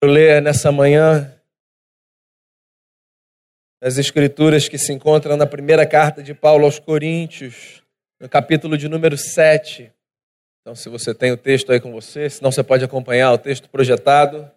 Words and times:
Eu 0.00 0.08
ler 0.08 0.40
nessa 0.40 0.70
manhã 0.70 1.34
as 3.80 3.98
escrituras 3.98 4.68
que 4.68 4.78
se 4.78 4.92
encontram 4.92 5.36
na 5.36 5.44
primeira 5.44 5.84
carta 5.84 6.22
de 6.22 6.32
Paulo 6.32 6.66
aos 6.66 6.78
Coríntios, 6.78 7.82
no 8.20 8.28
capítulo 8.28 8.78
de 8.78 8.88
número 8.88 9.18
7. 9.18 9.92
Então, 10.60 10.76
se 10.76 10.88
você 10.88 11.12
tem 11.12 11.32
o 11.32 11.36
texto 11.36 11.72
aí 11.72 11.80
com 11.80 11.90
você, 11.90 12.30
senão 12.30 12.52
você 12.52 12.62
pode 12.62 12.84
acompanhar 12.84 13.32
o 13.32 13.38
texto 13.38 13.68
projetado. 13.68 14.48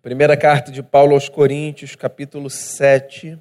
Primeira 0.00 0.34
carta 0.34 0.72
de 0.72 0.82
Paulo 0.82 1.12
aos 1.12 1.28
Coríntios, 1.28 1.94
capítulo 1.94 2.48
7. 2.48 3.38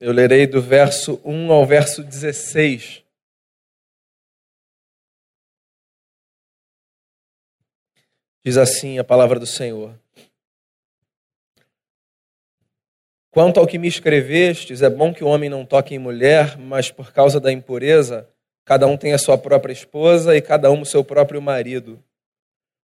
Eu 0.00 0.12
lerei 0.12 0.46
do 0.46 0.62
verso 0.62 1.20
1 1.26 1.52
ao 1.52 1.66
verso 1.66 2.02
16. 2.02 3.04
Diz 8.44 8.56
assim 8.56 8.98
a 8.98 9.04
palavra 9.04 9.38
do 9.38 9.46
Senhor. 9.46 9.94
Quanto 13.30 13.60
ao 13.60 13.66
que 13.66 13.78
me 13.78 13.86
escrevestes, 13.86 14.82
é 14.82 14.90
bom 14.90 15.12
que 15.12 15.22
o 15.22 15.28
homem 15.28 15.48
não 15.50 15.64
toque 15.64 15.94
em 15.94 15.98
mulher, 15.98 16.58
mas 16.58 16.90
por 16.90 17.12
causa 17.12 17.38
da 17.38 17.52
impureza, 17.52 18.28
cada 18.64 18.86
um 18.86 18.96
tem 18.96 19.12
a 19.12 19.18
sua 19.18 19.38
própria 19.38 19.72
esposa 19.72 20.36
e 20.36 20.40
cada 20.40 20.70
um 20.70 20.80
o 20.80 20.86
seu 20.86 21.04
próprio 21.04 21.40
marido. 21.40 22.02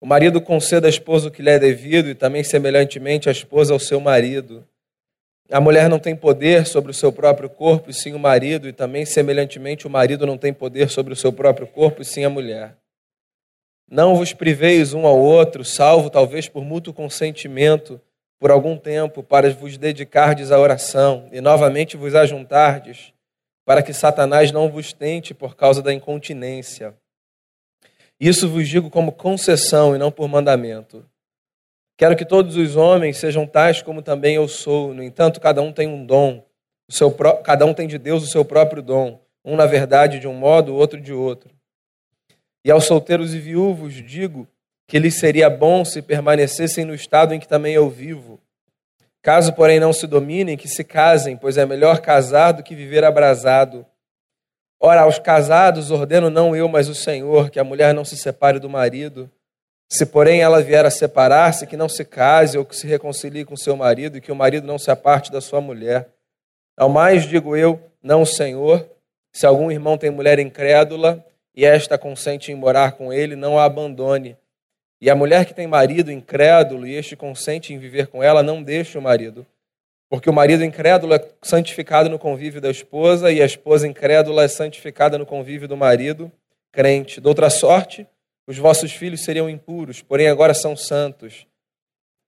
O 0.01 0.07
marido 0.07 0.41
conceda 0.41 0.89
à 0.89 0.91
esposa 0.91 1.29
o 1.29 1.31
que 1.31 1.43
lhe 1.43 1.51
é 1.51 1.59
devido 1.59 2.09
e 2.09 2.15
também, 2.15 2.43
semelhantemente, 2.43 3.29
a 3.29 3.33
esposa 3.33 3.73
ao 3.73 3.79
seu 3.79 4.01
marido. 4.01 4.67
A 5.49 5.61
mulher 5.61 5.89
não 5.89 5.99
tem 5.99 6.17
poder 6.17 6.67
sobre 6.67 6.91
o 6.91 6.95
seu 6.95 7.13
próprio 7.13 7.49
corpo, 7.49 7.91
e 7.91 7.95
sim 7.95 8.13
o 8.13 8.19
marido, 8.19 8.67
e 8.67 8.73
também, 8.73 9.05
semelhantemente, 9.05 9.87
o 9.87 9.91
marido 9.91 10.27
não 10.27 10.39
tem 10.39 10.53
poder 10.53 10.89
sobre 10.89 11.13
o 11.13 11.17
seu 11.17 11.33
próprio 11.33 11.67
corpo, 11.67 12.03
e 12.03 12.05
sim 12.05 12.25
a 12.25 12.31
mulher. 12.31 12.82
Não 13.93 14.17
vos 14.17 14.33
priveis 14.33 14.95
um 14.95 15.07
ao 15.07 15.19
outro, 15.19 15.63
salvo 15.67 16.09
talvez 16.09 16.49
por 16.49 16.65
mútuo 16.65 16.95
consentimento, 16.95 18.01
por 18.41 18.51
algum 18.51 18.75
tempo, 18.75 19.23
para 19.23 19.51
vos 19.51 19.77
dedicardes 19.77 20.51
à 20.51 20.59
oração 20.59 21.29
e 21.31 21.43
novamente 21.43 21.95
vos 21.95 22.15
ajuntardes, 22.15 23.13
para 23.67 23.83
que 23.83 23.93
Satanás 23.93 24.51
não 24.51 24.71
vos 24.71 24.95
tente 24.95 25.35
por 25.35 25.55
causa 25.55 25.83
da 25.83 25.93
incontinência. 25.93 26.95
Isso 28.19 28.49
vos 28.49 28.67
digo 28.67 28.89
como 28.89 29.13
concessão 29.13 29.95
e 29.95 29.99
não 29.99 30.11
por 30.11 30.27
mandamento. 30.27 31.05
Quero 31.99 32.17
que 32.17 32.25
todos 32.25 32.57
os 32.57 32.77
homens 32.77 33.19
sejam 33.19 33.47
tais 33.47 33.83
como 33.83 34.01
também 34.01 34.37
eu 34.37 34.49
sou. 34.49 34.95
No 34.95 35.03
entanto, 35.03 35.39
cada 35.39 35.61
um 35.61 35.71
tem 35.71 35.87
um 35.87 36.07
dom. 36.07 36.43
O 36.89 36.93
seu, 36.95 37.11
cada 37.45 37.67
um 37.67 37.75
tem 37.75 37.87
de 37.87 37.99
Deus 37.99 38.25
o 38.25 38.27
seu 38.27 38.43
próprio 38.43 38.83
dom. 38.83 39.21
Um, 39.45 39.55
na 39.55 39.67
verdade, 39.67 40.19
de 40.19 40.27
um 40.27 40.33
modo, 40.33 40.73
o 40.73 40.77
outro 40.77 40.99
de 40.99 41.13
outro. 41.13 41.55
E 42.65 42.71
aos 42.71 42.85
solteiros 42.85 43.35
e 43.35 43.39
viúvos 43.39 43.95
digo 43.95 44.47
que 44.87 44.99
lhes 44.99 45.19
seria 45.19 45.49
bom 45.49 45.85
se 45.85 46.03
permanecessem 46.03 46.85
no 46.85 46.95
estado 46.95 47.35
em 47.35 47.41
que 47.41 47.49
também 47.49 47.75
eu 47.75 47.89
vivo. 47.89 48.41
Caso, 49.23 49.53
porém, 49.53 49.79
não 49.79 49.93
se 49.93 50.07
dominem, 50.07 50.57
que 50.57 50.69
se 50.69 50.83
casem, 50.83 51.37
pois 51.37 51.57
é 51.57 51.65
melhor 51.65 52.01
casar 52.01 52.53
do 52.53 52.63
que 52.63 52.75
viver 52.75 53.05
abrasado. 53.05 53.87
Ora, 54.81 55.03
aos 55.03 55.19
casados 55.19 55.93
ordeno 55.93 56.29
não 56.29 56.57
eu, 56.57 56.69
mas 56.69 56.89
o 56.89 56.95
Senhor, 56.95 57.49
que 57.49 57.61
a 57.61 57.65
mulher 57.65 57.95
não 57.95 58.05
se 58.05 58.17
separe 58.17 58.59
do 58.59 58.69
marido. 58.69 59.31
Se, 59.89 60.05
porém, 60.05 60.41
ela 60.41 60.61
vier 60.61 60.85
a 60.85 60.91
separar-se, 60.91 61.67
que 61.67 61.77
não 61.77 61.89
se 61.89 62.05
case 62.05 62.59
ou 62.59 62.65
que 62.65 62.75
se 62.75 62.87
reconcilie 62.87 63.45
com 63.45 63.57
seu 63.57 63.77
marido, 63.77 64.19
e 64.19 64.21
que 64.21 64.33
o 64.33 64.37
marido 64.37 64.67
não 64.67 64.79
se 64.79 64.91
aparte 64.91 65.31
da 65.31 65.41
sua 65.41 65.61
mulher. 65.61 66.09
Ao 66.77 66.89
mais 66.89 67.25
digo 67.25 67.57
eu, 67.57 67.81
não 68.03 68.23
o 68.23 68.27
Senhor, 68.27 68.85
se 69.33 69.47
algum 69.47 69.71
irmão 69.71 69.97
tem 69.97 70.11
mulher 70.11 70.39
incrédula, 70.41 71.25
e 71.55 71.65
esta 71.65 71.99
consente 71.99 72.51
em 72.51 72.55
morar 72.55 72.93
com 72.93 73.13
ele, 73.13 73.37
não 73.37 73.59
a 73.59 73.65
abandone. 73.65 74.37
E 75.01 75.11
a 75.11 75.15
mulher 75.15 75.45
que 75.45 75.55
tem 75.55 75.67
marido 75.67 76.13
incrédulo 76.13 76.87
e 76.87 76.95
este 76.95 77.17
consente 77.17 77.73
em 77.73 77.79
viver 77.79 78.07
com 78.07 78.23
ela, 78.23 78.43
não 78.43 78.63
deixe 78.63 78.97
o 78.97 79.03
marido. 79.03 79.47
Porque 80.09 80.31
o 80.31 80.33
marido 80.33 80.65
incrédulo 80.65 81.15
é 81.15 81.29
santificado 81.43 82.09
no 82.09 82.19
convívio 82.19 82.61
da 82.61 82.71
esposa 82.71 83.33
e 83.33 83.43
a 83.43 83.47
esposa 83.47 83.89
incrédula 83.89 84.45
é 84.45 84.49
santificada 84.49 85.19
no 85.19 85.27
convívio 85.27 85.67
do 85.67 85.77
marido 85.77 86.31
crente. 86.71 87.21
De 87.21 87.29
outra 87.29 87.51
sorte, 87.51 88.07
os 88.47 88.59
vossos 88.59 88.93
filhos 88.93 89.25
seriam 89.25 89.49
impuros, 89.49 90.03
porém 90.03 90.29
agora 90.29 90.55
são 90.55 90.77
santos. 90.77 91.47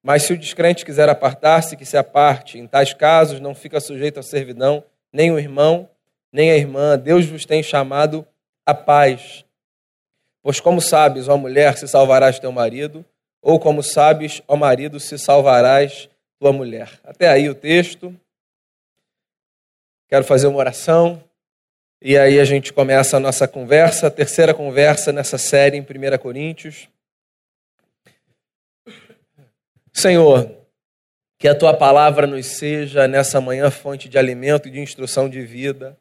Mas 0.02 0.24
se 0.24 0.32
o 0.32 0.38
descrente 0.38 0.84
quiser 0.84 1.08
apartar-se, 1.08 1.76
que 1.76 1.84
se 1.84 1.96
aparte. 1.96 2.58
Em 2.58 2.66
tais 2.66 2.92
casos, 2.92 3.40
não 3.40 3.54
fica 3.54 3.80
sujeito 3.80 4.20
à 4.20 4.22
servidão 4.22 4.84
nem 5.12 5.30
o 5.30 5.38
irmão, 5.38 5.88
nem 6.32 6.50
a 6.50 6.56
irmã. 6.56 6.98
Deus 6.98 7.24
vos 7.24 7.46
tem 7.46 7.62
chamado 7.62 8.26
a 8.66 8.74
paz. 8.74 9.44
Pois 10.42 10.60
como 10.60 10.80
sabes, 10.80 11.28
ó 11.28 11.36
mulher, 11.36 11.76
se 11.76 11.88
salvarás 11.88 12.38
teu 12.38 12.52
marido, 12.52 13.04
ou 13.40 13.58
como 13.58 13.82
sabes, 13.82 14.42
ó 14.46 14.56
marido, 14.56 15.00
se 15.00 15.18
salvarás 15.18 16.08
tua 16.38 16.52
mulher. 16.52 17.00
Até 17.04 17.28
aí 17.28 17.48
o 17.48 17.54
texto. 17.54 18.14
Quero 20.08 20.24
fazer 20.24 20.46
uma 20.46 20.58
oração. 20.58 21.22
E 22.00 22.18
aí 22.18 22.38
a 22.38 22.44
gente 22.44 22.72
começa 22.72 23.16
a 23.16 23.20
nossa 23.20 23.48
conversa, 23.48 24.08
a 24.08 24.10
terceira 24.10 24.52
conversa 24.52 25.10
nessa 25.10 25.38
série 25.38 25.78
em 25.78 25.80
1 25.80 26.18
Coríntios. 26.18 26.88
Senhor, 29.90 30.54
que 31.38 31.48
a 31.48 31.54
tua 31.54 31.72
palavra 31.74 32.26
nos 32.26 32.44
seja 32.46 33.08
nessa 33.08 33.40
manhã 33.40 33.70
fonte 33.70 34.08
de 34.08 34.18
alimento 34.18 34.68
e 34.68 34.70
de 34.70 34.80
instrução 34.80 35.28
de 35.28 35.40
vida 35.40 35.98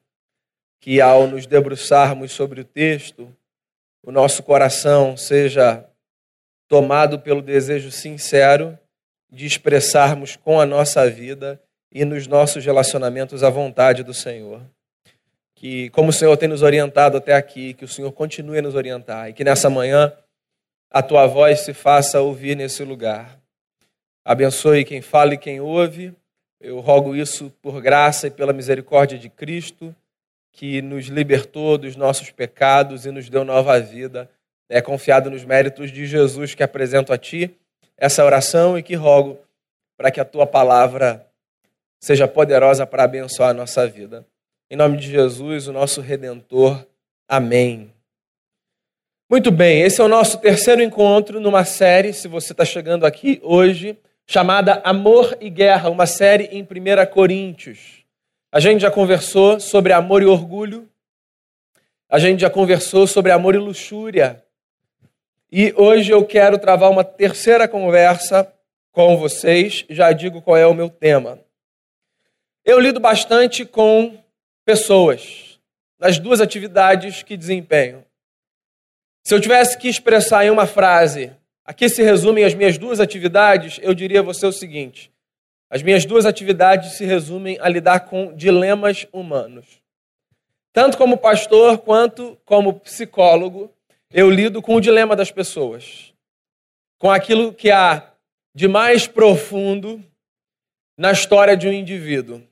que 0.84 1.00
ao 1.00 1.28
nos 1.28 1.46
debruçarmos 1.46 2.34
sobre 2.34 2.60
o 2.60 2.66
texto, 2.66 3.34
o 4.04 4.12
nosso 4.12 4.44
coração 4.44 5.16
seja 5.16 5.90
tomado 6.68 7.20
pelo 7.20 7.42
desejo 7.42 7.90
sincero 7.90 8.78
de 9.32 9.46
expressarmos 9.46 10.36
com 10.36 10.60
a 10.60 10.66
nossa 10.66 11.10
vida 11.10 11.58
e 11.90 12.04
nos 12.04 12.28
nossos 12.28 12.66
relacionamentos 12.66 13.44
a 13.44 13.50
vontade 13.50 14.04
do 14.04 14.14
Senhor. 14.14 14.62
Que, 15.56 15.90
como 15.92 16.10
o 16.10 16.14
Senhor 16.14 16.36
tem 16.36 16.50
nos 16.50 16.62
orientado 16.62 17.16
até 17.16 17.34
aqui, 17.34 17.74
que 17.74 17.86
o 17.86 17.88
Senhor 17.88 18.12
continue 18.12 18.60
a 18.60 18.62
nos 18.62 18.76
orientar 18.76 19.30
e 19.30 19.34
que 19.34 19.46
nessa 19.46 19.70
manhã 19.70 20.12
a 20.92 21.02
tua 21.02 21.26
voz 21.28 21.62
se 21.62 21.74
faça 21.74 22.20
ouvir 22.20 22.58
nesse 22.58 22.84
lugar. 22.84 23.40
Abençoe 24.26 24.84
quem 24.84 25.02
fala 25.02 25.36
e 25.36 25.38
quem 25.38 25.62
ouve. 25.62 26.14
Eu 26.60 26.82
rogo 26.82 27.16
isso 27.16 27.54
por 27.62 27.82
graça 27.82 28.28
e 28.28 28.32
pela 28.32 28.52
misericórdia 28.52 29.18
de 29.18 29.30
Cristo 29.30 29.96
que 30.54 30.82
nos 30.82 31.08
libertou 31.08 31.78
dos 31.78 31.96
nossos 31.96 32.30
pecados 32.30 33.06
e 33.06 33.12
nos 33.12 33.28
deu 33.30 33.44
nova 33.44 33.80
vida. 33.80 34.30
É 34.70 34.82
confiado 34.82 35.30
nos 35.30 35.44
méritos 35.44 35.92
de 35.92 36.06
Jesus 36.06 36.56
que 36.56 36.64
apresento 36.64 37.12
a 37.12 37.18
Ti 37.18 37.54
essa 37.98 38.24
oração 38.24 38.78
e 38.78 38.84
que 38.84 38.96
rogo 38.96 39.40
para 39.98 40.12
que 40.12 40.20
a 40.20 40.26
Tua 40.26 40.46
palavra 40.46 41.28
seja 42.00 42.28
poderosa 42.28 42.86
para 42.86 43.04
abençoar 43.04 43.50
a 43.50 43.54
nossa 43.54 43.88
vida. 43.88 44.26
Em 44.70 44.76
nome 44.76 44.98
de 44.98 45.10
Jesus, 45.10 45.68
o 45.68 45.74
nosso 45.74 46.02
Redentor. 46.02 46.86
Amém. 47.28 47.92
Muito 49.30 49.52
bem, 49.52 49.82
esse 49.82 50.00
é 50.00 50.04
o 50.04 50.08
nosso 50.08 50.38
terceiro 50.38 50.84
encontro 50.84 51.40
numa 51.40 51.66
série, 51.66 52.14
se 52.14 52.28
você 52.28 52.52
está 52.52 52.64
chegando 52.64 53.06
aqui 53.06 53.40
hoje, 53.42 53.98
chamada 54.28 54.82
Amor 54.84 55.36
e 55.42 55.50
Guerra, 55.50 55.90
uma 55.90 56.06
série 56.06 56.46
em 56.52 56.62
1 56.62 57.12
Coríntios. 57.12 58.03
A 58.54 58.60
gente 58.60 58.82
já 58.82 58.92
conversou 58.92 59.60
sobre 59.60 59.94
amor 59.94 60.22
e 60.22 60.28
orgulho. 60.28 60.88
A 62.08 62.20
gente 62.20 62.42
já 62.42 62.52
conversou 62.52 63.08
sobre 63.08 63.32
amor 63.32 63.56
e 63.56 63.58
luxúria. 63.58 64.46
E 65.52 65.74
hoje 65.76 66.12
eu 66.12 66.24
quero 66.24 66.60
travar 66.60 66.92
uma 66.92 67.04
terceira 67.04 67.68
conversa 67.68 68.54
com 68.92 69.18
vocês. 69.18 69.86
Já 69.90 70.12
digo 70.12 70.40
qual 70.40 70.56
é 70.56 70.68
o 70.68 70.74
meu 70.76 70.88
tema. 70.88 71.40
Eu 72.64 72.80
lido 72.80 73.00
bastante 73.00 73.66
com 73.66 74.24
pessoas, 74.64 75.60
nas 75.98 76.20
duas 76.20 76.40
atividades 76.40 77.24
que 77.24 77.36
desempenho. 77.36 78.06
Se 79.24 79.34
eu 79.34 79.42
tivesse 79.42 79.80
que 79.80 79.90
expressar 79.90 80.46
em 80.46 80.52
uma 80.52 80.68
frase, 80.68 81.32
aqui 81.66 81.90
se 81.90 82.04
resumem 82.04 82.44
as 82.44 82.54
minhas 82.54 82.78
duas 82.78 83.00
atividades, 83.00 83.80
eu 83.82 83.96
diria 83.96 84.20
a 84.20 84.24
você 84.24 84.46
o 84.46 84.52
seguinte: 84.52 85.12
as 85.74 85.82
minhas 85.82 86.06
duas 86.06 86.28
atividades 86.28 86.98
se 86.98 87.04
resumem 87.04 87.58
a 87.60 87.68
lidar 87.68 88.02
com 88.02 88.32
dilemas 88.32 89.08
humanos. 89.12 89.82
Tanto 90.72 91.00
como 91.00 91.18
pastor 91.18 91.80
quanto 91.80 92.38
como 92.46 92.80
psicólogo, 92.80 93.74
eu 94.12 94.30
lido 94.30 94.62
com 94.62 94.76
o 94.76 94.80
dilema 94.80 95.16
das 95.16 95.32
pessoas, 95.32 96.14
com 97.00 97.10
aquilo 97.10 97.52
que 97.52 97.72
há 97.72 98.08
de 98.54 98.68
mais 98.68 99.08
profundo 99.08 100.00
na 100.96 101.12
história 101.12 101.58
de 101.58 101.68
um 101.68 101.74
indivíduo. 101.74 102.44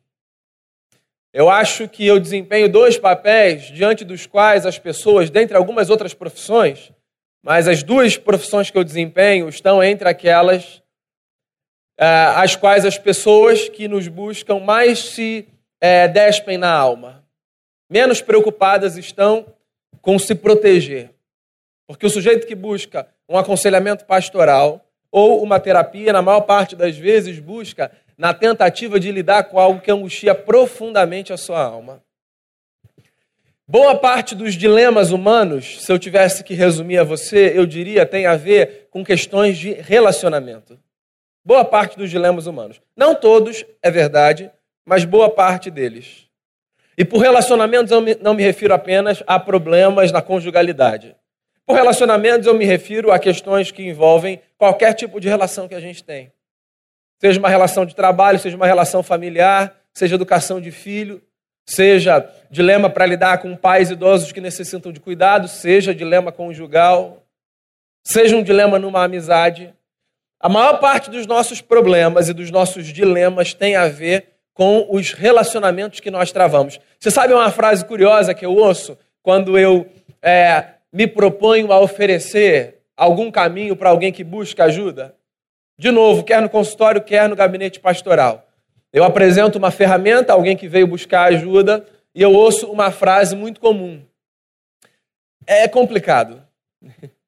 Eu 1.32 1.48
acho 1.48 1.88
que 1.88 2.04
eu 2.04 2.20
desempenho 2.20 2.68
dois 2.68 2.98
papéis 2.98 3.66
diante 3.66 4.04
dos 4.04 4.26
quais 4.26 4.66
as 4.66 4.80
pessoas, 4.80 5.30
dentre 5.30 5.56
algumas 5.56 5.92
outras 5.92 6.16
profissões, 6.16 6.92
mas 7.44 7.68
as 7.68 7.84
duas 7.84 8.18
profissões 8.18 8.72
que 8.72 8.78
eu 8.80 8.84
desempenho 8.84 9.48
estão 9.48 9.84
entre 9.84 10.10
aquelas 10.10 10.81
às 12.36 12.56
quais 12.56 12.84
as 12.84 12.98
pessoas 12.98 13.70
que 13.70 13.88
nos 13.88 14.08
buscam 14.08 14.60
mais 14.60 15.00
se 15.00 15.48
é, 15.80 16.08
despem 16.08 16.58
na 16.58 16.72
alma. 16.72 17.24
Menos 17.88 18.22
preocupadas 18.22 18.98
estão 18.98 19.46
com 20.02 20.18
se 20.18 20.34
proteger. 20.34 21.12
Porque 21.86 22.06
o 22.06 22.10
sujeito 22.10 22.48
que 22.48 22.56
busca 22.56 23.08
um 23.30 23.38
aconselhamento 23.38 24.06
pastoral 24.06 24.84
ou 25.12 25.44
uma 25.44 25.60
terapia, 25.60 26.12
na 26.12 26.22
maior 26.22 26.42
parte 26.42 26.76
das 26.76 26.98
vezes, 26.98 27.38
busca 27.38 27.92
na 28.18 28.34
tentativa 28.34 29.00
de 29.00 29.12
lidar 29.12 29.44
com 29.44 29.60
algo 29.60 29.82
que 29.82 29.92
angustia 29.92 30.34
profundamente 30.34 31.32
a 31.32 31.38
sua 31.38 31.62
alma. 31.62 32.02
Boa 33.68 33.96
parte 33.96 34.34
dos 34.34 34.56
dilemas 34.56 35.12
humanos, 35.12 35.84
se 35.84 35.92
eu 35.92 36.00
tivesse 36.00 36.44
que 36.44 36.54
resumir 36.54 36.98
a 36.98 37.04
você, 37.04 37.52
eu 37.56 37.66
diria 37.66 38.06
tem 38.06 38.26
a 38.26 38.36
ver 38.36 38.88
com 38.90 39.04
questões 39.04 39.58
de 39.58 39.74
relacionamento. 39.74 40.80
Boa 41.44 41.66
parte 41.66 41.98
dos 41.98 42.10
dilemas 42.10 42.46
humanos. 42.46 42.82
Não 42.96 43.16
todos, 43.16 43.66
é 43.82 43.90
verdade, 43.90 44.52
mas 44.86 45.06
boa 45.06 45.30
parte 45.30 45.72
deles. 45.72 46.28
E 46.98 47.04
por 47.04 47.20
relacionamentos 47.20 47.92
eu 47.92 48.02
não 48.22 48.34
me 48.34 48.44
refiro 48.44 48.74
apenas 48.74 49.24
a 49.26 49.40
problemas 49.40 50.12
na 50.12 50.22
conjugalidade. 50.22 51.16
Por 51.66 51.76
relacionamentos 51.76 52.48
eu 52.48 52.54
me 52.54 52.66
refiro 52.66 53.12
a 53.12 53.18
questões 53.18 53.72
que 53.72 53.84
envolvem 53.84 54.42
qualquer 54.58 54.94
tipo 54.94 55.20
de 55.20 55.28
relação 55.28 55.68
que 55.68 55.76
a 55.76 55.80
gente 55.80 56.04
tem. 56.04 56.32
Seja 57.20 57.40
uma 57.40 57.50
relação 57.50 57.86
de 57.86 57.96
trabalho, 57.96 58.40
seja 58.40 58.58
uma 58.58 58.66
relação 58.66 59.02
familiar, 59.02 59.76
seja 59.94 60.16
educação 60.16 60.60
de 60.60 60.72
filho, 60.72 61.22
seja 61.66 62.28
dilema 62.50 62.90
para 62.90 63.06
lidar 63.06 63.38
com 63.38 63.56
pais 63.56 63.90
idosos 63.90 64.32
que 64.32 64.42
necessitam 64.42 64.92
de 64.92 65.00
cuidado, 65.00 65.48
seja 65.48 65.96
dilema 65.96 66.32
conjugal, 66.32 67.24
seja 68.04 68.36
um 68.36 68.44
dilema 68.44 68.78
numa 68.78 69.04
amizade. 69.04 69.74
A 70.42 70.50
maior 70.50 70.80
parte 70.80 71.12
dos 71.12 71.28
nossos 71.28 71.62
problemas 71.62 72.28
e 72.28 72.34
dos 72.34 72.50
nossos 72.50 72.88
dilemas 72.88 73.54
tem 73.54 73.76
a 73.76 73.88
ver 73.88 74.30
com 74.56 74.88
os 74.90 75.14
relacionamentos 75.14 76.00
que 76.00 76.10
nós 76.10 76.32
travamos. 76.32 76.80
Você 77.00 77.12
sabe 77.12 77.32
uma 77.32 77.52
frase 77.52 77.86
curiosa 77.86 78.34
que 78.34 78.44
eu 78.44 78.56
ouço 78.56 78.98
quando 79.22 79.56
eu 79.56 79.86
é, 80.20 80.66
me 80.92 81.06
proponho 81.06 81.72
a 81.72 81.80
oferecer 81.80 82.80
algum 82.98 83.30
caminho 83.30 83.76
para 83.76 83.92
alguém 83.92 84.12
que 84.12 84.24
busca 84.24 84.64
ajuda? 84.64 85.16
De 85.78 85.92
novo, 85.92 86.24
quer 86.24 86.42
no 86.42 86.50
consultório, 86.50 87.04
quer 87.04 87.30
no 87.30 87.36
gabinete 87.36 87.80
pastoral. 87.80 88.48
Eu 88.92 89.04
apresento 89.04 89.60
uma 89.60 89.70
ferramenta, 89.70 90.34
alguém 90.34 90.58
que 90.58 90.68
veio 90.68 90.88
buscar 90.88 91.26
ajuda, 91.26 91.86
e 92.16 92.22
eu 92.22 92.34
ouço 92.34 92.72
uma 92.72 92.90
frase 92.90 93.36
muito 93.36 93.62
comum. 93.62 94.02
É 95.46 95.68
complicado. 95.68 96.42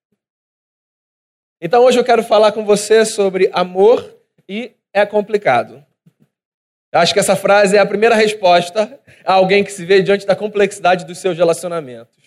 Então 1.65 1.81
hoje 1.85 1.97
eu 1.97 2.03
quero 2.03 2.21
falar 2.21 2.51
com 2.51 2.65
você 2.65 3.05
sobre 3.05 3.49
amor 3.53 4.17
e 4.49 4.73
é 4.91 5.05
complicado. 5.05 5.81
Acho 6.91 7.13
que 7.13 7.21
essa 7.21 7.37
frase 7.37 7.77
é 7.77 7.79
a 7.79 7.85
primeira 7.85 8.15
resposta 8.15 8.99
a 9.23 9.31
alguém 9.35 9.63
que 9.63 9.71
se 9.71 9.85
vê 9.85 10.01
diante 10.01 10.27
da 10.27 10.35
complexidade 10.35 11.05
dos 11.05 11.19
seus 11.19 11.37
relacionamentos. 11.37 12.17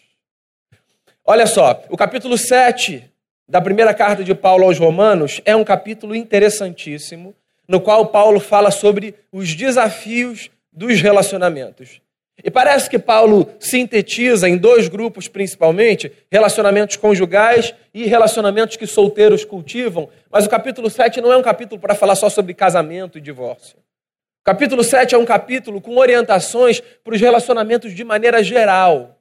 Olha 1.22 1.46
só, 1.46 1.84
o 1.90 1.98
capítulo 1.98 2.38
7 2.38 3.04
da 3.46 3.60
primeira 3.60 3.92
carta 3.92 4.24
de 4.24 4.34
Paulo 4.34 4.64
aos 4.64 4.78
Romanos 4.78 5.42
é 5.44 5.54
um 5.54 5.64
capítulo 5.64 6.16
interessantíssimo, 6.16 7.34
no 7.68 7.78
qual 7.78 8.06
Paulo 8.06 8.40
fala 8.40 8.70
sobre 8.70 9.14
os 9.30 9.54
desafios 9.54 10.50
dos 10.72 11.02
relacionamentos. 11.02 12.00
E 12.44 12.50
parece 12.50 12.88
que 12.88 12.98
Paulo 12.98 13.50
sintetiza 13.58 14.48
em 14.48 14.56
dois 14.56 14.88
grupos 14.88 15.26
principalmente, 15.26 16.12
relacionamentos 16.30 16.96
conjugais 16.96 17.74
e 17.94 18.04
relacionamentos 18.04 18.76
que 18.76 18.86
solteiros 18.86 19.44
cultivam, 19.44 20.08
mas 20.30 20.44
o 20.44 20.50
capítulo 20.50 20.90
7 20.90 21.20
não 21.20 21.32
é 21.32 21.36
um 21.36 21.42
capítulo 21.42 21.80
para 21.80 21.94
falar 21.94 22.14
só 22.14 22.28
sobre 22.28 22.52
casamento 22.52 23.16
e 23.16 23.20
divórcio. 23.20 23.78
O 23.78 24.44
capítulo 24.44 24.84
7 24.84 25.14
é 25.14 25.18
um 25.18 25.24
capítulo 25.24 25.80
com 25.80 25.96
orientações 25.96 26.80
para 26.80 27.14
os 27.14 27.20
relacionamentos 27.20 27.94
de 27.94 28.04
maneira 28.04 28.44
geral. 28.44 29.18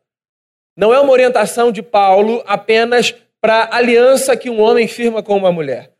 Não 0.75 0.93
é 0.93 0.99
uma 0.99 1.11
orientação 1.11 1.71
de 1.71 1.81
Paulo 1.81 2.43
apenas 2.45 3.15
para 3.39 3.63
a 3.63 3.77
aliança 3.77 4.35
que 4.35 4.49
um 4.49 4.59
homem 4.59 4.87
firma 4.87 5.23
com 5.23 5.37
uma 5.37 5.51
mulher. 5.51 5.91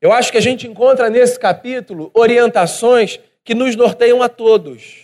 Eu 0.00 0.12
acho 0.12 0.30
que 0.30 0.38
a 0.38 0.40
gente 0.40 0.68
encontra 0.68 1.10
nesse 1.10 1.38
capítulo 1.38 2.10
orientações 2.14 3.18
que 3.42 3.54
nos 3.54 3.74
norteiam 3.74 4.22
a 4.22 4.28
todos, 4.28 5.03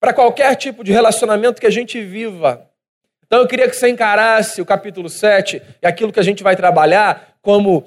para 0.00 0.14
qualquer 0.14 0.56
tipo 0.56 0.82
de 0.82 0.90
relacionamento 0.90 1.60
que 1.60 1.66
a 1.66 1.70
gente 1.70 2.02
viva. 2.02 2.66
Então 3.26 3.38
eu 3.38 3.46
queria 3.46 3.68
que 3.68 3.76
você 3.76 3.88
encarasse 3.88 4.60
o 4.60 4.66
capítulo 4.66 5.08
7 5.08 5.62
e 5.80 5.86
aquilo 5.86 6.12
que 6.12 6.18
a 6.18 6.22
gente 6.24 6.42
vai 6.42 6.56
trabalhar 6.56 7.36
como 7.42 7.84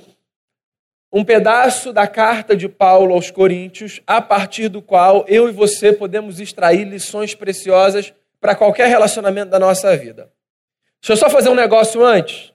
um 1.12 1.24
pedaço 1.24 1.92
da 1.92 2.08
carta 2.08 2.56
de 2.56 2.70
Paulo 2.70 3.14
aos 3.14 3.30
Coríntios, 3.30 4.02
a 4.08 4.22
partir 4.22 4.68
do 4.68 4.82
qual 4.82 5.26
eu 5.28 5.50
e 5.50 5.52
você 5.52 5.92
podemos 5.92 6.40
extrair 6.40 6.86
lições 6.86 7.36
preciosas 7.36 8.14
para 8.40 8.56
qualquer 8.56 8.88
relacionamento 8.88 9.52
da 9.52 9.60
nossa 9.60 9.96
vida. 9.98 10.32
Deixa 11.02 11.14
eu 11.14 11.18
só 11.18 11.30
fazer 11.30 11.50
um 11.50 11.56
negócio 11.56 12.04
antes. 12.04 12.54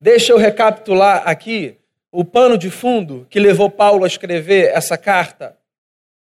Deixa 0.00 0.32
eu 0.32 0.38
recapitular 0.38 1.22
aqui 1.26 1.76
o 2.10 2.24
pano 2.24 2.56
de 2.56 2.70
fundo 2.70 3.26
que 3.28 3.38
levou 3.38 3.70
Paulo 3.70 4.04
a 4.04 4.06
escrever 4.06 4.70
essa 4.74 4.96
carta 4.96 5.56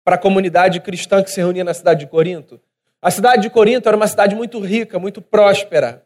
para 0.03 0.15
a 0.15 0.19
comunidade 0.19 0.79
cristã 0.79 1.23
que 1.23 1.31
se 1.31 1.39
reunia 1.39 1.63
na 1.63 1.73
cidade 1.73 2.01
de 2.01 2.07
Corinto. 2.07 2.59
A 3.01 3.11
cidade 3.11 3.43
de 3.43 3.49
Corinto 3.49 3.87
era 3.87 3.95
uma 3.95 4.07
cidade 4.07 4.35
muito 4.35 4.59
rica, 4.59 4.99
muito 4.99 5.21
próspera. 5.21 6.05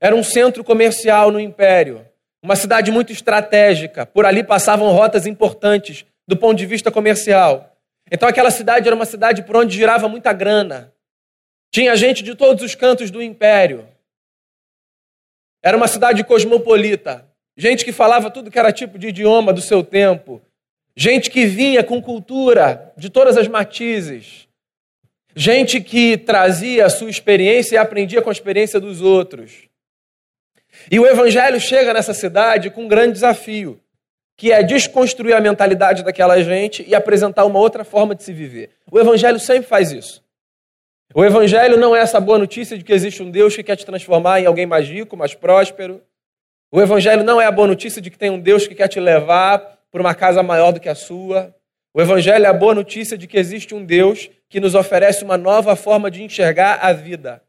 Era 0.00 0.14
um 0.14 0.22
centro 0.22 0.64
comercial 0.64 1.30
no 1.30 1.38
império, 1.38 2.06
uma 2.42 2.56
cidade 2.56 2.90
muito 2.90 3.12
estratégica. 3.12 4.06
Por 4.06 4.24
ali 4.24 4.42
passavam 4.42 4.90
rotas 4.92 5.26
importantes 5.26 6.06
do 6.26 6.36
ponto 6.36 6.56
de 6.56 6.64
vista 6.64 6.90
comercial. 6.90 7.76
Então 8.10 8.28
aquela 8.28 8.50
cidade 8.50 8.86
era 8.86 8.96
uma 8.96 9.04
cidade 9.04 9.42
por 9.42 9.56
onde 9.56 9.76
girava 9.76 10.08
muita 10.08 10.32
grana. 10.32 10.92
Tinha 11.70 11.94
gente 11.94 12.22
de 12.22 12.34
todos 12.34 12.64
os 12.64 12.74
cantos 12.74 13.10
do 13.10 13.22
império. 13.22 13.86
Era 15.62 15.76
uma 15.76 15.86
cidade 15.86 16.24
cosmopolita, 16.24 17.26
gente 17.56 17.84
que 17.84 17.92
falava 17.92 18.30
tudo 18.30 18.50
que 18.50 18.58
era 18.58 18.72
tipo 18.72 18.98
de 18.98 19.08
idioma 19.08 19.52
do 19.52 19.60
seu 19.60 19.84
tempo, 19.84 20.40
gente 20.96 21.30
que 21.30 21.46
vinha 21.46 21.82
com 21.82 22.00
cultura 22.00 22.92
de 22.96 23.08
todas 23.08 23.36
as 23.36 23.48
matizes, 23.48 24.48
gente 25.34 25.80
que 25.80 26.16
trazia 26.16 26.86
a 26.86 26.90
sua 26.90 27.10
experiência 27.10 27.74
e 27.74 27.78
aprendia 27.78 28.22
com 28.22 28.28
a 28.28 28.32
experiência 28.32 28.80
dos 28.80 29.00
outros. 29.00 29.68
E 30.90 30.98
o 30.98 31.06
evangelho 31.06 31.60
chega 31.60 31.92
nessa 31.92 32.14
cidade 32.14 32.70
com 32.70 32.84
um 32.84 32.88
grande 32.88 33.12
desafio, 33.12 33.80
que 34.36 34.52
é 34.52 34.62
desconstruir 34.62 35.34
a 35.34 35.40
mentalidade 35.40 36.02
daquela 36.02 36.42
gente 36.42 36.84
e 36.86 36.94
apresentar 36.94 37.44
uma 37.44 37.58
outra 37.58 37.84
forma 37.84 38.14
de 38.14 38.22
se 38.22 38.32
viver. 38.32 38.70
O 38.90 38.98
evangelho 38.98 39.38
sempre 39.38 39.68
faz 39.68 39.92
isso. 39.92 40.22
O 41.12 41.24
Evangelho 41.24 41.76
não 41.76 41.94
é 41.94 42.00
essa 42.00 42.20
boa 42.20 42.38
notícia 42.38 42.78
de 42.78 42.84
que 42.84 42.92
existe 42.92 43.20
um 43.20 43.32
Deus 43.32 43.56
que 43.56 43.64
quer 43.64 43.74
te 43.74 43.84
transformar 43.84 44.40
em 44.40 44.46
alguém 44.46 44.64
mais 44.64 44.88
rico, 44.88 45.16
mais 45.16 45.34
próspero. 45.34 46.00
O 46.70 46.80
Evangelho 46.80 47.24
não 47.24 47.40
é 47.40 47.46
a 47.46 47.50
boa 47.50 47.66
notícia 47.66 48.00
de 48.00 48.10
que 48.10 48.18
tem 48.18 48.30
um 48.30 48.38
Deus 48.38 48.68
que 48.68 48.76
quer 48.76 48.86
te 48.86 49.00
levar 49.00 49.79
para 49.90 50.00
uma 50.00 50.14
casa 50.14 50.42
maior 50.42 50.72
do 50.72 50.80
que 50.80 50.88
a 50.88 50.94
sua. 50.94 51.54
O 51.92 52.00
Evangelho 52.00 52.44
é 52.44 52.48
a 52.48 52.52
boa 52.52 52.74
notícia 52.74 53.18
de 53.18 53.26
que 53.26 53.36
existe 53.36 53.74
um 53.74 53.84
Deus 53.84 54.30
que 54.48 54.60
nos 54.60 54.74
oferece 54.74 55.24
uma 55.24 55.36
nova 55.36 55.74
forma 55.74 56.10
de 56.10 56.22
enxergar 56.22 56.78
a 56.80 56.92
vida. 56.92 57.42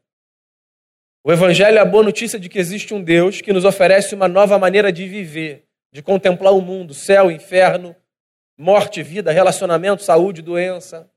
O 1.24 1.32
Evangelho 1.32 1.78
é 1.78 1.80
a 1.80 1.84
boa 1.84 2.02
notícia 2.02 2.38
de 2.38 2.48
que 2.48 2.58
existe 2.58 2.92
um 2.92 3.02
Deus 3.02 3.40
que 3.40 3.52
nos 3.52 3.64
oferece 3.64 4.14
uma 4.14 4.26
nova 4.26 4.58
maneira 4.58 4.90
de 4.90 5.06
viver, 5.06 5.64
de 5.92 6.02
contemplar 6.02 6.52
o 6.52 6.60
mundo, 6.60 6.92
céu, 6.92 7.30
inferno, 7.30 7.94
morte, 8.58 9.02
vida, 9.02 9.30
relacionamento, 9.30 10.02
saúde, 10.02 10.42
doença. 10.42 11.08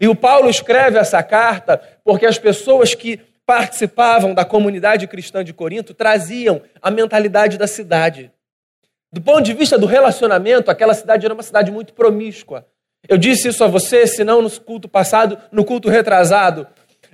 E 0.00 0.08
o 0.08 0.14
Paulo 0.14 0.50
escreve 0.50 0.98
essa 0.98 1.22
carta 1.22 1.80
porque 2.04 2.26
as 2.26 2.38
pessoas 2.38 2.94
que 2.94 3.20
participavam 3.46 4.34
da 4.34 4.44
comunidade 4.44 5.06
cristã 5.06 5.44
de 5.44 5.54
Corinto 5.54 5.94
traziam 5.94 6.60
a 6.82 6.90
mentalidade 6.90 7.56
da 7.56 7.66
cidade. 7.66 8.30
Do 9.10 9.22
ponto 9.22 9.42
de 9.42 9.54
vista 9.54 9.78
do 9.78 9.86
relacionamento, 9.86 10.70
aquela 10.70 10.92
cidade 10.92 11.24
era 11.24 11.32
uma 11.32 11.42
cidade 11.42 11.70
muito 11.70 11.94
promíscua. 11.94 12.66
Eu 13.08 13.16
disse 13.16 13.48
isso 13.48 13.64
a 13.64 13.66
você, 13.66 14.06
se 14.06 14.22
não 14.22 14.42
no 14.42 14.50
culto 14.60 14.88
passado, 14.88 15.38
no 15.50 15.64
culto 15.64 15.88
retrasado. 15.88 16.66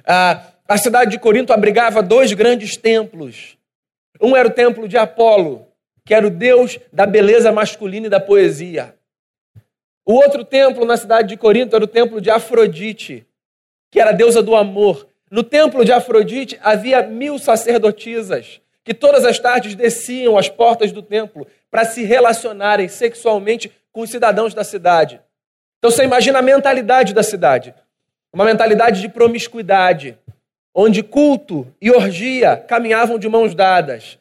A, 0.05 0.43
a 0.67 0.77
cidade 0.77 1.13
de 1.13 1.19
Corinto 1.19 1.53
abrigava 1.53 2.03
dois 2.03 2.33
grandes 2.33 2.77
templos. 2.77 3.57
Um 4.21 4.35
era 4.35 4.49
o 4.49 4.51
templo 4.51 4.89
de 4.89 4.97
Apolo, 4.97 5.69
que 6.05 6.13
era 6.13 6.27
o 6.27 6.31
deus 6.31 6.79
da 6.93 7.07
beleza 7.07 7.53
masculina 7.53 8.07
e 8.07 8.11
da 8.11 8.19
poesia. 8.19 8.97
O 10.05 10.15
outro 10.15 10.45
templo 10.45 10.85
na 10.85 10.97
cidade 10.97 11.29
de 11.29 11.37
Corinto 11.37 11.77
era 11.77 11.85
o 11.85 11.89
templo 11.89 12.21
de 12.21 12.29
Afrodite, 12.29 13.25
que 13.91 14.01
era 14.01 14.11
a 14.11 14.15
deusa 14.15 14.43
do 14.43 14.57
amor. 14.57 15.09
No 15.31 15.45
templo 15.45 15.85
de 15.85 15.93
Afrodite 15.93 16.59
havia 16.61 17.07
mil 17.07 17.39
sacerdotisas 17.39 18.61
que 18.85 18.93
todas 18.93 19.25
as 19.25 19.39
tardes 19.39 19.75
desciam 19.75 20.37
às 20.37 20.49
portas 20.49 20.93
do 20.93 21.03
templo 21.03 21.47
para 21.75 21.85
se 21.85 22.05
relacionarem 22.05 22.87
sexualmente 22.87 23.69
com 23.91 24.03
os 24.03 24.11
cidadãos 24.11 24.55
da 24.55 24.63
cidade. 24.63 25.21
Então 25.79 25.91
você 25.91 26.05
imagina 26.05 26.39
a 26.39 26.43
mentalidade 26.43 27.13
da 27.13 27.25
cidade. 27.25 27.75
Uma 28.33 28.45
mentalidade 28.45 29.01
de 29.01 29.09
promiscuidade, 29.09 30.17
onde 30.73 31.03
culto 31.03 31.67
e 31.83 31.91
orgia 31.91 32.57
caminhavam 32.57 33.19
de 33.19 33.29
mãos 33.29 33.57
dadas. 33.57 34.21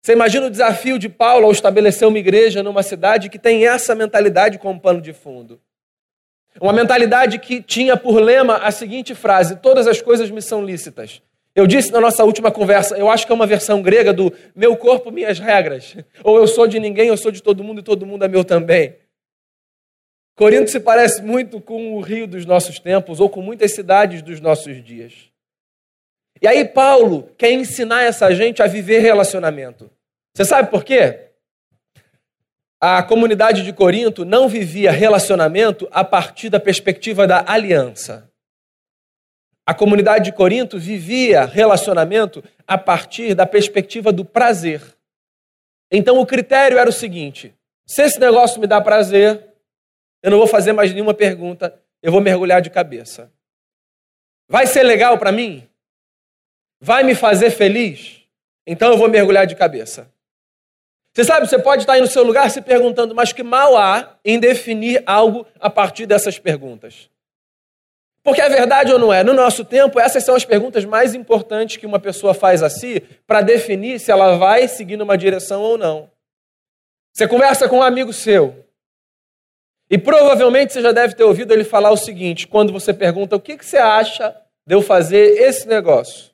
Você 0.00 0.12
imagina 0.12 0.46
o 0.46 0.50
desafio 0.50 0.96
de 0.96 1.08
Paulo 1.08 1.46
ao 1.46 1.50
estabelecer 1.50 2.06
uma 2.06 2.20
igreja 2.20 2.62
numa 2.62 2.84
cidade 2.84 3.28
que 3.28 3.38
tem 3.40 3.66
essa 3.66 3.92
mentalidade 3.92 4.56
como 4.56 4.78
pano 4.78 5.00
de 5.00 5.12
fundo. 5.12 5.60
Uma 6.60 6.72
mentalidade 6.72 7.40
que 7.40 7.60
tinha 7.60 7.96
por 7.96 8.20
lema 8.20 8.58
a 8.58 8.70
seguinte 8.70 9.12
frase: 9.12 9.56
Todas 9.56 9.88
as 9.88 10.00
coisas 10.00 10.30
me 10.30 10.40
são 10.40 10.64
lícitas. 10.64 11.20
Eu 11.56 11.66
disse 11.66 11.90
na 11.90 12.02
nossa 12.02 12.22
última 12.22 12.52
conversa, 12.52 12.98
eu 12.98 13.08
acho 13.08 13.24
que 13.24 13.32
é 13.32 13.34
uma 13.34 13.46
versão 13.46 13.80
grega 13.80 14.12
do 14.12 14.30
meu 14.54 14.76
corpo, 14.76 15.10
minhas 15.10 15.38
regras. 15.38 15.96
Ou 16.22 16.36
eu 16.36 16.46
sou 16.46 16.66
de 16.66 16.78
ninguém, 16.78 17.08
eu 17.08 17.16
sou 17.16 17.32
de 17.32 17.42
todo 17.42 17.64
mundo 17.64 17.80
e 17.80 17.82
todo 17.82 18.04
mundo 18.04 18.26
é 18.26 18.28
meu 18.28 18.44
também. 18.44 18.94
Corinto 20.36 20.70
se 20.70 20.78
parece 20.78 21.22
muito 21.22 21.58
com 21.58 21.94
o 21.94 22.00
rio 22.02 22.26
dos 22.26 22.44
nossos 22.44 22.78
tempos 22.78 23.20
ou 23.20 23.30
com 23.30 23.40
muitas 23.40 23.72
cidades 23.72 24.20
dos 24.20 24.38
nossos 24.38 24.84
dias. 24.84 25.32
E 26.42 26.46
aí 26.46 26.62
Paulo 26.62 27.30
quer 27.38 27.52
ensinar 27.52 28.02
essa 28.02 28.30
gente 28.34 28.62
a 28.62 28.66
viver 28.66 28.98
relacionamento. 28.98 29.90
Você 30.34 30.44
sabe 30.44 30.70
por 30.70 30.84
quê? 30.84 31.30
A 32.78 33.02
comunidade 33.02 33.62
de 33.62 33.72
Corinto 33.72 34.26
não 34.26 34.46
vivia 34.46 34.90
relacionamento 34.90 35.88
a 35.90 36.04
partir 36.04 36.50
da 36.50 36.60
perspectiva 36.60 37.26
da 37.26 37.42
aliança. 37.48 38.30
A 39.66 39.74
comunidade 39.74 40.26
de 40.26 40.32
Corinto 40.32 40.78
vivia 40.78 41.44
relacionamento 41.44 42.42
a 42.66 42.78
partir 42.78 43.34
da 43.34 43.44
perspectiva 43.44 44.12
do 44.12 44.24
prazer. 44.24 44.80
Então 45.90 46.20
o 46.20 46.26
critério 46.26 46.78
era 46.78 46.88
o 46.88 46.92
seguinte: 46.92 47.52
se 47.84 48.02
esse 48.02 48.20
negócio 48.20 48.60
me 48.60 48.66
dá 48.68 48.80
prazer, 48.80 49.44
eu 50.22 50.30
não 50.30 50.38
vou 50.38 50.46
fazer 50.46 50.72
mais 50.72 50.92
nenhuma 50.92 51.12
pergunta, 51.12 51.76
eu 52.00 52.12
vou 52.12 52.20
mergulhar 52.20 52.62
de 52.62 52.70
cabeça. 52.70 53.32
Vai 54.48 54.68
ser 54.68 54.84
legal 54.84 55.18
para 55.18 55.32
mim? 55.32 55.68
Vai 56.80 57.02
me 57.02 57.14
fazer 57.14 57.50
feliz? 57.50 58.22
Então 58.64 58.92
eu 58.92 58.96
vou 58.96 59.08
mergulhar 59.08 59.46
de 59.46 59.56
cabeça. 59.56 60.08
Você 61.12 61.24
sabe, 61.24 61.48
você 61.48 61.58
pode 61.58 61.82
estar 61.82 61.94
aí 61.94 62.00
no 62.00 62.06
seu 62.06 62.22
lugar 62.22 62.50
se 62.50 62.60
perguntando, 62.60 63.14
mas 63.14 63.32
que 63.32 63.42
mal 63.42 63.76
há 63.76 64.16
em 64.24 64.38
definir 64.38 65.02
algo 65.06 65.46
a 65.58 65.70
partir 65.70 66.06
dessas 66.06 66.38
perguntas? 66.38 67.10
Porque 68.26 68.40
é 68.40 68.48
verdade 68.48 68.92
ou 68.92 68.98
não 68.98 69.14
é? 69.14 69.22
No 69.22 69.32
nosso 69.32 69.64
tempo, 69.64 70.00
essas 70.00 70.24
são 70.24 70.34
as 70.34 70.44
perguntas 70.44 70.84
mais 70.84 71.14
importantes 71.14 71.76
que 71.76 71.86
uma 71.86 72.00
pessoa 72.00 72.34
faz 72.34 72.60
a 72.60 72.68
si 72.68 72.98
para 73.24 73.40
definir 73.40 74.00
se 74.00 74.10
ela 74.10 74.36
vai 74.36 74.66
seguir 74.66 74.96
numa 74.96 75.16
direção 75.16 75.62
ou 75.62 75.78
não. 75.78 76.10
Você 77.14 77.28
conversa 77.28 77.68
com 77.68 77.78
um 77.78 77.82
amigo 77.84 78.12
seu 78.12 78.66
e 79.88 79.96
provavelmente 79.96 80.72
você 80.72 80.82
já 80.82 80.90
deve 80.90 81.14
ter 81.14 81.22
ouvido 81.22 81.52
ele 81.52 81.62
falar 81.62 81.92
o 81.92 81.96
seguinte: 81.96 82.48
quando 82.48 82.72
você 82.72 82.92
pergunta 82.92 83.36
o 83.36 83.40
que, 83.40 83.56
que 83.56 83.64
você 83.64 83.76
acha 83.76 84.36
de 84.66 84.74
eu 84.74 84.82
fazer 84.82 85.40
esse 85.40 85.68
negócio. 85.68 86.32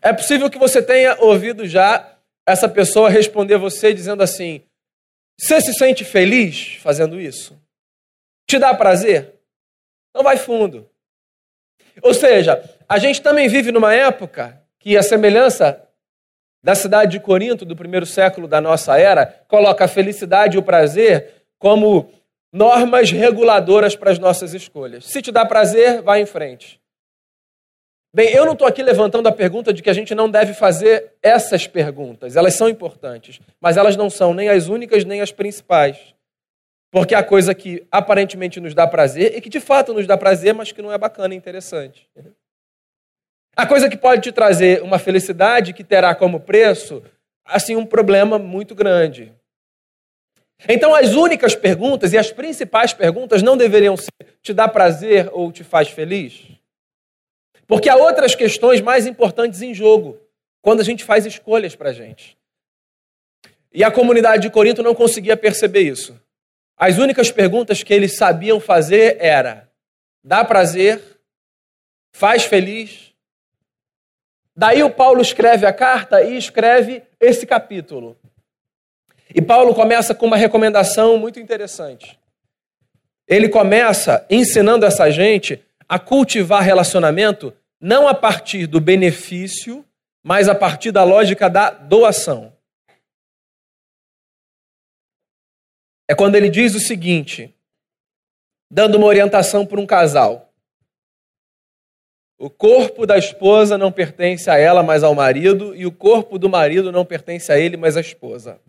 É 0.00 0.12
possível 0.12 0.48
que 0.48 0.58
você 0.58 0.80
tenha 0.80 1.20
ouvido 1.20 1.66
já 1.66 2.18
essa 2.46 2.68
pessoa 2.68 3.10
responder 3.10 3.58
você 3.58 3.92
dizendo 3.92 4.22
assim: 4.22 4.62
Você 5.36 5.60
se 5.60 5.74
sente 5.74 6.04
feliz 6.04 6.76
fazendo 6.76 7.20
isso? 7.20 7.60
Te 8.48 8.60
dá 8.60 8.72
prazer? 8.72 9.34
Não 10.14 10.22
vai 10.22 10.36
fundo. 10.36 10.88
Ou 12.02 12.14
seja, 12.14 12.62
a 12.88 12.98
gente 12.98 13.22
também 13.22 13.48
vive 13.48 13.72
numa 13.72 13.94
época 13.94 14.60
que 14.78 14.96
a 14.96 15.02
semelhança 15.02 15.82
da 16.62 16.74
cidade 16.74 17.12
de 17.12 17.20
Corinto 17.20 17.64
do 17.64 17.76
primeiro 17.76 18.04
século 18.04 18.48
da 18.48 18.60
nossa 18.60 18.98
era 18.98 19.26
coloca 19.46 19.84
a 19.84 19.88
felicidade 19.88 20.56
e 20.56 20.58
o 20.58 20.62
prazer 20.62 21.44
como 21.58 22.10
normas 22.52 23.10
reguladoras 23.10 23.94
para 23.94 24.10
as 24.10 24.18
nossas 24.18 24.54
escolhas. 24.54 25.04
Se 25.04 25.22
te 25.22 25.30
dá 25.30 25.44
prazer, 25.44 26.02
vá 26.02 26.18
em 26.18 26.26
frente. 26.26 26.80
Bem, 28.12 28.30
eu 28.30 28.46
não 28.46 28.54
estou 28.54 28.66
aqui 28.66 28.82
levantando 28.82 29.28
a 29.28 29.32
pergunta 29.32 29.74
de 29.74 29.82
que 29.82 29.90
a 29.90 29.92
gente 29.92 30.14
não 30.14 30.30
deve 30.30 30.54
fazer 30.54 31.12
essas 31.22 31.66
perguntas. 31.66 32.34
Elas 32.34 32.54
são 32.54 32.66
importantes, 32.66 33.40
mas 33.60 33.76
elas 33.76 33.94
não 33.94 34.08
são 34.08 34.32
nem 34.32 34.48
as 34.48 34.68
únicas 34.68 35.04
nem 35.04 35.20
as 35.20 35.30
principais. 35.30 36.15
Porque 36.96 37.14
a 37.14 37.22
coisa 37.22 37.54
que 37.54 37.86
aparentemente 37.92 38.58
nos 38.58 38.72
dá 38.72 38.86
prazer 38.86 39.36
e 39.36 39.40
que 39.42 39.50
de 39.50 39.60
fato 39.60 39.92
nos 39.92 40.06
dá 40.06 40.16
prazer, 40.16 40.54
mas 40.54 40.72
que 40.72 40.80
não 40.80 40.90
é 40.90 40.96
bacana 40.96 41.34
e 41.34 41.36
interessante. 41.36 42.08
A 43.54 43.66
coisa 43.66 43.86
que 43.86 43.98
pode 43.98 44.22
te 44.22 44.32
trazer 44.32 44.82
uma 44.82 44.98
felicidade 44.98 45.74
que 45.74 45.84
terá 45.84 46.14
como 46.14 46.40
preço, 46.40 47.02
assim, 47.44 47.76
um 47.76 47.84
problema 47.84 48.38
muito 48.38 48.74
grande. 48.74 49.30
Então, 50.66 50.94
as 50.94 51.12
únicas 51.12 51.54
perguntas 51.54 52.14
e 52.14 52.16
as 52.16 52.32
principais 52.32 52.94
perguntas 52.94 53.42
não 53.42 53.58
deveriam 53.58 53.94
ser: 53.94 54.38
te 54.40 54.54
dá 54.54 54.66
prazer 54.66 55.28
ou 55.34 55.52
te 55.52 55.62
faz 55.62 55.90
feliz? 55.90 56.44
Porque 57.66 57.90
há 57.90 57.96
outras 57.96 58.34
questões 58.34 58.80
mais 58.80 59.06
importantes 59.06 59.60
em 59.60 59.74
jogo 59.74 60.18
quando 60.62 60.80
a 60.80 60.84
gente 60.84 61.04
faz 61.04 61.26
escolhas 61.26 61.76
para 61.76 61.90
a 61.90 61.92
gente. 61.92 62.38
E 63.70 63.84
a 63.84 63.90
comunidade 63.90 64.44
de 64.44 64.50
Corinto 64.50 64.82
não 64.82 64.94
conseguia 64.94 65.36
perceber 65.36 65.82
isso. 65.82 66.18
As 66.76 66.98
únicas 66.98 67.30
perguntas 67.30 67.82
que 67.82 67.94
eles 67.94 68.16
sabiam 68.16 68.60
fazer 68.60 69.16
era: 69.18 69.68
dá 70.22 70.44
prazer? 70.44 71.00
Faz 72.12 72.44
feliz? 72.44 73.12
Daí 74.54 74.82
o 74.82 74.90
Paulo 74.90 75.20
escreve 75.20 75.66
a 75.66 75.72
carta 75.72 76.22
e 76.22 76.36
escreve 76.36 77.02
esse 77.20 77.46
capítulo. 77.46 78.16
E 79.34 79.42
Paulo 79.42 79.74
começa 79.74 80.14
com 80.14 80.26
uma 80.26 80.36
recomendação 80.36 81.18
muito 81.18 81.38
interessante. 81.38 82.18
Ele 83.28 83.48
começa 83.48 84.24
ensinando 84.30 84.86
essa 84.86 85.10
gente 85.10 85.62
a 85.88 85.98
cultivar 85.98 86.62
relacionamento 86.62 87.52
não 87.80 88.08
a 88.08 88.14
partir 88.14 88.66
do 88.66 88.80
benefício, 88.80 89.84
mas 90.22 90.48
a 90.48 90.54
partir 90.54 90.90
da 90.90 91.04
lógica 91.04 91.50
da 91.50 91.70
doação. 91.70 92.55
É 96.08 96.14
quando 96.14 96.36
ele 96.36 96.48
diz 96.48 96.74
o 96.74 96.80
seguinte, 96.80 97.54
dando 98.70 98.96
uma 98.96 99.06
orientação 99.06 99.66
para 99.66 99.80
um 99.80 99.86
casal. 99.86 100.52
O 102.38 102.50
corpo 102.50 103.06
da 103.06 103.16
esposa 103.16 103.78
não 103.78 103.90
pertence 103.90 104.50
a 104.50 104.58
ela, 104.58 104.82
mas 104.82 105.02
ao 105.02 105.14
marido, 105.14 105.74
e 105.74 105.86
o 105.86 105.92
corpo 105.92 106.38
do 106.38 106.48
marido 106.48 106.92
não 106.92 107.04
pertence 107.04 107.50
a 107.50 107.58
ele, 107.58 107.76
mas 107.76 107.96
à 107.96 108.00
esposa. 108.00 108.60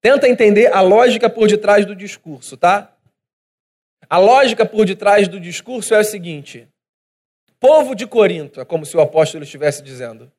Tenta 0.00 0.28
entender 0.28 0.70
a 0.72 0.82
lógica 0.82 1.30
por 1.30 1.48
detrás 1.48 1.86
do 1.86 1.96
discurso, 1.96 2.56
tá? 2.56 2.94
A 4.08 4.18
lógica 4.18 4.66
por 4.66 4.84
detrás 4.84 5.26
do 5.26 5.40
discurso 5.40 5.94
é 5.94 5.98
a 5.98 6.04
seguinte: 6.04 6.68
Povo 7.58 7.94
de 7.94 8.06
Corinto, 8.06 8.60
é 8.60 8.64
como 8.64 8.84
se 8.84 8.94
o 8.94 9.00
apóstolo 9.00 9.42
estivesse 9.42 9.82
dizendo, 9.82 10.30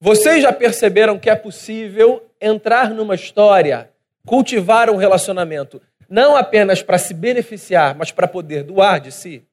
vocês 0.00 0.42
já 0.42 0.52
perceberam 0.52 1.18
que 1.18 1.28
é 1.28 1.36
possível 1.36 2.26
entrar 2.40 2.90
numa 2.90 3.14
história, 3.14 3.91
cultivar 4.26 4.90
um 4.90 4.96
relacionamento, 4.96 5.80
não 6.08 6.36
apenas 6.36 6.82
para 6.82 6.98
se 6.98 7.14
beneficiar, 7.14 7.94
mas 7.94 8.10
para 8.12 8.28
poder 8.28 8.62
doar 8.62 9.00
de 9.00 9.10
si? 9.10 9.46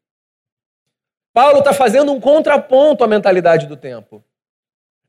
Paulo 1.33 1.59
está 1.59 1.73
fazendo 1.73 2.11
um 2.11 2.19
contraponto 2.19 3.03
à 3.03 3.07
mentalidade 3.07 3.67
do 3.67 3.77
tempo. 3.77 4.23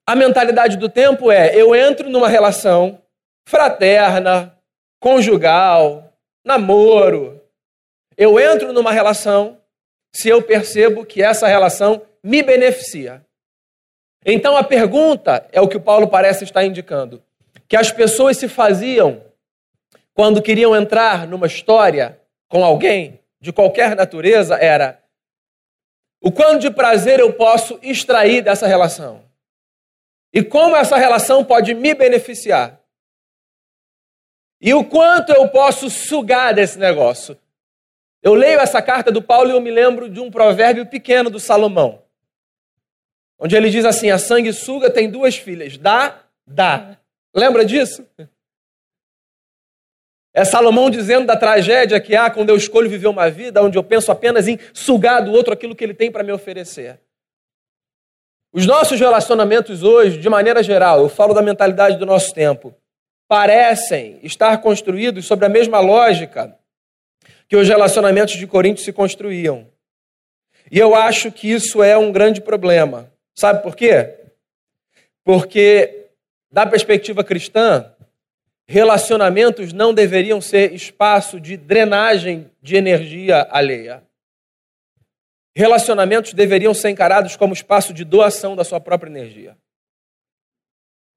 A 0.07 0.15
mentalidade 0.15 0.77
do 0.77 0.89
tempo 0.89 1.31
é: 1.31 1.55
eu 1.55 1.75
entro 1.75 2.09
numa 2.09 2.29
relação 2.29 3.03
fraterna, 3.47 4.57
conjugal, 5.01 6.13
namoro, 6.45 7.41
eu 8.17 8.39
entro 8.39 8.73
numa 8.73 8.93
relação 8.93 9.59
se 10.13 10.29
eu 10.29 10.43
percebo 10.43 11.07
que 11.07 11.23
essa 11.23 11.47
relação 11.47 12.03
me 12.23 12.43
beneficia. 12.43 13.25
Então 14.25 14.57
a 14.57 14.63
pergunta 14.63 15.49
é 15.53 15.61
o 15.61 15.69
que 15.69 15.79
o 15.79 15.81
Paulo 15.81 16.07
parece 16.07 16.45
estar 16.45 16.63
indicando: 16.65 17.23
que 17.67 17.77
as 17.77 17.91
pessoas 17.91 18.37
se 18.37 18.47
faziam 18.47 19.23
quando 20.15 20.43
queriam 20.43 20.75
entrar 20.77 21.27
numa 21.27 21.47
história 21.47 22.21
com 22.49 22.65
alguém 22.65 23.21
de 23.41 23.53
qualquer 23.53 23.97
natureza 23.97 24.57
era: 24.57 25.03
o 26.21 26.31
quanto 26.31 26.61
de 26.61 26.71
prazer 26.71 27.21
eu 27.21 27.33
posso 27.33 27.79
extrair 27.83 28.43
dessa 28.43 28.67
relação? 28.67 29.25
E 30.33 30.43
como 30.43 30.77
essa 30.77 30.97
relação 30.97 31.45
pode 31.45 31.75
me 31.75 31.95
beneficiar? 31.95 32.81
E 34.61 34.75
o 34.75 34.85
quanto 34.85 35.33
eu 35.33 35.49
posso 35.49 35.89
sugar 35.89 36.53
desse 36.55 36.79
negócio? 36.79 37.39
Eu 38.23 38.35
leio 38.35 38.61
essa 38.61 38.83
carta 38.83 39.11
do 39.11 39.23
Paulo 39.23 39.49
e 39.49 39.53
eu 39.53 39.61
me 39.61 39.71
lembro 39.71 40.09
de 40.09 40.21
um 40.21 40.31
provérbio 40.31 40.87
pequeno 40.87 41.31
do 41.31 41.41
Salomão, 41.41 42.03
onde 43.39 43.57
ele 43.57 43.71
diz 43.71 43.87
assim: 43.87 44.11
a 44.11 44.19
sanguessuga 44.19 44.91
tem 44.91 45.11
duas 45.11 45.37
filhas, 45.37 45.79
dá, 45.79 46.23
dá. 46.47 46.99
Lembra 47.35 47.65
disso? 47.65 48.07
É 50.41 50.45
Salomão 50.47 50.89
dizendo 50.89 51.27
da 51.27 51.37
tragédia 51.37 52.01
que 52.01 52.17
há 52.17 52.31
quando 52.31 52.49
eu 52.49 52.57
escolho 52.57 52.89
viver 52.89 53.09
uma 53.09 53.29
vida 53.29 53.63
onde 53.63 53.77
eu 53.77 53.85
penso 53.85 54.11
apenas 54.11 54.49
em 54.49 54.59
sugar 54.73 55.23
do 55.23 55.33
outro 55.33 55.53
aquilo 55.53 55.77
que 55.77 55.85
ele 55.85 55.93
tem 55.93 56.11
para 56.11 56.23
me 56.23 56.33
oferecer. 56.33 56.99
Os 58.51 58.65
nossos 58.65 58.99
relacionamentos 58.99 59.83
hoje, 59.83 60.17
de 60.17 60.31
maneira 60.31 60.63
geral, 60.63 61.01
eu 61.01 61.11
falo 61.11 61.35
da 61.35 61.43
mentalidade 61.43 61.99
do 61.99 62.07
nosso 62.07 62.33
tempo, 62.33 62.75
parecem 63.29 64.19
estar 64.23 64.63
construídos 64.63 65.27
sobre 65.27 65.45
a 65.45 65.49
mesma 65.51 65.79
lógica 65.79 66.57
que 67.47 67.57
os 67.57 67.69
relacionamentos 67.69 68.33
de 68.37 68.47
Corinto 68.47 68.81
se 68.81 68.95
construíam. 68.95 69.69
E 70.73 70.79
eu 70.79 70.95
acho 70.95 71.31
que 71.31 71.53
isso 71.53 71.83
é 71.83 71.99
um 71.99 72.11
grande 72.11 72.41
problema. 72.41 73.13
Sabe 73.35 73.63
por 73.63 73.77
quê? 73.77 74.17
Porque, 75.23 76.09
da 76.51 76.65
perspectiva 76.65 77.23
cristã, 77.23 77.93
relacionamentos 78.71 79.73
não 79.73 79.93
deveriam 79.93 80.41
ser 80.41 80.73
espaço 80.73 81.41
de 81.41 81.57
drenagem 81.57 82.49
de 82.63 82.77
energia 82.77 83.49
alheia. 83.51 84.01
relacionamentos 85.57 86.33
deveriam 86.33 86.73
ser 86.73 86.91
encarados 86.91 87.35
como 87.35 87.53
espaço 87.53 87.93
de 87.93 88.05
doação 88.05 88.55
da 88.55 88.63
sua 88.63 88.81
própria 88.81 89.11
energia. 89.11 89.59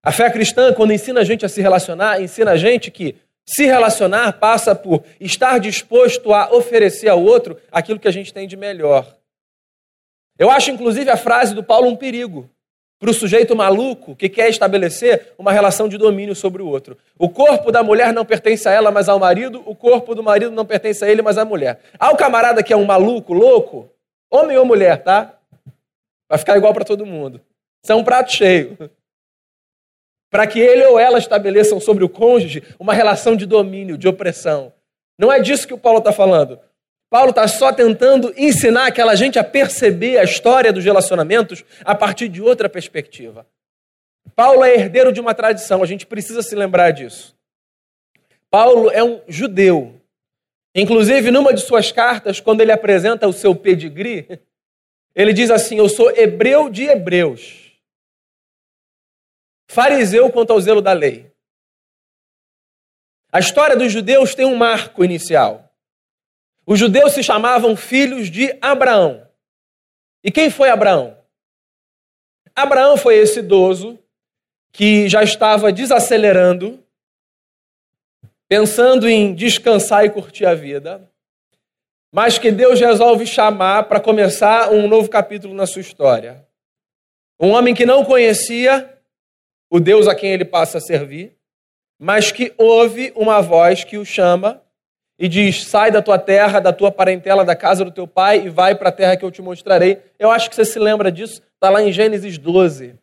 A 0.04 0.12
fé 0.12 0.32
cristã, 0.32 0.74
quando 0.74 0.94
ensina 0.94 1.20
a 1.20 1.24
gente 1.24 1.46
a 1.46 1.50
se 1.50 1.62
relacionar, 1.62 2.20
ensina 2.20 2.54
a 2.54 2.58
gente 2.58 2.90
que 2.90 3.16
se 3.46 3.66
relacionar 3.66 4.34
passa 4.40 4.74
por 4.74 5.06
estar 5.20 5.60
disposto 5.60 6.34
a 6.34 6.52
oferecer 6.52 7.10
ao 7.10 7.24
outro 7.24 7.62
aquilo 7.72 8.00
que 8.00 8.08
a 8.08 8.12
gente 8.12 8.34
tem 8.34 8.48
de 8.48 8.58
melhor. 8.58 9.16
Eu 10.40 10.50
acho, 10.50 10.72
inclusive, 10.72 11.12
a 11.12 11.18
frase 11.18 11.54
do 11.54 11.64
Paulo 11.64 11.88
um 11.88 11.96
perigo 11.96 12.50
para 13.04 13.12
o 13.12 13.14
sujeito 13.14 13.54
maluco 13.54 14.16
que 14.16 14.30
quer 14.30 14.48
estabelecer 14.48 15.34
uma 15.38 15.52
relação 15.52 15.90
de 15.90 15.98
domínio 15.98 16.34
sobre 16.34 16.62
o 16.62 16.68
outro. 16.70 16.98
O 17.20 17.28
corpo 17.28 17.70
da 17.70 17.84
mulher 17.84 18.14
não 18.14 18.24
pertence 18.24 18.66
a 18.66 18.72
ela, 18.72 18.92
mas 18.92 19.10
ao 19.10 19.20
marido, 19.20 19.62
o 19.66 19.76
corpo 19.76 20.16
do 20.16 20.24
marido 20.24 20.52
não 20.52 20.66
pertence 20.66 21.04
a 21.04 21.10
ele, 21.10 21.22
mas 21.22 21.38
à 21.38 21.44
mulher. 21.44 21.82
Há 22.00 22.14
o 22.14 22.16
camarada 22.16 22.64
que 22.64 22.72
é 22.72 22.78
um 22.78 22.86
maluco, 22.86 23.34
louco, 23.34 23.90
homem 24.32 24.58
ou 24.58 24.64
mulher, 24.64 25.04
tá? 25.04 25.38
Vai 26.30 26.40
ficar 26.40 26.56
igual 26.56 26.74
para 26.74 26.86
todo 26.86 27.06
mundo. 27.06 27.42
Isso 27.84 27.92
é 27.92 27.96
um 27.96 28.06
prato 28.06 28.32
cheio. 28.32 28.90
Para 30.32 30.48
que 30.48 30.62
ele 30.62 30.86
ou 30.86 30.98
ela 30.98 31.18
estabeleçam 31.18 31.82
sobre 31.82 32.06
o 32.06 32.10
cônjuge 32.10 32.64
uma 32.80 32.94
relação 32.94 33.36
de 33.36 33.46
domínio, 33.46 33.98
de 33.98 34.08
opressão. 34.08 34.72
Não 35.20 35.30
é 35.30 35.42
disso 35.42 35.68
que 35.68 35.74
o 35.74 35.78
Paulo 35.78 36.00
está 36.00 36.14
falando. 36.14 36.58
Paulo 37.14 37.30
está 37.30 37.48
só 37.48 37.72
tentando 37.72 38.34
ensinar 38.36 38.88
aquela 38.88 39.14
gente 39.14 39.38
a 39.38 39.44
perceber 39.44 40.18
a 40.18 40.24
história 40.24 40.74
dos 40.74 40.84
relacionamentos 40.84 41.64
a 41.86 41.94
partir 41.94 42.28
de 42.28 42.42
outra 42.42 42.68
perspectiva. 42.68 43.46
Paulo 44.36 44.64
é 44.64 44.74
herdeiro 44.74 45.14
de 45.14 45.22
uma 45.22 45.36
tradição, 45.36 45.84
a 45.84 45.86
gente 45.86 46.08
precisa 46.08 46.42
se 46.42 46.56
lembrar 46.56 46.90
disso. 46.90 47.38
Paulo 48.50 48.90
é 48.90 49.04
um 49.04 49.22
judeu. 49.28 50.02
Inclusive, 50.74 51.30
numa 51.30 51.54
de 51.54 51.62
suas 51.62 51.92
cartas, 51.92 52.40
quando 52.40 52.62
ele 52.62 52.72
apresenta 52.72 53.28
o 53.28 53.34
seu 53.34 53.56
pedigree, 53.56 54.28
ele 55.14 55.34
diz 55.34 55.52
assim: 55.52 55.78
Eu 55.78 55.90
sou 55.90 56.10
hebreu 56.18 56.68
de 56.68 56.86
hebreus, 56.86 57.80
fariseu 59.70 60.32
quanto 60.32 60.52
ao 60.52 60.60
zelo 60.60 60.82
da 60.82 60.94
lei. 60.94 61.32
A 63.32 63.38
história 63.38 63.76
dos 63.76 63.92
judeus 63.92 64.34
tem 64.34 64.48
um 64.48 64.56
marco 64.56 65.06
inicial. 65.06 65.63
Os 66.66 66.80
judeus 66.80 67.14
se 67.14 67.22
chamavam 67.22 67.76
filhos 67.76 68.30
de 68.30 68.58
Abraão. 68.62 69.28
E 70.24 70.32
quem 70.32 70.50
foi 70.50 70.70
Abraão? 70.70 71.18
Abraão 72.56 72.96
foi 72.96 73.18
esse 73.18 73.40
idoso 73.40 74.00
que 74.72 75.10
já 75.10 75.24
estava 75.24 75.72
desacelerando, 75.72 76.82
pensando 78.48 79.10
em 79.10 79.36
descansar 79.36 80.06
e 80.06 80.10
curtir 80.10 80.46
a 80.46 80.56
vida, 80.56 81.10
mas 82.12 82.38
que 82.38 82.52
Deus 82.52 82.80
resolve 82.80 83.26
chamar 83.26 83.84
para 83.84 84.00
começar 84.00 84.72
um 84.72 84.88
novo 84.88 85.10
capítulo 85.10 85.54
na 85.54 85.68
sua 85.68 85.82
história. 85.82 86.48
Um 87.40 87.50
homem 87.50 87.74
que 87.74 87.86
não 87.86 88.06
conhecia 88.06 88.98
o 89.70 89.80
Deus 89.80 90.08
a 90.08 90.16
quem 90.16 90.32
ele 90.32 90.46
passa 90.46 90.78
a 90.78 90.82
servir, 90.82 91.36
mas 92.00 92.32
que 92.32 92.54
ouve 92.58 93.12
uma 93.16 93.42
voz 93.42 93.84
que 93.84 93.98
o 93.98 94.06
chama 94.06 94.63
e 95.24 95.30
diz: 95.30 95.64
sai 95.64 95.90
da 95.90 96.02
tua 96.02 96.20
terra, 96.20 96.60
da 96.60 96.74
tua 96.74 96.92
parentela, 96.92 97.46
da 97.46 97.56
casa 97.56 97.86
do 97.86 97.92
teu 97.92 98.06
pai 98.06 98.46
e 98.46 98.50
vai 98.50 98.76
para 98.76 98.90
a 98.90 98.92
terra 98.92 99.16
que 99.16 99.24
eu 99.24 99.32
te 99.32 99.42
mostrarei. 99.42 100.02
Eu 100.20 100.30
acho 100.30 100.50
que 100.50 100.56
você 100.56 100.66
se 100.66 100.78
lembra 100.78 101.10
disso, 101.10 101.42
está 101.54 101.70
lá 101.70 101.82
em 101.82 101.94
Gênesis 101.94 102.38
12. 102.38 103.00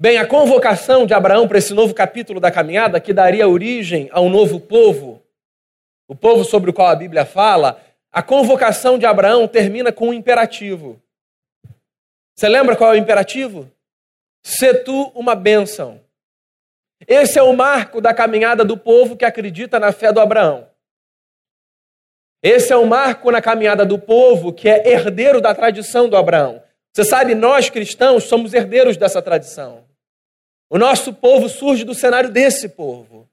Bem, 0.00 0.18
a 0.18 0.24
convocação 0.24 1.04
de 1.04 1.12
Abraão 1.12 1.48
para 1.48 1.58
esse 1.58 1.74
novo 1.74 1.92
capítulo 1.92 2.38
da 2.38 2.48
caminhada, 2.48 3.00
que 3.00 3.12
daria 3.12 3.48
origem 3.48 4.08
a 4.12 4.20
um 4.20 4.30
novo 4.30 4.60
povo, 4.60 5.20
o 6.06 6.14
povo 6.14 6.44
sobre 6.44 6.70
o 6.70 6.72
qual 6.72 6.86
a 6.86 6.94
Bíblia 6.94 7.24
fala, 7.24 7.80
a 8.12 8.22
convocação 8.22 8.96
de 8.96 9.04
Abraão 9.04 9.48
termina 9.48 9.90
com 9.90 10.10
um 10.10 10.14
imperativo. 10.14 11.02
Você 12.36 12.48
lembra 12.48 12.76
qual 12.76 12.94
é 12.94 12.96
o 12.96 13.00
imperativo? 13.00 13.68
Se 14.44 14.72
tu 14.84 15.10
uma 15.12 15.34
bênção. 15.34 16.00
Esse 17.04 17.36
é 17.36 17.42
o 17.42 17.52
marco 17.52 18.00
da 18.00 18.14
caminhada 18.14 18.64
do 18.64 18.76
povo 18.76 19.16
que 19.16 19.24
acredita 19.24 19.80
na 19.80 19.90
fé 19.90 20.12
do 20.12 20.20
Abraão. 20.20 20.69
Esse 22.42 22.72
é 22.72 22.76
o 22.76 22.86
marco 22.86 23.30
na 23.30 23.42
caminhada 23.42 23.84
do 23.84 23.98
povo 23.98 24.52
que 24.52 24.68
é 24.68 24.88
herdeiro 24.88 25.40
da 25.40 25.54
tradição 25.54 26.08
do 26.08 26.16
Abraão. 26.16 26.62
Você 26.92 27.04
sabe, 27.04 27.34
nós 27.34 27.68
cristãos 27.68 28.24
somos 28.24 28.54
herdeiros 28.54 28.96
dessa 28.96 29.20
tradição. 29.20 29.84
O 30.68 30.78
nosso 30.78 31.12
povo 31.12 31.48
surge 31.48 31.84
do 31.84 31.94
cenário 31.94 32.30
desse 32.30 32.68
povo. 32.68 33.28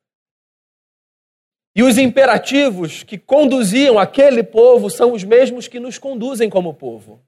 E 1.76 1.84
os 1.84 1.98
imperativos 1.98 3.04
que 3.04 3.18
conduziam 3.18 4.00
aquele 4.00 4.44
povo 4.44 4.90
são 4.90 5.14
os 5.14 5.24
mesmos 5.24 5.68
que 5.68 5.80
nos 5.80 5.98
conduzem 5.98 6.50
como 6.50 6.74
povo. 6.74 7.22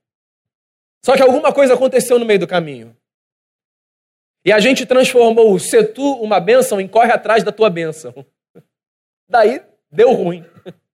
Só 1.06 1.16
que 1.16 1.22
alguma 1.22 1.54
coisa 1.54 1.76
aconteceu 1.76 2.20
no 2.20 2.26
meio 2.26 2.40
do 2.40 2.48
caminho. 2.48 2.98
E 4.44 4.52
a 4.52 4.60
gente 4.60 4.86
transformou 4.86 5.54
o 5.54 5.60
ser 5.60 5.94
tu 5.94 6.14
uma 6.22 6.40
bênção 6.40 6.82
em 6.82 6.88
corre 6.88 7.12
atrás 7.12 7.44
da 7.44 7.52
tua 7.52 7.70
bênção. 7.70 8.26
Daí 9.30 9.62
deu 9.92 10.14
ruim. 10.14 10.44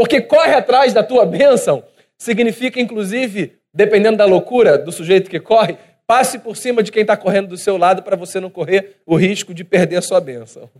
Porque 0.00 0.18
corre 0.18 0.54
atrás 0.54 0.94
da 0.94 1.02
tua 1.02 1.26
bênção 1.26 1.84
significa, 2.16 2.80
inclusive, 2.80 3.58
dependendo 3.70 4.16
da 4.16 4.24
loucura 4.24 4.78
do 4.78 4.90
sujeito 4.90 5.28
que 5.28 5.38
corre, 5.38 5.76
passe 6.06 6.38
por 6.38 6.56
cima 6.56 6.82
de 6.82 6.90
quem 6.90 7.02
está 7.02 7.18
correndo 7.18 7.48
do 7.48 7.58
seu 7.58 7.76
lado 7.76 8.02
para 8.02 8.16
você 8.16 8.40
não 8.40 8.48
correr 8.48 8.96
o 9.04 9.14
risco 9.14 9.52
de 9.52 9.62
perder 9.62 9.96
a 9.96 10.00
sua 10.00 10.18
bênção. 10.18 10.70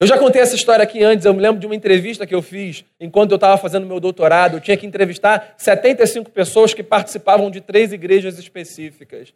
Eu 0.00 0.06
já 0.08 0.18
contei 0.18 0.42
essa 0.42 0.56
história 0.56 0.82
aqui 0.82 1.04
antes, 1.04 1.24
eu 1.24 1.32
me 1.32 1.40
lembro 1.40 1.60
de 1.60 1.66
uma 1.66 1.76
entrevista 1.76 2.26
que 2.26 2.34
eu 2.34 2.42
fiz 2.42 2.84
enquanto 2.98 3.30
eu 3.30 3.36
estava 3.36 3.56
fazendo 3.56 3.86
meu 3.86 4.00
doutorado. 4.00 4.56
Eu 4.56 4.60
tinha 4.60 4.76
que 4.76 4.84
entrevistar 4.84 5.54
75 5.56 6.28
pessoas 6.32 6.74
que 6.74 6.82
participavam 6.82 7.52
de 7.52 7.60
três 7.60 7.92
igrejas 7.92 8.36
específicas. 8.36 9.32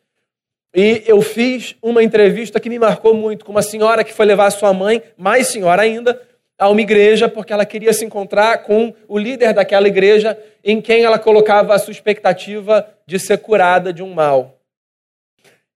E 0.75 1.05
eu 1.07 1.23
fiz 1.23 1.77
uma 1.81 2.03
entrevista 2.03 2.59
que 2.59 2.69
me 2.69 2.81
marcou 2.81 3.15
muito 3.15 3.45
com 3.45 3.53
uma 3.53 3.63
senhora 3.63 4.03
que 4.03 4.13
foi 4.13 4.27
levar 4.27 4.51
sua 4.51 4.73
mãe, 4.73 5.01
mais 5.17 5.47
senhora 5.47 5.83
ainda, 5.83 6.21
a 6.59 6.69
uma 6.69 6.81
igreja 6.81 7.29
porque 7.29 7.53
ela 7.53 7.67
queria 7.67 7.93
se 7.93 8.05
encontrar 8.05 8.63
com 8.63 8.95
o 9.07 9.19
líder 9.19 9.53
daquela 9.53 9.89
igreja 9.89 10.39
em 10.65 10.81
quem 10.81 11.05
ela 11.05 11.19
colocava 11.19 11.75
a 11.75 11.79
sua 11.79 11.93
expectativa 11.93 12.89
de 13.07 13.19
ser 13.19 13.39
curada 13.39 13.93
de 13.93 14.03
um 14.03 14.15
mal. 14.15 14.59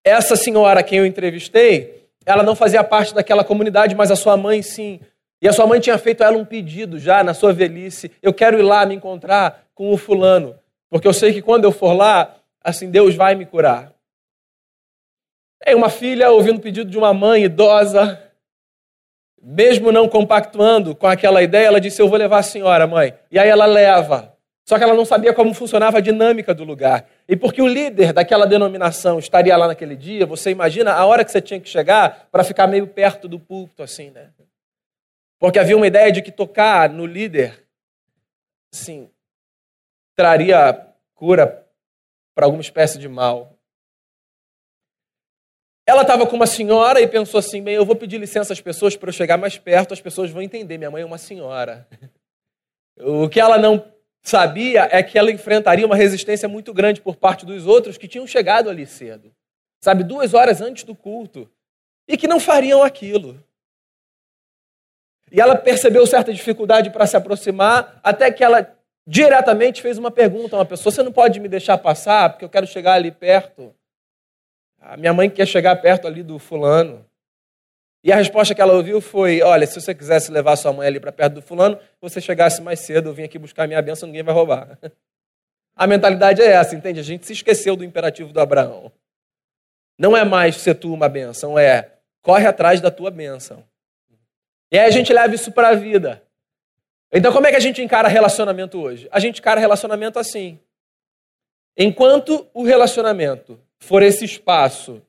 Essa 0.02 0.36
senhora 0.36 0.80
a 0.80 0.82
quem 0.82 0.98
eu 0.98 1.06
entrevistei, 1.06 2.08
ela 2.24 2.42
não 2.42 2.56
fazia 2.56 2.82
parte 2.82 3.14
daquela 3.14 3.44
comunidade, 3.44 3.94
mas 3.94 4.10
a 4.10 4.16
sua 4.16 4.36
mãe 4.36 4.62
sim. 4.62 5.00
E 5.42 5.48
a 5.48 5.52
sua 5.52 5.66
mãe 5.66 5.80
tinha 5.80 5.96
feito 5.98 6.22
a 6.22 6.26
ela 6.26 6.36
um 6.36 6.44
pedido 6.44 6.98
já 6.98 7.22
na 7.22 7.34
sua 7.34 7.52
velhice: 7.52 8.10
eu 8.22 8.32
quero 8.32 8.58
ir 8.58 8.62
lá 8.62 8.84
me 8.86 8.94
encontrar 8.94 9.66
com 9.74 9.92
o 9.92 9.96
fulano, 9.96 10.58
porque 10.88 11.06
eu 11.06 11.12
sei 11.12 11.32
que 11.32 11.42
quando 11.42 11.64
eu 11.64 11.72
for 11.72 11.92
lá, 11.92 12.36
assim 12.62 12.90
Deus 12.90 13.14
vai 13.14 13.34
me 13.34 13.44
curar. 13.46 13.92
É 15.62 15.76
uma 15.76 15.90
filha 15.90 16.30
ouvindo 16.30 16.56
o 16.56 16.62
pedido 16.62 16.90
de 16.90 16.96
uma 16.96 17.12
mãe 17.12 17.44
idosa, 17.44 18.29
mesmo 19.42 19.90
não 19.90 20.09
compactuando 20.09 20.94
com 20.94 21.07
aquela 21.07 21.42
ideia, 21.42 21.66
ela 21.66 21.81
disse: 21.81 22.00
Eu 22.00 22.09
vou 22.09 22.18
levar 22.18 22.38
a 22.38 22.42
senhora, 22.42 22.87
mãe. 22.87 23.14
E 23.31 23.38
aí 23.38 23.48
ela 23.48 23.66
leva. 23.66 24.37
Só 24.64 24.79
que 24.79 24.85
ela 24.85 24.94
não 24.94 25.05
sabia 25.05 25.35
como 25.35 25.53
funcionava 25.53 25.98
a 25.98 26.00
dinâmica 26.00 26.55
do 26.55 26.62
lugar. 26.62 27.05
E 27.26 27.35
porque 27.35 27.61
o 27.61 27.66
líder 27.66 28.12
daquela 28.12 28.46
denominação 28.46 29.18
estaria 29.18 29.57
lá 29.57 29.66
naquele 29.66 29.96
dia, 29.96 30.24
você 30.24 30.50
imagina 30.50 30.92
a 30.92 31.05
hora 31.05 31.24
que 31.24 31.33
você 31.33 31.40
tinha 31.40 31.59
que 31.59 31.68
chegar 31.68 32.29
para 32.31 32.44
ficar 32.44 32.68
meio 32.68 32.87
perto 32.87 33.26
do 33.26 33.40
púlpito, 33.40 33.83
assim, 33.83 34.11
né? 34.11 34.31
Porque 35.40 35.59
havia 35.59 35.76
uma 35.76 35.87
ideia 35.87 36.12
de 36.12 36.22
que 36.22 36.31
tocar 36.31 36.88
no 36.88 37.07
líder, 37.07 37.64
assim, 38.72 39.11
traria 40.14 40.87
cura 41.14 41.66
para 42.35 42.44
alguma 42.46 42.61
espécie 42.61 42.98
de 42.98 43.09
mal. 43.09 43.59
Ela 45.90 46.03
estava 46.03 46.24
com 46.24 46.37
uma 46.37 46.46
senhora 46.46 47.00
e 47.00 47.09
pensou 47.09 47.38
assim: 47.38 47.61
bem, 47.61 47.74
eu 47.74 47.85
vou 47.85 47.96
pedir 47.96 48.16
licença 48.16 48.53
às 48.53 48.61
pessoas 48.61 48.94
para 48.94 49.09
eu 49.09 49.12
chegar 49.12 49.37
mais 49.37 49.59
perto, 49.59 49.92
as 49.92 50.00
pessoas 50.00 50.31
vão 50.31 50.40
entender. 50.40 50.79
Minha 50.79 50.88
mãe 50.88 51.03
é 51.03 51.05
uma 51.05 51.18
senhora. 51.18 51.85
O 52.96 53.29
que 53.29 53.40
ela 53.40 53.59
não 53.59 53.85
sabia 54.22 54.88
é 54.92 55.03
que 55.03 55.18
ela 55.18 55.33
enfrentaria 55.33 55.85
uma 55.85 55.96
resistência 55.96 56.48
muito 56.48 56.72
grande 56.72 57.00
por 57.00 57.16
parte 57.16 57.44
dos 57.44 57.66
outros 57.66 57.98
que 57.98 58.07
tinham 58.07 58.24
chegado 58.24 58.70
ali 58.70 58.87
cedo, 58.87 59.33
sabe, 59.81 60.05
duas 60.05 60.33
horas 60.33 60.61
antes 60.61 60.85
do 60.85 60.94
culto, 60.94 61.50
e 62.07 62.16
que 62.16 62.29
não 62.29 62.38
fariam 62.38 62.85
aquilo. 62.85 63.42
E 65.33 65.40
ela 65.40 65.57
percebeu 65.57 66.07
certa 66.07 66.33
dificuldade 66.33 66.90
para 66.90 67.07
se 67.07 67.16
aproximar, 67.16 67.98
até 68.00 68.31
que 68.31 68.44
ela 68.44 68.79
diretamente 69.05 69.83
fez 69.83 69.98
uma 69.98 70.12
pergunta 70.12 70.55
a 70.55 70.61
uma 70.61 70.66
pessoa: 70.66 70.92
Você 70.92 71.03
não 71.03 71.11
pode 71.11 71.40
me 71.40 71.48
deixar 71.48 71.79
passar, 71.79 72.31
porque 72.31 72.44
eu 72.44 72.50
quero 72.50 72.66
chegar 72.66 72.92
ali 72.92 73.11
perto? 73.11 73.74
A 74.80 74.96
minha 74.96 75.12
mãe 75.12 75.28
quer 75.28 75.46
chegar 75.46 75.76
perto 75.76 76.06
ali 76.06 76.22
do 76.22 76.38
fulano. 76.38 77.04
E 78.02 78.10
a 78.10 78.16
resposta 78.16 78.54
que 78.54 78.60
ela 78.62 78.72
ouviu 78.72 79.00
foi: 79.00 79.42
Olha, 79.42 79.66
se 79.66 79.78
você 79.78 79.94
quisesse 79.94 80.32
levar 80.32 80.56
sua 80.56 80.72
mãe 80.72 80.86
ali 80.86 80.98
para 80.98 81.12
perto 81.12 81.34
do 81.34 81.42
fulano, 81.42 81.78
você 82.00 82.20
chegasse 82.20 82.62
mais 82.62 82.80
cedo, 82.80 83.10
eu 83.10 83.12
vim 83.12 83.24
aqui 83.24 83.38
buscar 83.38 83.68
minha 83.68 83.82
bênção, 83.82 84.06
ninguém 84.06 84.22
vai 84.22 84.34
roubar. 84.34 84.78
A 85.76 85.86
mentalidade 85.86 86.42
é 86.42 86.46
essa, 86.46 86.74
entende? 86.74 87.00
A 87.00 87.02
gente 87.02 87.26
se 87.26 87.32
esqueceu 87.32 87.76
do 87.76 87.84
imperativo 87.84 88.32
do 88.32 88.40
Abraão. 88.40 88.92
Não 89.98 90.16
é 90.16 90.24
mais 90.24 90.56
ser 90.56 90.74
tu 90.74 90.92
uma 90.92 91.08
bênção, 91.08 91.58
é 91.58 91.92
corre 92.22 92.46
atrás 92.46 92.80
da 92.80 92.90
tua 92.90 93.10
bênção. 93.10 93.64
E 94.70 94.78
aí 94.78 94.86
a 94.86 94.90
gente 94.90 95.12
leva 95.12 95.34
isso 95.34 95.52
para 95.52 95.70
a 95.70 95.74
vida. 95.74 96.22
Então, 97.12 97.32
como 97.32 97.46
é 97.46 97.50
que 97.50 97.56
a 97.56 97.60
gente 97.60 97.82
encara 97.82 98.08
relacionamento 98.08 98.80
hoje? 98.80 99.08
A 99.10 99.18
gente 99.18 99.40
encara 99.40 99.60
relacionamento 99.60 100.18
assim. 100.18 100.60
Enquanto 101.76 102.48
o 102.52 102.62
relacionamento 102.62 103.60
for 103.80 104.02
esse 104.02 104.24
espaço 104.24 105.02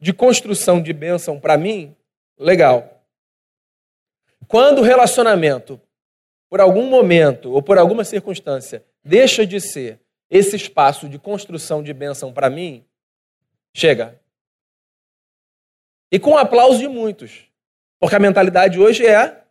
de 0.00 0.12
construção 0.12 0.80
de 0.80 0.92
bênção 0.92 1.40
para 1.40 1.56
mim, 1.56 1.96
legal. 2.38 3.04
Quando 4.46 4.78
o 4.78 4.84
relacionamento, 4.84 5.80
por 6.48 6.60
algum 6.60 6.86
momento 6.86 7.52
ou 7.52 7.62
por 7.62 7.78
alguma 7.78 8.04
circunstância, 8.04 8.84
deixa 9.02 9.46
de 9.46 9.60
ser 9.60 9.98
esse 10.30 10.56
espaço 10.56 11.08
de 11.08 11.18
construção 11.18 11.82
de 11.82 11.92
bênção 11.92 12.32
para 12.32 12.48
mim, 12.48 12.84
chega. 13.74 14.18
E 16.10 16.18
com 16.18 16.36
aplauso 16.36 16.78
de 16.78 16.88
muitos. 16.88 17.48
Porque 17.98 18.14
a 18.14 18.20
mentalidade 18.20 18.78
hoje 18.78 19.06
é: 19.06 19.42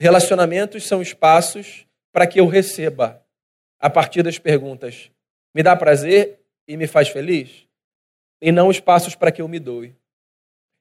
relacionamentos 0.00 0.86
são 0.86 1.02
espaços 1.02 1.86
para 2.10 2.26
que 2.26 2.40
eu 2.40 2.46
receba, 2.46 3.22
a 3.78 3.90
partir 3.90 4.22
das 4.22 4.38
perguntas, 4.38 5.10
me 5.54 5.62
dá 5.62 5.76
prazer 5.76 6.40
e 6.66 6.76
me 6.76 6.86
faz 6.86 7.08
feliz? 7.08 7.67
E 8.40 8.52
não 8.52 8.70
espaços 8.70 9.14
para 9.14 9.32
que 9.32 9.42
eu 9.42 9.48
me 9.48 9.58
doe. 9.58 9.94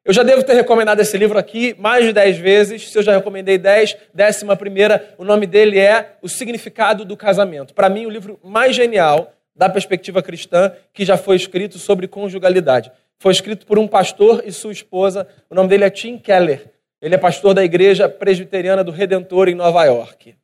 Eu 0.08 0.14
já 0.14 0.24
devo 0.24 0.42
ter 0.42 0.54
recomendado 0.54 1.02
esse 1.02 1.18
livro 1.18 1.38
aqui 1.38 1.76
mais 1.78 2.06
de 2.06 2.14
dez 2.14 2.38
vezes. 2.38 2.90
Se 2.90 2.98
eu 2.98 3.04
já 3.04 3.18
recomendei 3.18 3.58
dez, 3.58 3.98
décima 4.14 4.56
primeira, 4.56 5.14
o 5.18 5.26
nome 5.26 5.46
dele 5.46 5.78
é 5.78 6.16
O 6.22 6.30
Significado 6.30 7.04
do 7.04 7.18
Casamento. 7.18 7.74
Para 7.74 7.90
mim, 7.90 8.06
o 8.06 8.10
livro 8.10 8.40
mais 8.42 8.74
genial 8.74 9.34
da 9.54 9.68
perspectiva 9.68 10.24
cristã 10.24 10.72
que 10.94 11.04
já 11.04 11.18
foi 11.18 11.36
escrito 11.36 11.78
sobre 11.78 12.08
conjugalidade. 12.08 12.90
Foi 13.20 13.34
escrito 13.34 13.66
por 13.66 13.78
um 13.78 13.88
pastor 13.88 14.44
e 14.46 14.52
sua 14.54 14.72
esposa. 14.72 15.28
O 15.50 15.56
nome 15.56 15.68
dele 15.68 15.84
é 15.84 15.90
Tim 15.90 16.18
Keller. 16.18 16.72
Ele 17.02 17.16
é 17.16 17.18
pastor 17.18 17.54
da 17.54 17.64
Igreja 17.64 18.08
Presbiteriana 18.08 18.84
do 18.84 18.92
Redentor 18.92 19.50
em 19.50 19.56
Nova 19.56 19.84
York. 19.84 20.36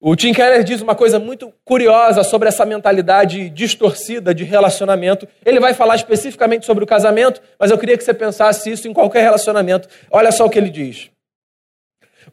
O 0.00 0.14
Tim 0.14 0.32
Keller 0.32 0.62
diz 0.62 0.80
uma 0.80 0.94
coisa 0.94 1.18
muito 1.18 1.52
curiosa 1.64 2.22
sobre 2.22 2.48
essa 2.48 2.64
mentalidade 2.64 3.50
distorcida 3.50 4.32
de 4.32 4.44
relacionamento. 4.44 5.26
Ele 5.44 5.58
vai 5.58 5.74
falar 5.74 5.96
especificamente 5.96 6.64
sobre 6.64 6.84
o 6.84 6.86
casamento, 6.86 7.42
mas 7.58 7.72
eu 7.72 7.78
queria 7.78 7.98
que 7.98 8.04
você 8.04 8.14
pensasse 8.14 8.70
isso 8.70 8.86
em 8.86 8.92
qualquer 8.92 9.22
relacionamento. 9.22 9.88
Olha 10.08 10.30
só 10.30 10.46
o 10.46 10.50
que 10.50 10.56
ele 10.56 10.70
diz. 10.70 11.10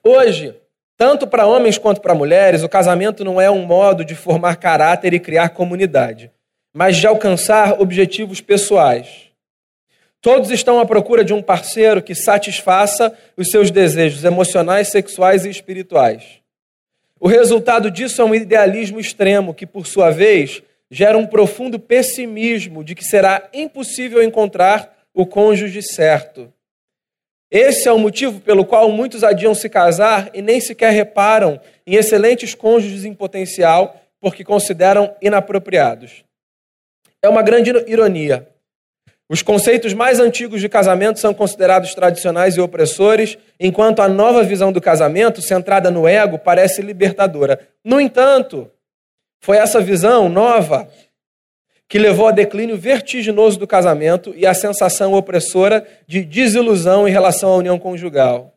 Hoje, 0.04 0.56
tanto 0.96 1.26
para 1.26 1.48
homens 1.48 1.80
quanto 1.80 2.02
para 2.02 2.14
mulheres, 2.14 2.62
o 2.62 2.70
casamento 2.70 3.26
não 3.26 3.42
é 3.42 3.50
um 3.50 3.66
modo 3.66 4.06
de 4.06 4.14
formar 4.14 4.58
caráter 4.58 5.16
e 5.16 5.20
criar 5.20 5.50
comunidade, 5.50 6.32
mas 6.72 6.98
de 6.98 7.08
alcançar 7.08 7.82
objetivos 7.82 8.42
pessoais. 8.42 9.32
Todos 10.22 10.52
estão 10.52 10.80
à 10.80 10.86
procura 10.86 11.24
de 11.24 11.34
um 11.34 11.42
parceiro 11.42 12.02
que 12.02 12.14
satisfaça 12.14 13.12
os 13.36 13.50
seus 13.50 13.72
desejos 13.72 14.24
emocionais, 14.24 14.90
sexuais 14.90 15.46
e 15.46 15.50
espirituais. 15.50 16.45
O 17.20 17.28
resultado 17.28 17.90
disso 17.90 18.22
é 18.22 18.26
um 18.26 18.36
idealismo 18.36 19.00
extremo 19.00 19.54
que, 19.54 19.66
por 19.66 19.88
sua 19.88 20.12
vez, 20.12 20.62
gera 20.90 21.18
um 21.18 21.26
profundo 21.26 21.80
pessimismo 21.80 22.84
de 22.84 22.94
que 22.94 23.04
será 23.04 23.50
impossível 23.54 24.22
encontrar 24.22 24.96
o 25.14 25.26
cônjuge 25.26 25.82
certo. 25.82 26.54
Esse 27.50 27.88
é 27.88 27.92
o 27.92 28.00
motivo 28.00 28.42
pelo 28.42 28.66
qual 28.66 28.92
muitos 28.92 29.24
adiam 29.24 29.56
se 29.56 29.70
casar 29.70 30.30
e 30.34 30.42
nem 30.42 30.60
sequer 30.60 30.92
reparam 30.92 31.60
em 31.88 31.96
excelentes 31.96 32.54
cônjuges 32.54 33.06
em 33.06 33.14
potencial 33.14 34.02
porque 34.20 34.44
consideram 34.44 35.16
inapropriados. 35.22 36.24
É 37.22 37.30
uma 37.30 37.42
grande 37.42 37.72
ironia. 37.88 38.48
Os 39.28 39.42
conceitos 39.42 39.94
mais 39.94 40.20
antigos 40.20 40.62
de 40.62 40.70
casamento 40.70 41.20
são 41.20 41.34
considerados 41.34 41.96
tradicionais 41.96 42.56
e 42.56 42.62
opressores, 42.62 43.38
enquanto 43.60 44.02
a 44.02 44.08
nova 44.08 44.44
visão 44.44 44.72
do 44.72 44.80
casamento, 44.80 45.42
centrada 45.42 45.90
no 45.90 46.08
ego, 46.08 46.38
parece 46.38 46.82
libertadora. 46.82 47.60
No 47.84 48.00
entanto, 48.00 48.70
foi 49.40 49.58
essa 49.58 49.82
visão 49.82 50.30
nova 50.30 50.88
que 51.88 51.98
levou 51.98 52.28
ao 52.28 52.34
declínio 52.34 52.78
vertiginoso 52.78 53.58
do 53.58 53.68
casamento 53.68 54.34
e 54.36 54.46
à 54.46 54.54
sensação 54.54 55.14
opressora 55.14 55.86
de 56.08 56.24
desilusão 56.24 57.08
em 57.08 57.12
relação 57.12 57.52
à 57.52 57.56
união 57.56 57.80
conjugal. 57.80 58.54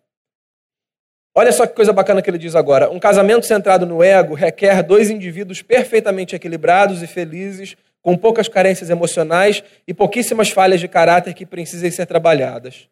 Olha 1.35 1.53
só 1.53 1.67
que 1.67 1.75
coisa 1.75 1.93
bacana 1.93 2.21
que 2.21 2.29
ele 2.29 2.39
diz 2.39 2.57
agora. 2.57 2.91
Um 2.91 2.99
casamento 2.99 3.47
centrado 3.47 3.87
no 3.87 4.03
ego 4.03 4.35
requer 4.35 4.83
dois 4.83 5.09
indivíduos 5.09 5.63
perfeitamente 5.63 6.35
equilibrados 6.35 7.03
e 7.03 7.07
felizes 7.07 7.77
com 8.03 8.17
poucas 8.17 8.49
carências 8.49 8.91
emocionais 8.91 9.63
e 9.87 9.93
pouquíssimas 9.93 10.51
falhas 10.51 10.81
de 10.81 10.89
caráter 10.89 11.35
que 11.35 11.45
precisem 11.45 11.91
ser 11.91 12.07
trabalhadas. 12.07 12.89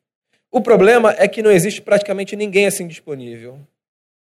O 0.50 0.60
problema 0.60 1.14
é 1.18 1.28
que 1.28 1.42
não 1.42 1.50
existe 1.50 1.82
praticamente 1.82 2.36
ninguém 2.36 2.66
assim 2.66 2.86
disponível. 2.86 3.58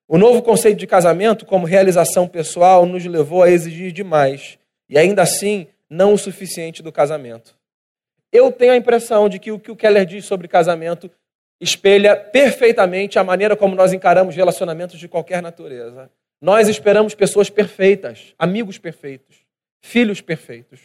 O 0.08 0.18
novo 0.18 0.42
conceito 0.42 0.78
de 0.78 0.86
casamento, 0.86 1.44
como 1.44 1.66
realização 1.66 2.28
pessoal, 2.28 2.86
nos 2.86 3.04
levou 3.04 3.42
a 3.42 3.50
exigir 3.50 3.90
demais 3.92 4.58
e 4.88 4.98
ainda 4.98 5.22
assim 5.22 5.66
não 5.90 6.14
o 6.14 6.18
suficiente 6.18 6.82
do 6.82 6.92
casamento. 6.92 7.56
Eu 8.32 8.52
tenho 8.52 8.72
a 8.72 8.76
impressão 8.76 9.28
de 9.28 9.38
que 9.38 9.50
o 9.50 9.58
que 9.58 9.70
o 9.70 9.76
Keller 9.76 10.04
diz 10.04 10.24
sobre 10.24 10.48
casamento 10.48 11.10
espelha 11.60 12.14
perfeitamente 12.14 13.18
a 13.18 13.24
maneira 13.24 13.56
como 13.56 13.74
nós 13.74 13.92
encaramos 13.92 14.36
relacionamentos 14.36 14.98
de 14.98 15.08
qualquer 15.08 15.42
natureza. 15.42 16.10
Nós 16.40 16.68
esperamos 16.68 17.14
pessoas 17.14 17.48
perfeitas, 17.48 18.34
amigos 18.38 18.78
perfeitos 18.78 19.45
filhos 19.86 20.20
perfeitos, 20.20 20.80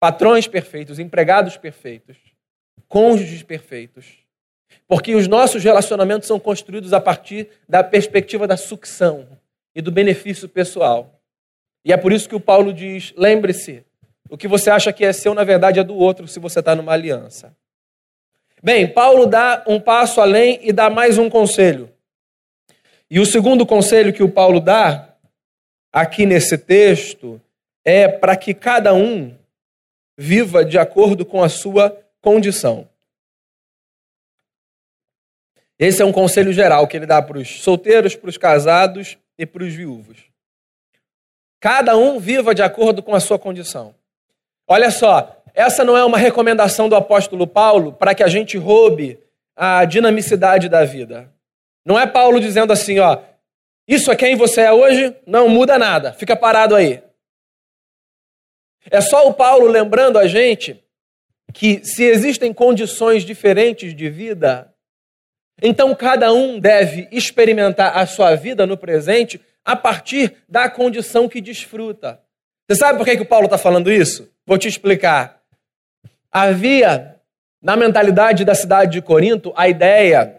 patrões 0.00 0.46
perfeitos, 0.46 0.98
empregados 0.98 1.56
perfeitos, 1.56 2.16
cônjuges 2.86 3.42
perfeitos. 3.42 4.06
Porque 4.86 5.14
os 5.14 5.26
nossos 5.26 5.64
relacionamentos 5.64 6.28
são 6.28 6.38
construídos 6.38 6.92
a 6.92 7.00
partir 7.00 7.48
da 7.68 7.82
perspectiva 7.82 8.46
da 8.46 8.56
sucção 8.56 9.28
e 9.74 9.82
do 9.82 9.90
benefício 9.90 10.48
pessoal. 10.48 11.20
E 11.84 11.92
é 11.92 11.96
por 11.96 12.12
isso 12.12 12.28
que 12.28 12.34
o 12.34 12.40
Paulo 12.40 12.72
diz: 12.72 13.12
lembre-se, 13.16 13.84
o 14.30 14.36
que 14.36 14.46
você 14.46 14.70
acha 14.70 14.92
que 14.92 15.04
é 15.04 15.12
seu, 15.12 15.34
na 15.34 15.44
verdade, 15.44 15.80
é 15.80 15.84
do 15.84 15.96
outro 15.96 16.28
se 16.28 16.38
você 16.38 16.60
está 16.60 16.74
numa 16.74 16.92
aliança. 16.92 17.54
Bem, 18.62 18.86
Paulo 18.86 19.26
dá 19.26 19.64
um 19.66 19.80
passo 19.80 20.20
além 20.20 20.60
e 20.62 20.72
dá 20.72 20.88
mais 20.88 21.18
um 21.18 21.28
conselho. 21.28 21.90
E 23.10 23.18
o 23.18 23.26
segundo 23.26 23.66
conselho 23.66 24.12
que 24.12 24.22
o 24.22 24.30
Paulo 24.30 24.60
dá, 24.60 25.14
aqui 25.92 26.26
nesse 26.26 26.58
texto, 26.58 27.40
é 27.90 28.06
para 28.06 28.36
que 28.36 28.52
cada 28.52 28.92
um 28.92 29.34
viva 30.14 30.62
de 30.62 30.78
acordo 30.78 31.24
com 31.24 31.42
a 31.42 31.48
sua 31.48 31.98
condição. 32.20 32.86
Esse 35.78 36.02
é 36.02 36.04
um 36.04 36.12
conselho 36.12 36.52
geral 36.52 36.86
que 36.86 36.98
ele 36.98 37.06
dá 37.06 37.22
para 37.22 37.38
os 37.38 37.62
solteiros, 37.62 38.14
para 38.14 38.28
os 38.28 38.36
casados 38.36 39.16
e 39.38 39.46
para 39.46 39.64
os 39.64 39.72
viúvos. 39.72 40.18
Cada 41.60 41.96
um 41.96 42.20
viva 42.20 42.54
de 42.54 42.62
acordo 42.62 43.02
com 43.02 43.14
a 43.14 43.20
sua 43.20 43.38
condição. 43.38 43.94
Olha 44.66 44.90
só, 44.90 45.42
essa 45.54 45.82
não 45.82 45.96
é 45.96 46.04
uma 46.04 46.18
recomendação 46.18 46.90
do 46.90 46.94
apóstolo 46.94 47.46
Paulo 47.46 47.94
para 47.94 48.14
que 48.14 48.22
a 48.22 48.28
gente 48.28 48.58
roube 48.58 49.18
a 49.56 49.86
dinamicidade 49.86 50.68
da 50.68 50.84
vida. 50.84 51.32
Não 51.86 51.98
é 51.98 52.06
Paulo 52.06 52.38
dizendo 52.38 52.70
assim, 52.70 52.98
ó, 52.98 53.18
isso 53.86 54.12
é 54.12 54.16
quem 54.16 54.36
você 54.36 54.60
é 54.60 54.72
hoje, 54.72 55.16
não 55.26 55.48
muda 55.48 55.78
nada, 55.78 56.12
fica 56.12 56.36
parado 56.36 56.74
aí. 56.74 57.07
É 58.90 59.00
só 59.00 59.28
o 59.28 59.34
Paulo 59.34 59.66
lembrando 59.66 60.18
a 60.18 60.26
gente 60.26 60.82
que 61.52 61.84
se 61.84 62.04
existem 62.04 62.52
condições 62.52 63.24
diferentes 63.24 63.94
de 63.94 64.08
vida, 64.08 64.72
então 65.60 65.94
cada 65.94 66.32
um 66.32 66.58
deve 66.58 67.08
experimentar 67.10 67.96
a 67.96 68.06
sua 68.06 68.34
vida 68.34 68.66
no 68.66 68.76
presente 68.76 69.40
a 69.64 69.74
partir 69.74 70.36
da 70.48 70.68
condição 70.68 71.28
que 71.28 71.40
desfruta. 71.40 72.20
Você 72.66 72.78
sabe 72.78 72.98
por 72.98 73.04
que, 73.04 73.16
que 73.16 73.22
o 73.22 73.26
Paulo 73.26 73.46
está 73.46 73.58
falando 73.58 73.90
isso? 73.90 74.30
Vou 74.46 74.58
te 74.58 74.68
explicar. 74.68 75.40
Havia 76.30 77.16
na 77.60 77.76
mentalidade 77.76 78.44
da 78.44 78.54
cidade 78.54 78.92
de 78.92 79.02
Corinto 79.02 79.52
a 79.56 79.68
ideia 79.68 80.38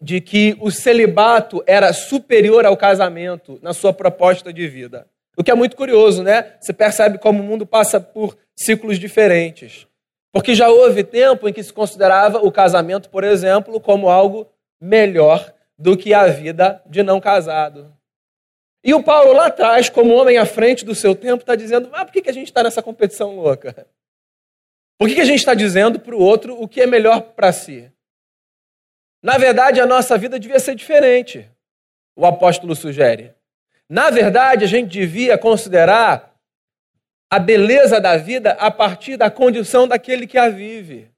de 0.00 0.20
que 0.20 0.56
o 0.60 0.70
celibato 0.70 1.64
era 1.66 1.92
superior 1.92 2.66
ao 2.66 2.76
casamento 2.76 3.58
na 3.62 3.72
sua 3.72 3.92
proposta 3.92 4.52
de 4.52 4.68
vida. 4.68 5.06
O 5.36 5.42
que 5.42 5.50
é 5.50 5.54
muito 5.54 5.76
curioso, 5.76 6.22
né? 6.22 6.56
Você 6.60 6.72
percebe 6.72 7.18
como 7.18 7.42
o 7.42 7.46
mundo 7.46 7.66
passa 7.66 8.00
por 8.00 8.36
ciclos 8.54 8.98
diferentes. 8.98 9.86
Porque 10.32 10.54
já 10.54 10.68
houve 10.68 11.04
tempo 11.04 11.48
em 11.48 11.52
que 11.52 11.62
se 11.62 11.72
considerava 11.72 12.38
o 12.38 12.50
casamento, 12.50 13.08
por 13.08 13.24
exemplo, 13.24 13.80
como 13.80 14.08
algo 14.08 14.48
melhor 14.80 15.52
do 15.78 15.96
que 15.96 16.12
a 16.12 16.26
vida 16.26 16.82
de 16.86 17.02
não 17.02 17.20
casado. 17.20 17.94
E 18.82 18.92
o 18.92 19.02
Paulo 19.02 19.32
lá 19.32 19.46
atrás, 19.46 19.88
como 19.88 20.14
homem 20.14 20.36
à 20.36 20.44
frente 20.44 20.84
do 20.84 20.94
seu 20.94 21.14
tempo, 21.14 21.42
está 21.42 21.54
dizendo: 21.54 21.88
ah, 21.92 22.04
por 22.04 22.12
que, 22.12 22.20
que 22.20 22.30
a 22.30 22.34
gente 22.34 22.48
está 22.48 22.62
nessa 22.62 22.82
competição 22.82 23.34
louca? 23.34 23.86
Por 24.98 25.08
que, 25.08 25.14
que 25.14 25.20
a 25.20 25.24
gente 25.24 25.38
está 25.38 25.54
dizendo 25.54 25.98
para 25.98 26.14
o 26.14 26.20
outro 26.20 26.60
o 26.60 26.68
que 26.68 26.80
é 26.80 26.86
melhor 26.86 27.20
para 27.20 27.52
si? 27.52 27.90
Na 29.22 29.38
verdade, 29.38 29.80
a 29.80 29.86
nossa 29.86 30.18
vida 30.18 30.38
devia 30.38 30.60
ser 30.60 30.74
diferente, 30.74 31.50
o 32.14 32.26
apóstolo 32.26 32.76
sugere. 32.76 33.34
Na 33.94 34.10
verdade, 34.10 34.64
a 34.64 34.66
gente 34.66 34.90
devia 34.90 35.38
considerar 35.38 36.36
a 37.30 37.38
beleza 37.38 38.00
da 38.00 38.16
vida 38.16 38.50
a 38.54 38.68
partir 38.68 39.16
da 39.16 39.30
condição 39.30 39.86
daquele 39.86 40.26
que 40.26 40.36
a 40.36 40.48
vive. 40.48 41.12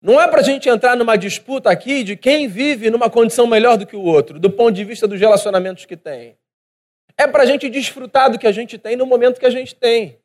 Não 0.00 0.18
é 0.18 0.26
para 0.26 0.40
a 0.40 0.42
gente 0.42 0.70
entrar 0.70 0.96
numa 0.96 1.18
disputa 1.18 1.70
aqui 1.70 2.02
de 2.02 2.16
quem 2.16 2.48
vive 2.48 2.88
numa 2.88 3.10
condição 3.10 3.46
melhor 3.46 3.76
do 3.76 3.86
que 3.86 3.94
o 3.94 4.00
outro, 4.00 4.40
do 4.40 4.50
ponto 4.50 4.72
de 4.72 4.86
vista 4.86 5.06
dos 5.06 5.20
relacionamentos 5.20 5.84
que 5.84 5.98
tem. 5.98 6.38
É 7.14 7.26
para 7.26 7.42
a 7.42 7.46
gente 7.46 7.68
desfrutar 7.68 8.30
do 8.30 8.38
que 8.38 8.46
a 8.46 8.52
gente 8.52 8.78
tem 8.78 8.96
no 8.96 9.04
momento 9.04 9.38
que 9.38 9.44
a 9.44 9.50
gente 9.50 9.74
tem. 9.74 10.18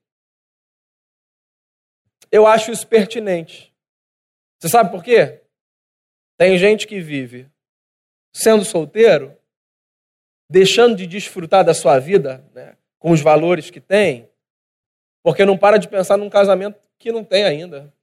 Eu 2.31 2.47
acho 2.47 2.71
isso 2.71 2.87
pertinente. 2.87 3.75
Você 4.57 4.69
sabe 4.69 4.89
por 4.89 5.03
quê? 5.03 5.41
Tem 6.37 6.57
gente 6.57 6.87
que 6.87 7.01
vive 7.01 7.51
sendo 8.33 8.63
solteiro, 8.63 9.37
deixando 10.49 10.95
de 10.95 11.07
desfrutar 11.07 11.63
da 11.63 11.73
sua 11.73 11.99
vida 11.99 12.43
né, 12.53 12.75
com 12.99 13.11
os 13.11 13.21
valores 13.21 13.69
que 13.69 13.81
tem, 13.81 14.29
porque 15.23 15.45
não 15.45 15.57
para 15.57 15.77
de 15.77 15.87
pensar 15.87 16.17
num 16.17 16.29
casamento 16.29 16.79
que 16.97 17.11
não 17.11 17.23
tem 17.23 17.43
ainda. 17.43 17.93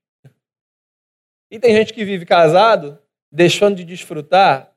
E 1.50 1.58
tem 1.58 1.74
gente 1.74 1.92
que 1.92 2.04
vive 2.04 2.24
casado, 2.24 2.98
deixando 3.30 3.76
de 3.76 3.84
desfrutar 3.84 4.72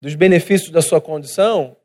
dos 0.00 0.14
benefícios 0.14 0.70
da 0.70 0.80
sua 0.80 1.00
condição, 1.00 1.76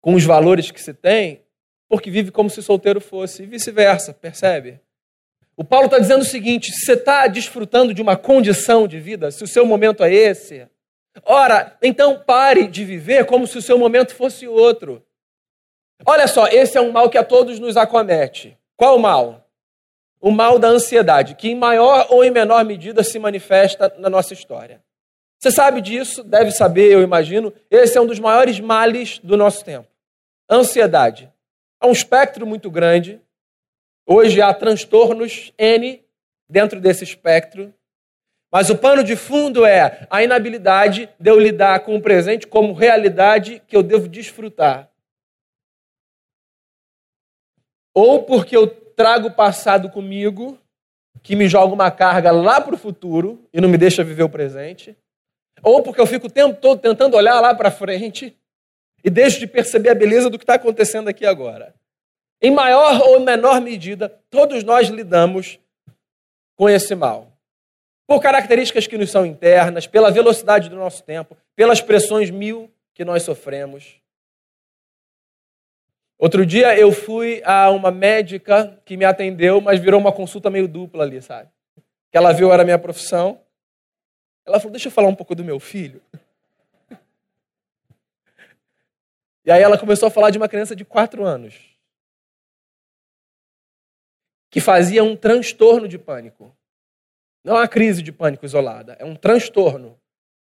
com 0.00 0.14
os 0.14 0.24
valores 0.24 0.70
que 0.70 0.80
se 0.80 0.92
tem, 0.92 1.42
porque 1.88 2.10
vive 2.10 2.30
como 2.30 2.50
se 2.50 2.62
solteiro 2.62 3.00
fosse, 3.00 3.42
e 3.42 3.46
vice-versa, 3.46 4.12
percebe? 4.12 4.80
O 5.56 5.64
Paulo 5.64 5.86
está 5.86 5.98
dizendo 5.98 6.22
o 6.22 6.26
seguinte: 6.26 6.70
se 6.70 6.84
você 6.84 6.92
está 6.92 7.26
desfrutando 7.26 7.92
de 7.92 8.00
uma 8.00 8.16
condição 8.16 8.86
de 8.86 9.00
vida, 9.00 9.30
se 9.30 9.42
o 9.42 9.48
seu 9.48 9.66
momento 9.66 10.04
é 10.04 10.12
esse, 10.12 10.68
ora, 11.24 11.76
então 11.82 12.18
pare 12.18 12.66
de 12.66 12.84
viver 12.84 13.26
como 13.26 13.46
se 13.46 13.58
o 13.58 13.62
seu 13.62 13.78
momento 13.78 14.14
fosse 14.14 14.46
outro. 14.46 15.02
Olha 16.06 16.26
só, 16.26 16.46
esse 16.46 16.78
é 16.78 16.80
um 16.80 16.92
mal 16.92 17.10
que 17.10 17.18
a 17.18 17.24
todos 17.24 17.58
nos 17.58 17.76
acomete. 17.76 18.56
Qual 18.76 18.96
o 18.96 19.00
mal? 19.00 19.48
o 20.20 20.30
mal 20.30 20.58
da 20.58 20.68
ansiedade, 20.68 21.34
que 21.34 21.48
em 21.48 21.54
maior 21.54 22.06
ou 22.10 22.24
em 22.24 22.30
menor 22.30 22.64
medida 22.64 23.02
se 23.04 23.18
manifesta 23.18 23.94
na 23.98 24.10
nossa 24.10 24.34
história. 24.34 24.82
Você 25.38 25.52
sabe 25.52 25.80
disso, 25.80 26.24
deve 26.24 26.50
saber, 26.50 26.92
eu 26.92 27.00
imagino. 27.00 27.52
Esse 27.70 27.96
é 27.96 28.00
um 28.00 28.06
dos 28.06 28.18
maiores 28.18 28.58
males 28.58 29.20
do 29.20 29.36
nosso 29.36 29.64
tempo. 29.64 29.88
Ansiedade. 30.50 31.32
É 31.80 31.86
um 31.86 31.92
espectro 31.92 32.44
muito 32.44 32.68
grande. 32.70 33.20
Hoje 34.04 34.42
há 34.42 34.52
transtornos 34.52 35.52
N 35.56 36.02
dentro 36.48 36.80
desse 36.80 37.04
espectro. 37.04 37.72
Mas 38.50 38.70
o 38.70 38.76
pano 38.76 39.04
de 39.04 39.14
fundo 39.14 39.64
é 39.64 40.06
a 40.08 40.22
inabilidade 40.22 41.08
de 41.20 41.30
eu 41.30 41.38
lidar 41.38 41.80
com 41.80 41.96
o 41.96 42.02
presente 42.02 42.46
como 42.46 42.72
realidade 42.72 43.62
que 43.66 43.76
eu 43.76 43.82
devo 43.82 44.08
desfrutar. 44.08 44.90
Ou 47.94 48.22
porque 48.22 48.56
eu 48.56 48.66
trago 48.66 49.28
o 49.28 49.34
passado 49.34 49.90
comigo, 49.90 50.58
que 51.22 51.36
me 51.36 51.48
joga 51.48 51.74
uma 51.74 51.90
carga 51.90 52.30
lá 52.30 52.60
para 52.60 52.74
o 52.74 52.78
futuro 52.78 53.46
e 53.52 53.60
não 53.60 53.68
me 53.68 53.76
deixa 53.76 54.02
viver 54.02 54.22
o 54.22 54.30
presente, 54.30 54.96
ou 55.62 55.82
porque 55.82 56.00
eu 56.00 56.06
fico 56.06 56.26
o 56.26 56.30
tempo 56.30 56.58
todo 56.60 56.80
tentando 56.80 57.16
olhar 57.16 57.40
lá 57.40 57.54
para 57.54 57.70
frente 57.70 58.36
e 59.04 59.10
deixo 59.10 59.38
de 59.38 59.46
perceber 59.46 59.90
a 59.90 59.94
beleza 59.94 60.30
do 60.30 60.38
que 60.38 60.44
está 60.44 60.54
acontecendo 60.54 61.08
aqui 61.08 61.26
agora. 61.26 61.74
Em 62.40 62.50
maior 62.50 63.00
ou 63.02 63.20
menor 63.20 63.60
medida, 63.60 64.08
todos 64.30 64.62
nós 64.62 64.88
lidamos 64.88 65.58
com 66.56 66.68
esse 66.68 66.94
mal. 66.94 67.37
Por 68.08 68.22
características 68.22 68.86
que 68.86 68.96
nos 68.96 69.10
são 69.10 69.26
internas, 69.26 69.86
pela 69.86 70.10
velocidade 70.10 70.70
do 70.70 70.76
nosso 70.76 71.04
tempo, 71.04 71.36
pelas 71.54 71.82
pressões 71.82 72.30
mil 72.30 72.72
que 72.94 73.04
nós 73.04 73.22
sofremos. 73.22 74.00
Outro 76.16 76.46
dia 76.46 76.74
eu 76.74 76.90
fui 76.90 77.42
a 77.44 77.70
uma 77.70 77.90
médica 77.90 78.80
que 78.86 78.96
me 78.96 79.04
atendeu, 79.04 79.60
mas 79.60 79.78
virou 79.78 80.00
uma 80.00 80.10
consulta 80.10 80.48
meio 80.48 80.66
dupla 80.66 81.04
ali, 81.04 81.20
sabe? 81.20 81.50
Que 82.10 82.16
ela 82.16 82.32
viu 82.32 82.50
era 82.50 82.64
minha 82.64 82.78
profissão. 82.78 83.42
Ela 84.46 84.58
falou: 84.58 84.72
Deixa 84.72 84.88
eu 84.88 84.92
falar 84.92 85.08
um 85.08 85.14
pouco 85.14 85.34
do 85.34 85.44
meu 85.44 85.60
filho. 85.60 86.02
E 89.44 89.50
aí 89.50 89.62
ela 89.62 89.78
começou 89.78 90.08
a 90.08 90.10
falar 90.10 90.28
de 90.28 90.36
uma 90.36 90.48
criança 90.48 90.76
de 90.76 90.84
quatro 90.84 91.24
anos 91.24 91.54
que 94.50 94.60
fazia 94.60 95.02
um 95.02 95.16
transtorno 95.16 95.88
de 95.88 95.96
pânico. 95.98 96.54
Não 97.44 97.56
é 97.56 97.60
uma 97.60 97.68
crise 97.68 98.02
de 98.02 98.12
pânico 98.12 98.44
isolada, 98.44 98.96
é 98.98 99.04
um 99.04 99.14
transtorno. 99.14 99.98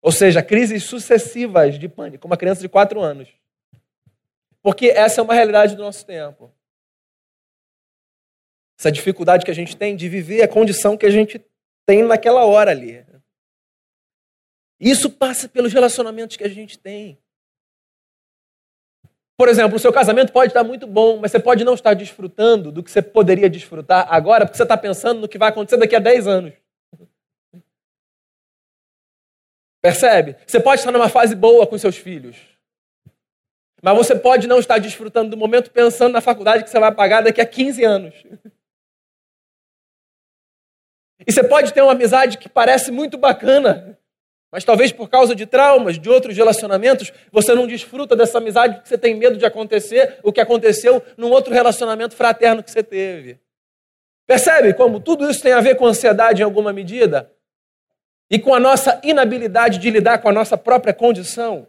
Ou 0.01 0.11
seja, 0.11 0.41
crises 0.41 0.83
sucessivas 0.83 1.77
de 1.77 1.89
pânico. 1.89 2.25
Uma 2.25 2.37
criança 2.37 2.61
de 2.61 2.69
quatro 2.69 3.01
anos. 3.01 3.29
Porque 4.61 4.87
essa 4.87 5.19
é 5.19 5.23
uma 5.23 5.33
realidade 5.33 5.75
do 5.75 5.81
nosso 5.81 6.05
tempo. 6.05 6.51
Essa 8.79 8.91
dificuldade 8.91 9.43
que 9.43 9.51
a 9.51 9.55
gente 9.55 9.75
tem 9.75 9.95
de 9.95 10.07
viver 10.07 10.41
a 10.41 10.47
condição 10.47 10.97
que 10.97 11.05
a 11.05 11.09
gente 11.09 11.43
tem 11.85 12.03
naquela 12.03 12.45
hora 12.45 12.71
ali. 12.71 13.05
Isso 14.79 15.09
passa 15.09 15.49
pelos 15.49 15.73
relacionamentos 15.73 16.37
que 16.37 16.43
a 16.43 16.49
gente 16.49 16.79
tem. 16.79 17.19
Por 19.37 19.49
exemplo, 19.49 19.75
o 19.75 19.79
seu 19.79 19.91
casamento 19.91 20.31
pode 20.31 20.49
estar 20.49 20.63
muito 20.63 20.85
bom, 20.85 21.17
mas 21.17 21.31
você 21.31 21.39
pode 21.39 21.63
não 21.63 21.73
estar 21.73 21.93
desfrutando 21.93 22.71
do 22.71 22.83
que 22.83 22.91
você 22.91 23.01
poderia 23.01 23.49
desfrutar 23.49 24.07
agora, 24.13 24.45
porque 24.45 24.57
você 24.57 24.63
está 24.63 24.77
pensando 24.77 25.21
no 25.21 25.29
que 25.29 25.37
vai 25.37 25.49
acontecer 25.49 25.77
daqui 25.77 25.95
a 25.95 25.99
10 25.99 26.27
anos. 26.27 26.53
Percebe? 29.81 30.35
Você 30.45 30.59
pode 30.59 30.81
estar 30.81 30.91
numa 30.91 31.09
fase 31.09 31.35
boa 31.35 31.65
com 31.65 31.77
seus 31.77 31.97
filhos. 31.97 32.35
Mas 33.81 33.97
você 33.97 34.15
pode 34.15 34.47
não 34.47 34.59
estar 34.59 34.77
desfrutando 34.77 35.29
do 35.29 35.37
momento 35.37 35.71
pensando 35.71 36.13
na 36.13 36.21
faculdade 36.21 36.63
que 36.63 36.69
você 36.69 36.79
vai 36.79 36.93
pagar 36.93 37.21
daqui 37.21 37.39
a 37.39 37.45
15 37.45 37.83
anos. 37.83 38.13
E 41.25 41.31
você 41.31 41.43
pode 41.43 41.73
ter 41.73 41.81
uma 41.81 41.93
amizade 41.93 42.37
que 42.37 42.49
parece 42.49 42.91
muito 42.91 43.17
bacana, 43.17 43.97
mas 44.51 44.63
talvez 44.63 44.91
por 44.91 45.09
causa 45.09 45.35
de 45.35 45.45
traumas, 45.45 45.99
de 45.99 46.09
outros 46.09 46.35
relacionamentos, 46.35 47.11
você 47.31 47.53
não 47.53 47.67
desfruta 47.67 48.15
dessa 48.15 48.37
amizade 48.37 48.75
porque 48.75 48.89
você 48.89 48.97
tem 48.97 49.15
medo 49.15 49.37
de 49.37 49.45
acontecer 49.45 50.19
o 50.23 50.33
que 50.33 50.41
aconteceu 50.41 51.03
num 51.17 51.29
outro 51.29 51.53
relacionamento 51.53 52.15
fraterno 52.15 52.63
que 52.63 52.71
você 52.71 52.83
teve. 52.83 53.39
Percebe 54.25 54.73
como 54.73 54.99
tudo 54.99 55.29
isso 55.29 55.41
tem 55.41 55.53
a 55.53 55.61
ver 55.61 55.75
com 55.75 55.85
ansiedade 55.85 56.41
em 56.41 56.45
alguma 56.45 56.73
medida? 56.73 57.31
E 58.29 58.37
com 58.37 58.53
a 58.53 58.59
nossa 58.59 58.99
inabilidade 59.03 59.79
de 59.79 59.89
lidar 59.89 60.19
com 60.19 60.29
a 60.29 60.33
nossa 60.33 60.57
própria 60.57 60.93
condição? 60.93 61.67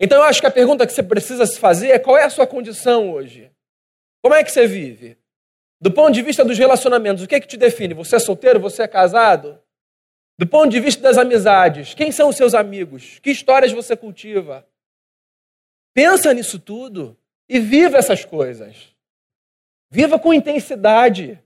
Então 0.00 0.18
eu 0.18 0.24
acho 0.24 0.40
que 0.40 0.46
a 0.46 0.50
pergunta 0.50 0.86
que 0.86 0.92
você 0.92 1.02
precisa 1.02 1.46
se 1.46 1.58
fazer 1.58 1.88
é 1.88 1.98
qual 1.98 2.16
é 2.16 2.24
a 2.24 2.30
sua 2.30 2.46
condição 2.46 3.12
hoje? 3.12 3.50
Como 4.20 4.34
é 4.34 4.42
que 4.42 4.50
você 4.50 4.66
vive? 4.66 5.16
Do 5.80 5.90
ponto 5.90 6.12
de 6.12 6.22
vista 6.22 6.44
dos 6.44 6.58
relacionamentos, 6.58 7.22
o 7.22 7.26
que 7.26 7.34
é 7.34 7.40
que 7.40 7.46
te 7.46 7.56
define? 7.56 7.94
Você 7.94 8.16
é 8.16 8.18
solteiro? 8.18 8.60
Você 8.60 8.82
é 8.82 8.88
casado? 8.88 9.60
Do 10.38 10.46
ponto 10.46 10.70
de 10.70 10.80
vista 10.80 11.02
das 11.02 11.18
amizades, 11.18 11.94
quem 11.94 12.10
são 12.10 12.28
os 12.28 12.36
seus 12.36 12.54
amigos? 12.54 13.18
Que 13.20 13.30
histórias 13.30 13.72
você 13.72 13.96
cultiva? 13.96 14.66
Pensa 15.94 16.32
nisso 16.32 16.58
tudo 16.58 17.16
e 17.48 17.60
viva 17.60 17.98
essas 17.98 18.24
coisas. 18.24 18.92
Viva 19.90 20.18
com 20.18 20.32
intensidade. 20.32 21.38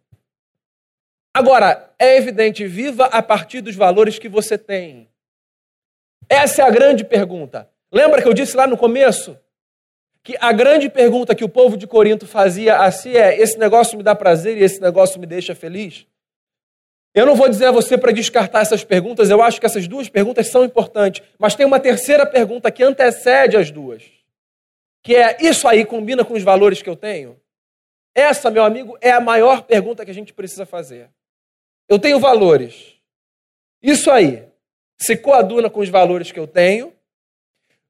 Agora, 1.36 1.92
é 1.98 2.16
evidente, 2.16 2.66
viva 2.66 3.04
a 3.04 3.20
partir 3.20 3.60
dos 3.60 3.76
valores 3.76 4.18
que 4.18 4.26
você 4.26 4.56
tem. 4.56 5.06
Essa 6.30 6.62
é 6.62 6.64
a 6.64 6.70
grande 6.70 7.04
pergunta. 7.04 7.68
Lembra 7.92 8.22
que 8.22 8.28
eu 8.28 8.32
disse 8.32 8.56
lá 8.56 8.66
no 8.66 8.74
começo 8.74 9.38
que 10.22 10.34
a 10.40 10.50
grande 10.50 10.88
pergunta 10.88 11.34
que 11.34 11.44
o 11.44 11.48
povo 11.50 11.76
de 11.76 11.86
Corinto 11.86 12.26
fazia 12.26 12.78
a 12.78 12.90
si 12.90 13.14
é: 13.14 13.38
esse 13.38 13.58
negócio 13.58 13.98
me 13.98 14.02
dá 14.02 14.14
prazer 14.14 14.56
e 14.56 14.62
esse 14.62 14.80
negócio 14.80 15.20
me 15.20 15.26
deixa 15.26 15.54
feliz? 15.54 16.06
Eu 17.14 17.26
não 17.26 17.36
vou 17.36 17.50
dizer 17.50 17.66
a 17.66 17.70
você 17.70 17.98
para 17.98 18.12
descartar 18.12 18.62
essas 18.62 18.82
perguntas, 18.82 19.28
eu 19.28 19.42
acho 19.42 19.60
que 19.60 19.66
essas 19.66 19.86
duas 19.86 20.08
perguntas 20.08 20.46
são 20.46 20.64
importantes, 20.64 21.22
mas 21.38 21.54
tem 21.54 21.66
uma 21.66 21.78
terceira 21.78 22.24
pergunta 22.24 22.70
que 22.70 22.82
antecede 22.82 23.58
as 23.58 23.70
duas, 23.70 24.02
que 25.02 25.14
é: 25.14 25.36
isso 25.38 25.68
aí 25.68 25.84
combina 25.84 26.24
com 26.24 26.32
os 26.32 26.42
valores 26.42 26.80
que 26.80 26.88
eu 26.88 26.96
tenho? 26.96 27.38
Essa, 28.14 28.50
meu 28.50 28.64
amigo, 28.64 28.96
é 29.02 29.10
a 29.10 29.20
maior 29.20 29.64
pergunta 29.64 30.02
que 30.02 30.10
a 30.10 30.14
gente 30.14 30.32
precisa 30.32 30.64
fazer. 30.64 31.10
Eu 31.88 31.98
tenho 31.98 32.18
valores. 32.18 32.94
Isso 33.82 34.10
aí 34.10 34.44
se 34.98 35.16
coaduna 35.16 35.70
com 35.70 35.80
os 35.80 35.88
valores 35.88 36.32
que 36.32 36.40
eu 36.40 36.46
tenho? 36.46 36.96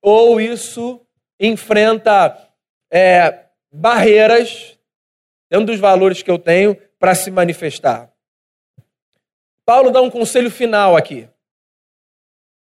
ou 0.08 0.40
isso 0.40 1.04
enfrenta 1.40 2.48
é, 2.88 3.46
barreiras 3.72 4.78
dentro 5.50 5.66
dos 5.66 5.80
valores 5.80 6.22
que 6.22 6.30
eu 6.30 6.38
tenho 6.38 6.76
para 6.96 7.12
se 7.12 7.28
manifestar. 7.28 8.08
Paulo 9.64 9.90
dá 9.90 10.00
um 10.00 10.08
conselho 10.08 10.48
final 10.48 10.96
aqui. 10.96 11.28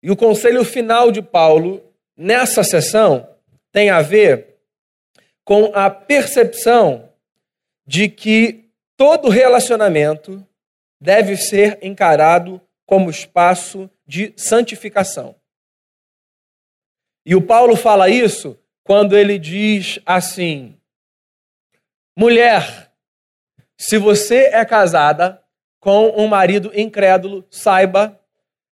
E 0.04 0.12
o 0.12 0.18
conselho 0.18 0.66
final 0.66 1.10
de 1.10 1.22
Paulo 1.22 1.82
nessa 2.18 2.66
sessão 2.66 3.34
tem 3.72 3.90
a 3.90 4.02
ver 4.02 4.58
com 5.46 5.72
a 5.74 5.90
percepção 5.90 7.14
de 7.88 8.10
que 8.10 8.70
todo 8.98 9.30
relacionamento 9.30 10.46
deve 11.02 11.36
ser 11.36 11.80
encarado 11.82 12.62
como 12.86 13.10
espaço 13.10 13.90
de 14.06 14.34
santificação. 14.38 15.36
E 17.26 17.36
o 17.36 17.42
Paulo 17.42 17.76
fala 17.76 18.08
isso 18.08 18.58
quando 18.84 19.18
ele 19.18 19.40
diz 19.40 20.00
assim: 20.06 20.78
mulher, 22.16 22.92
se 23.78 23.98
você 23.98 24.52
é 24.54 24.64
casada, 24.64 25.42
com 25.80 26.10
um 26.10 26.28
marido 26.28 26.72
incrédulo, 26.76 27.44
saiba 27.50 28.20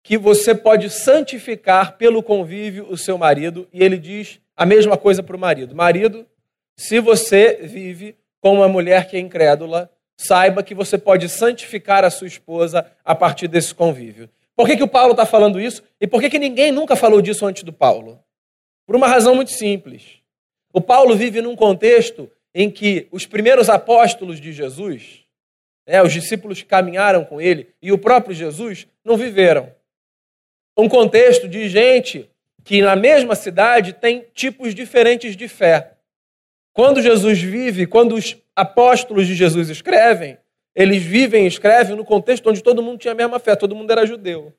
que 0.05 0.17
você 0.17 0.55
pode 0.55 0.89
santificar 0.91 1.97
pelo 1.97 2.23
convívio 2.23 2.87
o 2.89 2.97
seu 2.97 3.19
marido, 3.19 3.69
e 3.73 3.83
ele 3.83 3.99
diz 3.99 4.41
a 4.57 4.65
mesma 4.65 4.97
coisa 4.97 5.23
para 5.23 5.37
o 5.37 5.41
marido: 5.41 5.75
Marido, 5.75 6.27
se 6.77 7.01
você 7.01 7.61
vive 7.63 8.17
com 8.41 8.55
uma 8.55 8.69
mulher 8.69 9.09
que 9.09 9.17
é 9.17 9.21
incrédula, 9.21 9.91
saiba 10.23 10.63
que 10.63 10.75
você 10.75 10.97
pode 10.97 11.29
santificar 11.29 12.05
a 12.05 12.11
sua 12.11 12.27
esposa 12.27 12.87
a 13.05 13.15
partir 13.15 13.49
desse 13.49 13.75
convívio. 13.75 14.29
Por 14.55 14.67
que, 14.67 14.77
que 14.77 14.83
o 14.83 14.89
Paulo 14.89 15.13
está 15.13 15.27
falando 15.27 15.61
isso? 15.61 15.83
E 16.01 16.07
por 16.07 16.21
que, 16.21 16.31
que 16.31 16.39
ninguém 16.39 16.71
nunca 16.71 16.95
falou 16.95 17.21
disso 17.21 17.47
antes 17.47 17.63
do 17.63 17.73
Paulo? 17.73 18.19
Por 18.87 18.95
uma 18.97 19.07
razão 19.07 19.35
muito 19.35 19.51
simples. 19.51 20.03
O 20.73 20.81
Paulo 20.81 21.17
vive 21.17 21.41
num 21.41 21.57
contexto 21.57 22.31
em 22.55 22.71
que 22.71 23.09
os 23.11 23.27
primeiros 23.27 23.69
apóstolos 23.69 24.41
de 24.41 24.53
Jesus, 24.53 25.25
né, 25.87 26.03
os 26.03 26.13
discípulos 26.13 26.61
que 26.61 26.69
caminharam 26.69 27.25
com 27.25 27.41
ele, 27.41 27.69
e 27.81 27.93
o 27.93 27.99
próprio 27.99 28.35
Jesus, 28.35 28.87
não 29.05 29.17
viveram. 29.17 29.73
Um 30.77 30.89
contexto 30.89 31.49
de 31.49 31.69
gente 31.69 32.29
que 32.65 32.81
na 32.81 32.95
mesma 32.95 33.35
cidade 33.35 33.93
tem 33.93 34.27
tipos 34.35 34.75
diferentes 34.75 35.37
de 35.37 35.49
fé. 35.49 35.93
Quando 36.73 37.03
Jesus 37.03 37.41
vive, 37.41 37.87
quando 37.87 38.15
os 38.15 38.37
apóstolos 38.57 39.27
de 39.27 39.35
Jesus 39.35 39.69
escrevem, 39.69 40.39
eles 40.75 41.03
vivem 41.03 41.45
e 41.45 41.49
escrevem 41.49 41.97
no 41.97 42.05
contexto 42.05 42.49
onde 42.49 42.63
todo 42.63 42.83
mundo 42.83 42.99
tinha 42.99 43.13
a 43.13 43.17
mesma 43.17 43.39
fé, 43.39 43.55
todo 43.57 43.75
mundo 43.75 43.91
era 43.91 44.07
judeu. 44.07 44.53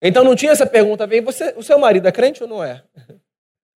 Então 0.00 0.22
não 0.22 0.36
tinha 0.36 0.52
essa 0.52 0.66
pergunta, 0.66 1.06
vem, 1.06 1.20
você, 1.20 1.54
o 1.56 1.62
seu 1.62 1.78
marido 1.78 2.06
é 2.06 2.12
crente 2.12 2.42
ou 2.42 2.48
não 2.48 2.62
é? 2.62 2.84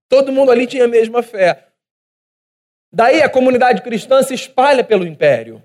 Todo 0.08 0.32
mundo 0.32 0.52
ali 0.52 0.68
tinha 0.68 0.84
a 0.84 0.90
mesma 0.90 1.24
fé. 1.24 1.70
Daí 2.92 3.22
a 3.24 3.30
comunidade 3.30 3.82
cristã 3.82 4.22
se 4.22 4.34
espalha 4.34 4.84
pelo 4.84 5.08
império. 5.08 5.64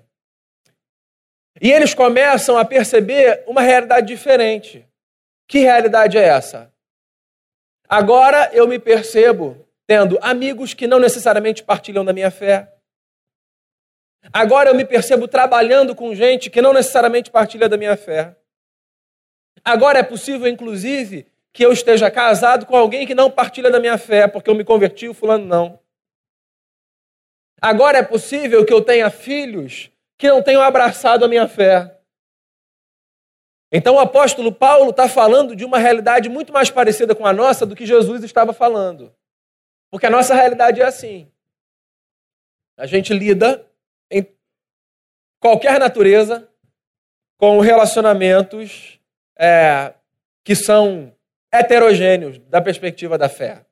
E 1.59 1.71
eles 1.71 1.93
começam 1.93 2.57
a 2.57 2.63
perceber 2.63 3.43
uma 3.45 3.61
realidade 3.61 4.07
diferente. 4.07 4.87
Que 5.47 5.59
realidade 5.59 6.17
é 6.17 6.23
essa? 6.23 6.71
Agora 7.89 8.49
eu 8.53 8.67
me 8.67 8.79
percebo 8.79 9.67
tendo 9.85 10.17
amigos 10.21 10.73
que 10.73 10.87
não 10.87 10.99
necessariamente 10.99 11.63
partilham 11.63 12.05
da 12.05 12.13
minha 12.13 12.31
fé. 12.31 12.73
Agora 14.31 14.69
eu 14.69 14.75
me 14.75 14.85
percebo 14.85 15.27
trabalhando 15.27 15.95
com 15.95 16.13
gente 16.13 16.49
que 16.49 16.61
não 16.61 16.73
necessariamente 16.73 17.31
partilha 17.31 17.69
da 17.69 17.77
minha 17.77 17.95
fé. 17.95 18.35
Agora 19.63 19.99
é 19.99 20.03
possível, 20.03 20.47
inclusive, 20.47 21.27
que 21.53 21.65
eu 21.65 21.71
esteja 21.71 22.11
casado 22.11 22.65
com 22.65 22.75
alguém 22.75 23.05
que 23.05 23.15
não 23.15 23.31
partilha 23.31 23.71
da 23.71 23.79
minha 23.79 23.97
fé, 23.97 24.27
porque 24.27 24.49
eu 24.49 24.55
me 24.55 24.63
converti, 24.63 25.07
o 25.07 25.13
fulano 25.13 25.45
não. 25.45 25.79
Agora 27.61 27.97
é 27.97 28.03
possível 28.03 28.65
que 28.65 28.71
eu 28.71 28.81
tenha 28.81 29.09
filhos 29.09 29.91
que 30.17 30.29
não 30.29 30.41
tenham 30.41 30.61
abraçado 30.61 31.25
a 31.25 31.27
minha 31.27 31.47
fé. 31.47 31.97
Então 33.71 33.95
o 33.95 33.99
apóstolo 33.99 34.51
Paulo 34.51 34.91
está 34.91 35.09
falando 35.09 35.55
de 35.55 35.65
uma 35.65 35.77
realidade 35.77 36.29
muito 36.29 36.53
mais 36.53 36.69
parecida 36.69 37.13
com 37.13 37.25
a 37.25 37.33
nossa 37.33 37.65
do 37.65 37.75
que 37.75 37.85
Jesus 37.85 38.23
estava 38.23 38.53
falando. 38.53 39.13
Porque 39.89 40.05
a 40.05 40.09
nossa 40.09 40.33
realidade 40.33 40.81
é 40.81 40.85
assim. 40.85 41.29
A 42.77 42.85
gente 42.85 43.13
lida 43.13 43.66
qualquer 45.39 45.79
natureza 45.79 46.47
com 47.37 47.59
relacionamentos 47.59 48.99
é, 49.37 49.93
que 50.43 50.55
são 50.55 51.13
heterogêneos 51.51 52.39
da 52.39 52.61
perspectiva 52.61 53.17
da 53.17 53.29
fé. 53.29 53.65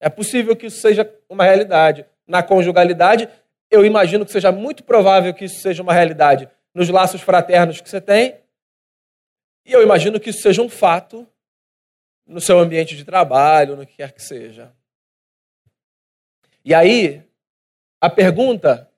É 0.00 0.08
possível 0.08 0.54
que 0.56 0.66
isso 0.66 0.80
seja 0.80 1.10
uma 1.28 1.44
realidade. 1.44 2.04
Na 2.26 2.42
conjugalidade, 2.42 3.28
eu 3.70 3.84
imagino 3.84 4.24
que 4.24 4.32
seja 4.32 4.52
muito 4.52 4.84
provável 4.84 5.32
que 5.32 5.44
isso 5.44 5.60
seja 5.60 5.82
uma 5.82 5.92
realidade 5.92 6.48
nos 6.74 6.88
laços 6.88 7.20
fraternos 7.20 7.80
que 7.80 7.88
você 7.88 8.00
tem. 8.00 8.36
E 9.64 9.72
eu 9.72 9.82
imagino 9.82 10.20
que 10.20 10.30
isso 10.30 10.42
seja 10.42 10.62
um 10.62 10.68
fato 10.68 11.26
no 12.26 12.40
seu 12.40 12.58
ambiente 12.58 12.96
de 12.96 13.04
trabalho, 13.04 13.76
no 13.76 13.86
que 13.86 13.96
quer 13.96 14.12
que 14.12 14.22
seja. 14.22 14.72
E 16.64 16.74
aí, 16.74 17.22
a 18.00 18.08
pergunta 18.08 18.90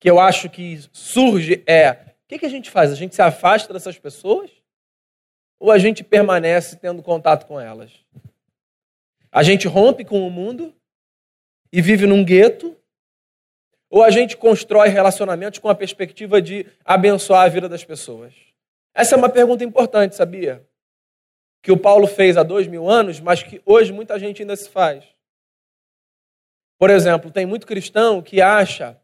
que 0.00 0.08
eu 0.08 0.18
acho 0.18 0.48
que 0.48 0.80
surge 0.92 1.62
é: 1.66 1.92
o 1.92 2.28
que, 2.28 2.38
que 2.38 2.46
a 2.46 2.50
gente 2.50 2.70
faz? 2.70 2.90
A 2.90 2.96
gente 2.96 3.14
se 3.14 3.22
afasta 3.22 3.72
dessas 3.72 3.98
pessoas? 3.98 4.50
Ou 5.60 5.70
a 5.70 5.78
gente 5.78 6.02
permanece 6.02 6.76
tendo 6.76 7.02
contato 7.02 7.46
com 7.46 7.60
elas? 7.60 7.92
A 9.30 9.42
gente 9.42 9.68
rompe 9.68 10.04
com 10.04 10.26
o 10.26 10.30
mundo 10.30 10.74
e 11.70 11.82
vive 11.82 12.06
num 12.06 12.24
gueto? 12.24 12.74
Ou 13.90 14.02
a 14.02 14.10
gente 14.10 14.36
constrói 14.36 14.88
relacionamentos 14.88 15.58
com 15.58 15.68
a 15.68 15.74
perspectiva 15.74 16.40
de 16.40 16.66
abençoar 16.84 17.42
a 17.42 17.48
vida 17.48 17.68
das 17.68 17.84
pessoas? 17.84 18.32
Essa 18.94 19.14
é 19.14 19.18
uma 19.18 19.28
pergunta 19.28 19.62
importante, 19.62 20.16
sabia? 20.16 20.66
Que 21.62 21.70
o 21.70 21.76
Paulo 21.76 22.06
fez 22.06 22.38
há 22.38 22.42
dois 22.42 22.66
mil 22.66 22.88
anos, 22.88 23.20
mas 23.20 23.42
que 23.42 23.60
hoje 23.66 23.92
muita 23.92 24.18
gente 24.18 24.40
ainda 24.40 24.56
se 24.56 24.70
faz. 24.70 25.04
Por 26.78 26.88
exemplo, 26.88 27.30
tem 27.30 27.44
muito 27.44 27.66
cristão 27.66 28.22
que 28.22 28.40
acha 28.40 28.98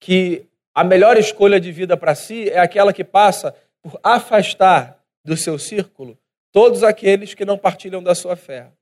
que 0.00 0.46
a 0.74 0.84
melhor 0.84 1.16
escolha 1.16 1.58
de 1.60 1.72
vida 1.72 1.96
para 1.96 2.14
si 2.14 2.48
é 2.48 2.58
aquela 2.58 2.92
que 2.92 3.04
passa 3.04 3.54
por 3.82 3.98
afastar 4.02 5.02
do 5.24 5.36
seu 5.36 5.58
círculo 5.58 6.18
todos 6.52 6.82
aqueles 6.82 7.34
que 7.34 7.44
não 7.44 7.58
partilham 7.58 8.02
da 8.02 8.14
sua 8.14 8.36
fé. 8.36 8.72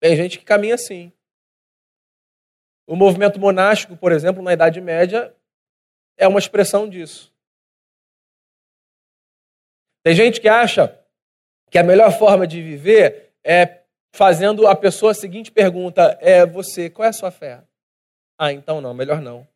Tem 0.00 0.16
gente 0.16 0.38
que 0.38 0.44
caminha 0.44 0.74
assim. 0.74 1.12
O 2.86 2.94
movimento 2.94 3.40
monástico, 3.40 3.96
por 3.96 4.12
exemplo, 4.12 4.42
na 4.42 4.52
Idade 4.52 4.80
Média, 4.80 5.34
é 6.16 6.28
uma 6.28 6.38
expressão 6.38 6.88
disso. 6.88 7.32
Tem 10.02 10.14
gente 10.14 10.40
que 10.40 10.48
acha 10.48 11.00
que 11.70 11.78
a 11.78 11.82
melhor 11.82 12.12
forma 12.12 12.46
de 12.46 12.62
viver 12.62 13.32
é 13.42 13.80
fazendo 14.14 14.66
a 14.66 14.76
pessoa 14.76 15.12
a 15.12 15.14
seguinte 15.14 15.50
pergunta: 15.50 16.18
é 16.20 16.44
você, 16.44 16.90
qual 16.90 17.06
é 17.06 17.08
a 17.08 17.12
sua 17.12 17.30
fé? 17.30 17.64
Ah, 18.38 18.52
então 18.52 18.80
não, 18.80 18.92
melhor 18.92 19.20
não. 19.20 19.48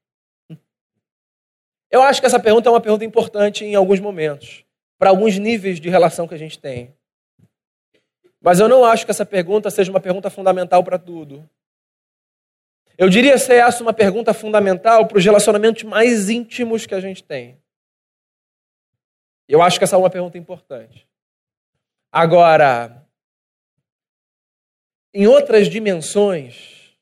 Eu 1.90 2.02
acho 2.02 2.20
que 2.20 2.26
essa 2.26 2.38
pergunta 2.38 2.68
é 2.68 2.72
uma 2.72 2.80
pergunta 2.80 3.04
importante 3.04 3.64
em 3.64 3.74
alguns 3.74 4.00
momentos, 4.00 4.64
para 4.98 5.10
alguns 5.10 5.38
níveis 5.38 5.80
de 5.80 5.88
relação 5.88 6.28
que 6.28 6.34
a 6.34 6.38
gente 6.38 6.58
tem. 6.58 6.94
Mas 8.40 8.60
eu 8.60 8.68
não 8.68 8.84
acho 8.84 9.04
que 9.04 9.10
essa 9.10 9.26
pergunta 9.26 9.70
seja 9.70 9.90
uma 9.90 10.00
pergunta 10.00 10.30
fundamental 10.30 10.84
para 10.84 10.98
tudo. 10.98 11.48
Eu 12.96 13.08
diria 13.08 13.38
ser 13.38 13.54
essa 13.54 13.82
uma 13.82 13.92
pergunta 13.92 14.34
fundamental 14.34 15.06
para 15.06 15.18
os 15.18 15.24
relacionamentos 15.24 15.84
mais 15.84 16.28
íntimos 16.28 16.84
que 16.84 16.94
a 16.94 17.00
gente 17.00 17.22
tem. 17.22 17.60
Eu 19.48 19.62
acho 19.62 19.78
que 19.78 19.84
essa 19.84 19.96
é 19.96 19.98
uma 19.98 20.10
pergunta 20.10 20.36
importante. 20.36 21.08
Agora, 22.12 23.06
em 25.14 25.26
outras 25.26 25.68
dimensões, 25.68 26.96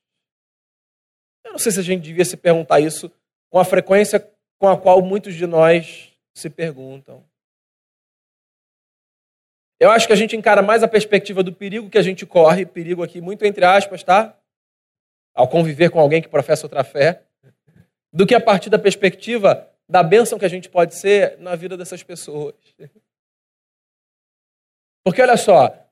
eu 1.43 1.51
não 1.51 1.59
sei 1.59 1.71
se 1.71 1.79
a 1.79 1.83
gente 1.83 2.03
devia 2.03 2.25
se 2.25 2.37
perguntar 2.37 2.79
isso 2.79 3.11
com 3.49 3.59
a 3.59 3.65
frequência 3.65 4.19
com 4.59 4.67
a 4.67 4.79
qual 4.79 5.01
muitos 5.01 5.35
de 5.35 5.45
nós 5.45 6.11
se 6.33 6.49
perguntam. 6.49 7.23
Eu 9.79 9.91
acho 9.91 10.07
que 10.07 10.13
a 10.13 10.15
gente 10.15 10.35
encara 10.35 10.61
mais 10.61 10.81
a 10.81 10.87
perspectiva 10.87 11.43
do 11.43 11.53
perigo 11.53 11.89
que 11.89 11.97
a 11.97 12.01
gente 12.03 12.25
corre, 12.25 12.65
perigo 12.65 13.03
aqui 13.03 13.21
muito 13.21 13.45
entre 13.45 13.63
aspas, 13.63 14.03
tá? 14.03 14.35
Ao 15.35 15.47
conviver 15.47 15.91
com 15.91 15.99
alguém 15.99 16.21
que 16.21 16.27
professa 16.27 16.65
outra 16.65 16.83
fé, 16.83 17.23
do 18.11 18.25
que 18.25 18.33
a 18.33 18.41
partir 18.41 18.69
da 18.69 18.79
perspectiva 18.79 19.71
da 19.87 20.01
bênção 20.01 20.39
que 20.39 20.45
a 20.45 20.49
gente 20.49 20.69
pode 20.69 20.95
ser 20.95 21.37
na 21.37 21.55
vida 21.55 21.77
dessas 21.77 22.01
pessoas. 22.03 22.55
Porque 25.05 25.21
olha 25.21 25.37
só, 25.37 25.87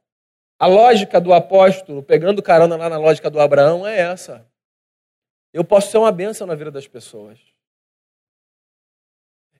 a 0.59 0.67
lógica 0.67 1.21
do 1.21 1.33
apóstolo, 1.33 2.01
pegando 2.01 2.41
carona 2.41 2.75
lá 2.75 2.89
na 2.89 2.97
lógica 2.97 3.29
do 3.29 3.39
Abraão, 3.39 3.85
é 3.85 3.99
essa. 3.99 4.45
Eu 5.53 5.63
posso 5.63 5.91
ser 5.91 5.97
uma 5.97 6.11
bênção 6.11 6.45
na 6.45 6.55
vida 6.55 6.71
das 6.71 6.87
pessoas. 6.87 7.39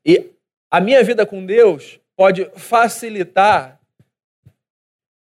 E 0.06 0.32
a 0.70 0.80
minha 0.80 1.04
vida 1.04 1.26
com 1.26 1.46
Deus 1.46 2.00
pode 2.16 2.46
facilitar 2.58 3.82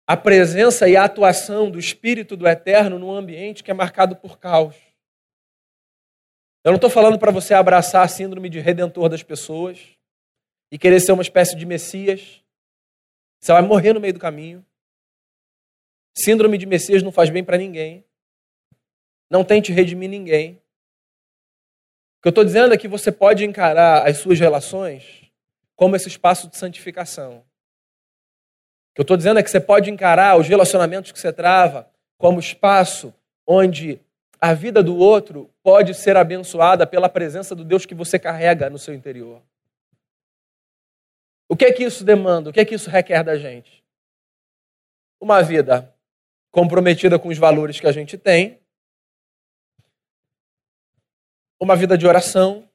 a 0.07 0.17
presença 0.17 0.89
e 0.89 0.97
a 0.97 1.05
atuação 1.05 1.71
do 1.71 1.79
Espírito 1.79 2.37
do 2.37 2.49
Eterno 2.49 2.99
num 2.99 3.13
ambiente 3.13 3.63
que 3.63 3.71
é 3.71 3.75
marcado 3.75 4.17
por 4.17 4.39
caos. 4.39 4.77
Eu 6.65 6.71
não 6.71 6.77
estou 6.77 6.91
falando 6.91 7.19
para 7.19 7.33
você 7.33 7.55
abraçar 7.55 8.05
a 8.05 8.09
síndrome 8.09 8.49
de 8.49 8.61
redentor 8.61 9.09
das 9.09 9.23
pessoas 9.23 9.97
e 10.71 10.79
querer 10.79 11.01
ser 11.01 11.13
uma 11.13 11.23
espécie 11.23 11.57
de 11.57 11.67
Messias. 11.67 12.41
Você 13.41 13.53
vai 13.53 13.63
morrer 13.63 13.93
no 13.93 14.01
meio 14.01 14.15
do 14.15 14.21
caminho. 14.21 14.65
Síndrome 16.17 16.57
de 16.57 16.67
Messias 16.67 17.03
não 17.03 17.11
faz 17.11 17.31
bem 17.31 17.43
para 17.43 17.59
ninguém. 17.59 18.05
Não 19.29 19.45
tente 19.45 19.73
redimir 19.73 20.09
ninguém. 20.09 20.62
O 22.23 22.25
que 22.25 22.29
eu 22.29 22.31
estou 22.31 22.45
dizendo 22.45 22.73
é 22.73 22.79
que 22.79 22.87
você 22.87 23.11
pode 23.11 23.45
encarar 23.45 24.07
as 24.09 24.19
suas 24.19 24.39
relações 24.39 25.29
como 25.75 25.97
esse 25.97 26.07
espaço 26.07 26.49
de 26.49 26.57
santificação. 26.57 27.39
O 27.39 28.95
que 28.95 29.01
eu 29.01 29.03
estou 29.03 29.17
dizendo 29.17 29.41
é 29.41 29.43
que 29.43 29.51
você 29.51 29.59
pode 29.59 29.91
encarar 29.91 30.39
os 30.39 30.47
relacionamentos 30.47 31.11
que 31.11 31.19
você 31.19 31.33
trava 31.33 31.91
como 32.17 32.39
espaço 32.39 33.13
onde 33.45 34.01
a 34.41 34.55
vida 34.55 34.85
do 34.85 34.97
outro 34.97 35.51
pode 35.65 35.95
ser 35.95 36.17
abençoada 36.17 36.87
pela 36.87 37.09
presença 37.09 37.57
do 37.57 37.65
Deus 37.65 37.85
que 37.85 37.95
você 37.95 38.21
carrega 38.21 38.71
no 38.71 38.79
seu 38.79 38.95
interior. 38.95 39.43
O 41.49 41.57
que 41.57 41.65
é 41.65 41.73
que 41.73 41.83
isso 41.83 42.05
demanda? 42.05 42.51
O 42.51 42.53
que 42.53 42.61
é 42.61 42.65
que 42.65 42.77
isso 42.77 42.89
requer 42.89 43.25
da 43.25 43.37
gente? 43.37 43.83
Uma 45.21 45.43
vida 45.43 45.93
comprometida 46.53 47.19
com 47.19 47.31
os 47.31 47.39
valores 47.39 47.81
que 47.81 47.87
a 47.89 47.93
gente 47.93 48.17
tem, 48.17 48.62
uma 51.63 51.77
vida 51.77 51.97
de 51.97 52.05
oração 52.05 52.69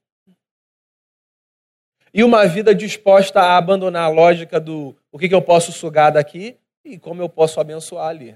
e 2.13 2.23
uma 2.23 2.47
vida 2.47 2.73
disposta 2.73 3.41
a 3.41 3.57
abandonar 3.57 4.05
a 4.05 4.09
lógica 4.09 4.61
do 4.61 4.97
o 5.11 5.19
que, 5.19 5.27
que 5.27 5.35
eu 5.35 5.41
posso 5.41 5.73
sugar 5.73 6.09
daqui 6.09 6.57
e 6.85 6.97
como 6.97 7.21
eu 7.21 7.27
posso 7.27 7.59
abençoar 7.59 8.07
ali. 8.07 8.33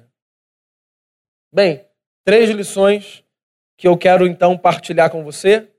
Bem, 1.53 1.87
três 2.25 2.49
lições 2.49 3.23
que 3.77 3.87
eu 3.87 3.97
quero 3.97 4.27
então 4.27 4.57
partilhar 4.57 5.09
com 5.09 5.23
você 5.23 5.71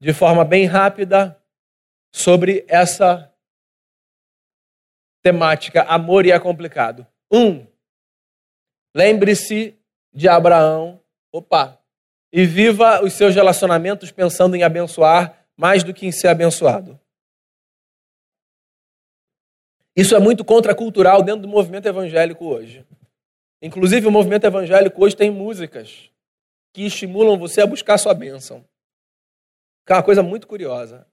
de 0.00 0.14
forma 0.14 0.42
bem 0.42 0.64
rápida 0.64 1.38
sobre 2.10 2.64
essa 2.66 3.30
temática 5.22 5.82
amor 5.82 6.24
e 6.24 6.32
é 6.32 6.40
complicado. 6.40 7.06
Um, 7.30 7.66
lembre-se 8.96 9.78
de 10.14 10.28
Abraão, 10.30 10.98
opa, 11.30 11.79
e 12.32 12.46
viva 12.46 13.02
os 13.02 13.12
seus 13.12 13.34
relacionamentos 13.34 14.10
pensando 14.10 14.54
em 14.54 14.62
abençoar 14.62 15.44
mais 15.56 15.82
do 15.82 15.92
que 15.92 16.06
em 16.06 16.12
ser 16.12 16.28
abençoado. 16.28 16.98
Isso 19.94 20.14
é 20.14 20.18
muito 20.18 20.44
contracultural 20.44 21.22
dentro 21.22 21.42
do 21.42 21.48
movimento 21.48 21.86
evangélico 21.86 22.46
hoje. 22.46 22.86
Inclusive, 23.60 24.06
o 24.06 24.10
movimento 24.10 24.44
evangélico 24.44 25.04
hoje 25.04 25.16
tem 25.16 25.30
músicas 25.30 26.10
que 26.72 26.86
estimulam 26.86 27.38
você 27.38 27.60
a 27.60 27.66
buscar 27.66 27.98
sua 27.98 28.14
bênção. 28.14 28.64
Que 29.84 29.92
é 29.92 29.96
uma 29.96 30.02
coisa 30.02 30.22
muito 30.22 30.46
curiosa. 30.46 31.06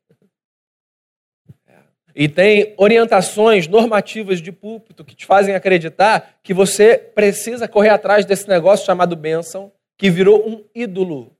E 2.15 2.28
tem 2.28 2.74
orientações 2.78 3.68
normativas 3.68 4.41
de 4.41 4.51
púlpito 4.51 5.05
que 5.05 5.15
te 5.15 5.26
fazem 5.26 5.53
acreditar 5.53 6.39
que 6.41 6.53
você 6.53 6.97
precisa 6.97 7.68
correr 7.68 7.89
atrás 7.89 8.26
desse 8.26 8.47
negócio 8.47 8.86
chamado 8.86 9.15
bênção, 9.15 9.72
que 9.97 10.09
virou 10.09 10.47
um 10.47 10.67
ídolo. 10.73 11.35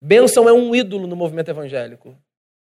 Bênção 0.00 0.48
é 0.48 0.52
um 0.52 0.74
ídolo 0.74 1.06
no 1.06 1.16
movimento 1.16 1.50
evangélico. 1.50 2.16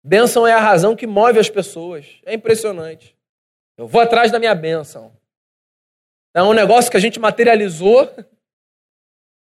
Bênção 0.03 0.45
é 0.45 0.53
a 0.53 0.59
razão 0.59 0.95
que 0.95 1.07
move 1.07 1.39
as 1.39 1.49
pessoas. 1.49 2.19
É 2.25 2.33
impressionante. 2.33 3.17
Eu 3.77 3.87
vou 3.87 4.01
atrás 4.01 4.31
da 4.31 4.39
minha 4.39 4.53
bênção. 4.53 5.15
É 6.33 6.41
um 6.41 6.53
negócio 6.53 6.91
que 6.91 6.97
a 6.97 6.99
gente 6.99 7.19
materializou 7.19 8.09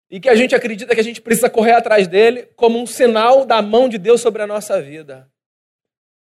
e 0.09 0.19
que 0.19 0.29
a 0.29 0.35
gente 0.35 0.55
acredita 0.55 0.95
que 0.95 1.01
a 1.01 1.03
gente 1.03 1.21
precisa 1.21 1.49
correr 1.49 1.73
atrás 1.73 2.07
dele 2.07 2.43
como 2.55 2.79
um 2.79 2.87
sinal 2.87 3.45
da 3.45 3.61
mão 3.61 3.87
de 3.87 3.97
Deus 3.97 4.21
sobre 4.21 4.41
a 4.41 4.47
nossa 4.47 4.81
vida. 4.81 5.29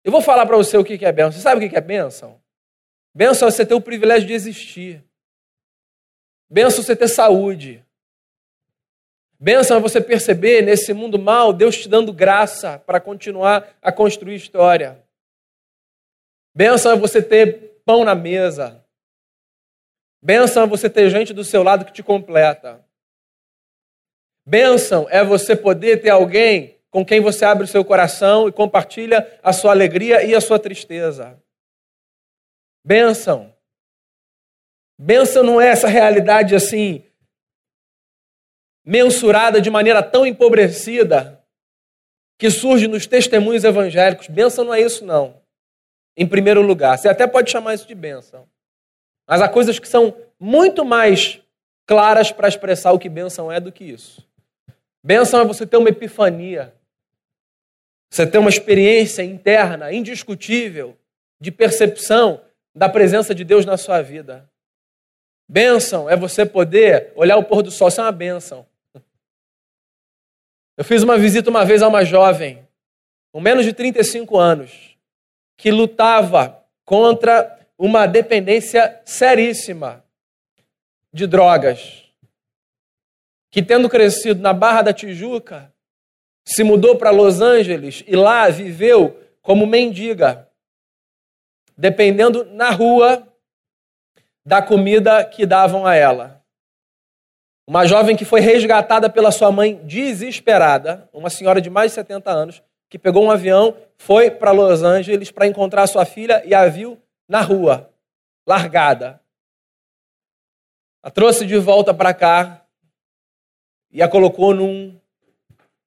Eu 0.04 0.12
vou 0.12 0.22
falar 0.22 0.46
para 0.46 0.58
você 0.58 0.78
o 0.78 0.84
que 0.84 1.06
é 1.06 1.12
bênção. 1.12 1.34
Você 1.34 1.42
sabe 1.42 1.66
o 1.66 1.70
que 1.70 1.76
é 1.76 1.82
bênção? 1.82 2.42
Bênção 3.14 3.48
é 3.48 3.52
você 3.52 3.66
ter 3.66 3.74
o 3.74 3.82
privilégio 3.82 4.28
de 4.28 4.34
existir. 4.34 5.04
Bênção 6.50 6.80
é 6.80 6.84
você 6.84 6.96
ter 6.96 7.08
saúde. 7.08 7.86
Bênção 9.40 9.78
é 9.78 9.80
você 9.80 10.02
perceber 10.02 10.62
nesse 10.62 10.94
mundo 10.94 11.18
mal 11.18 11.54
Deus 11.54 11.78
te 11.78 11.88
dando 11.88 12.12
graça 12.12 12.78
para 12.80 13.00
continuar 13.00 13.78
a 13.82 13.92
construir 13.92 14.36
história. 14.36 15.02
Bênção 16.54 16.92
é 16.92 16.96
você 16.98 17.22
ter 17.22 17.82
pão 17.86 18.04
na 18.04 18.14
mesa. 18.14 18.84
Bênção 20.22 20.64
é 20.64 20.68
você 20.68 20.90
ter 20.90 21.10
gente 21.10 21.34
do 21.34 21.46
seu 21.46 21.64
lado 21.64 21.86
que 21.86 21.94
te 21.94 22.04
completa. 22.04 22.86
Bênção 24.46 25.08
é 25.10 25.24
você 25.24 25.56
poder 25.56 26.02
ter 26.02 26.10
alguém 26.10 26.78
com 26.90 27.06
quem 27.06 27.22
você 27.22 27.46
abre 27.46 27.64
o 27.64 27.68
seu 27.68 27.86
coração 27.86 28.50
e 28.50 28.52
compartilha 28.52 29.40
a 29.42 29.54
sua 29.54 29.72
alegria 29.72 30.24
e 30.26 30.36
a 30.36 30.42
sua 30.42 30.60
tristeza. 30.60 31.42
Bênção. 32.84 33.56
Bênção 34.98 35.44
não 35.44 35.62
é 35.62 35.70
essa 35.70 35.88
realidade 35.88 36.56
assim, 36.56 37.06
mensurada 38.90 39.62
de 39.62 39.70
maneira 39.70 40.02
tão 40.02 40.26
empobrecida, 40.26 41.40
que 42.40 42.50
surge 42.50 42.88
nos 42.88 43.06
testemunhos 43.06 43.64
evangélicos. 43.64 44.28
Bênção 44.28 44.66
não 44.66 44.74
é 44.74 44.82
isso, 44.82 45.06
não. 45.06 45.40
Em 46.18 46.26
primeiro 46.26 46.64
lugar, 46.64 46.98
você 46.98 47.08
até 47.08 47.28
pode 47.28 47.52
chamar 47.52 47.76
isso 47.76 47.88
de 47.88 47.94
bênção. 47.94 48.48
Mas 49.28 49.44
há 49.44 49.48
coisas 49.48 49.78
que 49.78 49.88
são 49.88 50.18
muito 50.40 50.84
mais 50.84 51.40
claras 51.86 52.32
para 52.32 52.48
expressar 52.48 52.92
o 52.92 52.98
que 52.98 53.08
bênção 53.08 53.52
é 53.52 53.60
do 53.60 53.72
que 53.72 53.84
isso. 53.84 54.28
Bênção 55.04 55.40
é 55.40 55.46
você 55.46 55.68
ter 55.68 55.78
uma 55.78 55.90
epifania. 55.90 56.74
Você 58.12 58.26
ter 58.26 58.40
uma 58.40 58.50
experiência 58.50 59.22
interna, 59.22 59.94
indiscutível, 59.94 60.98
de 61.40 61.52
percepção 61.52 62.42
da 62.74 62.90
presença 62.90 63.36
de 63.36 63.44
Deus 63.44 63.68
na 63.68 63.78
sua 63.78 64.02
vida. 64.02 64.50
Bênção 65.48 66.10
é 66.10 66.16
você 66.16 66.44
poder 66.44 67.14
olhar 67.16 67.38
o 67.38 67.44
pôr 67.44 67.62
do 67.62 67.70
sol. 67.70 67.90
Isso 67.90 68.02
é 68.02 68.04
uma 68.04 68.12
bênção. 68.12 68.66
Eu 70.80 70.86
fiz 70.86 71.04
uma 71.04 71.18
visita 71.18 71.50
uma 71.50 71.66
vez 71.66 71.82
a 71.82 71.90
uma 71.90 72.06
jovem, 72.06 72.66
com 73.34 73.42
menos 73.42 73.66
de 73.66 73.74
35 73.74 74.38
anos, 74.38 74.98
que 75.58 75.72
lutava 75.72 76.66
contra 76.86 77.60
uma 77.78 78.08
dependência 78.08 79.02
seríssima 79.04 80.02
de 81.12 81.28
drogas 81.28 82.06
que, 83.52 83.62
tendo 83.62 83.90
crescido 83.90 84.42
na 84.42 84.54
Barra 84.54 84.84
da 84.84 84.94
Tijuca, 84.94 85.70
se 86.46 86.64
mudou 86.64 86.98
para 86.98 87.10
Los 87.10 87.42
Angeles 87.42 88.02
e 88.08 88.16
lá 88.16 88.48
viveu 88.48 89.22
como 89.42 89.68
mendiga, 89.68 90.50
dependendo 91.78 92.46
na 92.46 92.70
rua 92.70 93.28
da 94.46 94.62
comida 94.62 95.26
que 95.26 95.46
davam 95.46 95.86
a 95.86 95.94
ela. 95.94 96.39
Uma 97.70 97.86
jovem 97.86 98.16
que 98.16 98.26
foi 98.26 98.40
resgatada 98.40 99.08
pela 99.12 99.32
sua 99.32 99.52
mãe 99.52 99.76
desesperada, 99.84 101.08
uma 101.14 101.30
senhora 101.30 101.62
de 101.62 101.70
mais 101.70 101.92
de 101.92 101.96
70 101.98 102.32
anos, 102.32 102.64
que 102.90 102.98
pegou 102.98 103.24
um 103.24 103.30
avião, 103.30 103.78
foi 103.96 104.32
para 104.32 104.50
Los 104.50 104.82
Angeles 104.82 105.30
para 105.30 105.46
encontrar 105.46 105.86
sua 105.86 106.04
filha 106.04 106.42
e 106.48 106.56
a 106.56 106.68
viu 106.68 107.00
na 107.28 107.42
rua, 107.42 107.94
largada. 108.44 109.22
A 111.04 111.12
trouxe 111.12 111.46
de 111.46 111.60
volta 111.60 111.94
para 111.94 112.12
cá, 112.12 112.66
e 113.92 114.02
a 114.02 114.08
colocou 114.08 114.52
num 114.52 115.00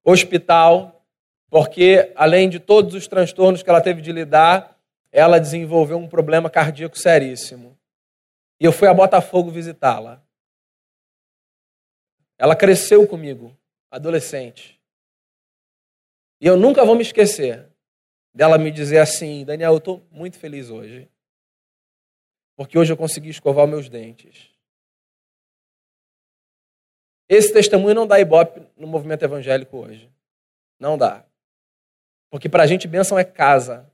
hospital, 0.05 1.05
porque 1.51 2.13
além 2.15 2.49
de 2.49 2.61
todos 2.61 2.95
os 2.95 3.09
transtornos 3.09 3.61
que 3.61 3.69
ela 3.69 3.81
teve 3.81 4.01
de 4.01 4.13
lidar, 4.13 4.79
ela 5.11 5.41
desenvolveu 5.41 5.99
um 5.99 6.07
problema 6.07 6.49
cardíaco 6.49 6.97
seríssimo. 6.97 7.77
E 8.61 8.65
eu 8.65 8.71
fui 8.71 8.87
a 8.87 8.95
Botafogo 8.95 9.51
visitá-la. 9.51 10.23
Ela 12.43 12.57
cresceu 12.57 13.07
comigo, 13.07 13.57
adolescente. 13.89 14.77
E 16.41 16.47
eu 16.49 16.57
nunca 16.57 16.85
vou 16.85 16.97
me 16.97 17.03
esquecer 17.03 17.71
dela 18.35 18.59
me 18.59 18.73
dizer 18.73 18.99
assim: 18.99 19.45
Daniel, 19.45 19.75
eu 19.75 19.79
estou 19.79 20.05
muito 20.11 20.41
feliz 20.41 20.69
hoje. 20.69 21.09
Porque 22.57 22.77
hoje 22.77 22.93
eu 22.93 22.97
consegui 22.97 23.29
escovar 23.29 23.69
meus 23.69 23.89
dentes. 23.89 24.51
Esse 27.29 27.53
testemunho 27.53 27.95
não 27.95 28.09
dá 28.09 28.19
ibope 28.19 28.67
no 28.77 28.89
movimento 28.89 29.25
evangélico 29.25 29.77
hoje. 29.77 30.11
Não 30.81 30.99
dá. 30.99 31.25
Porque 32.29 32.49
para 32.49 32.65
a 32.65 32.67
gente 32.67 32.89
bênção 32.89 33.17
é 33.17 33.23
casa. 33.25 33.89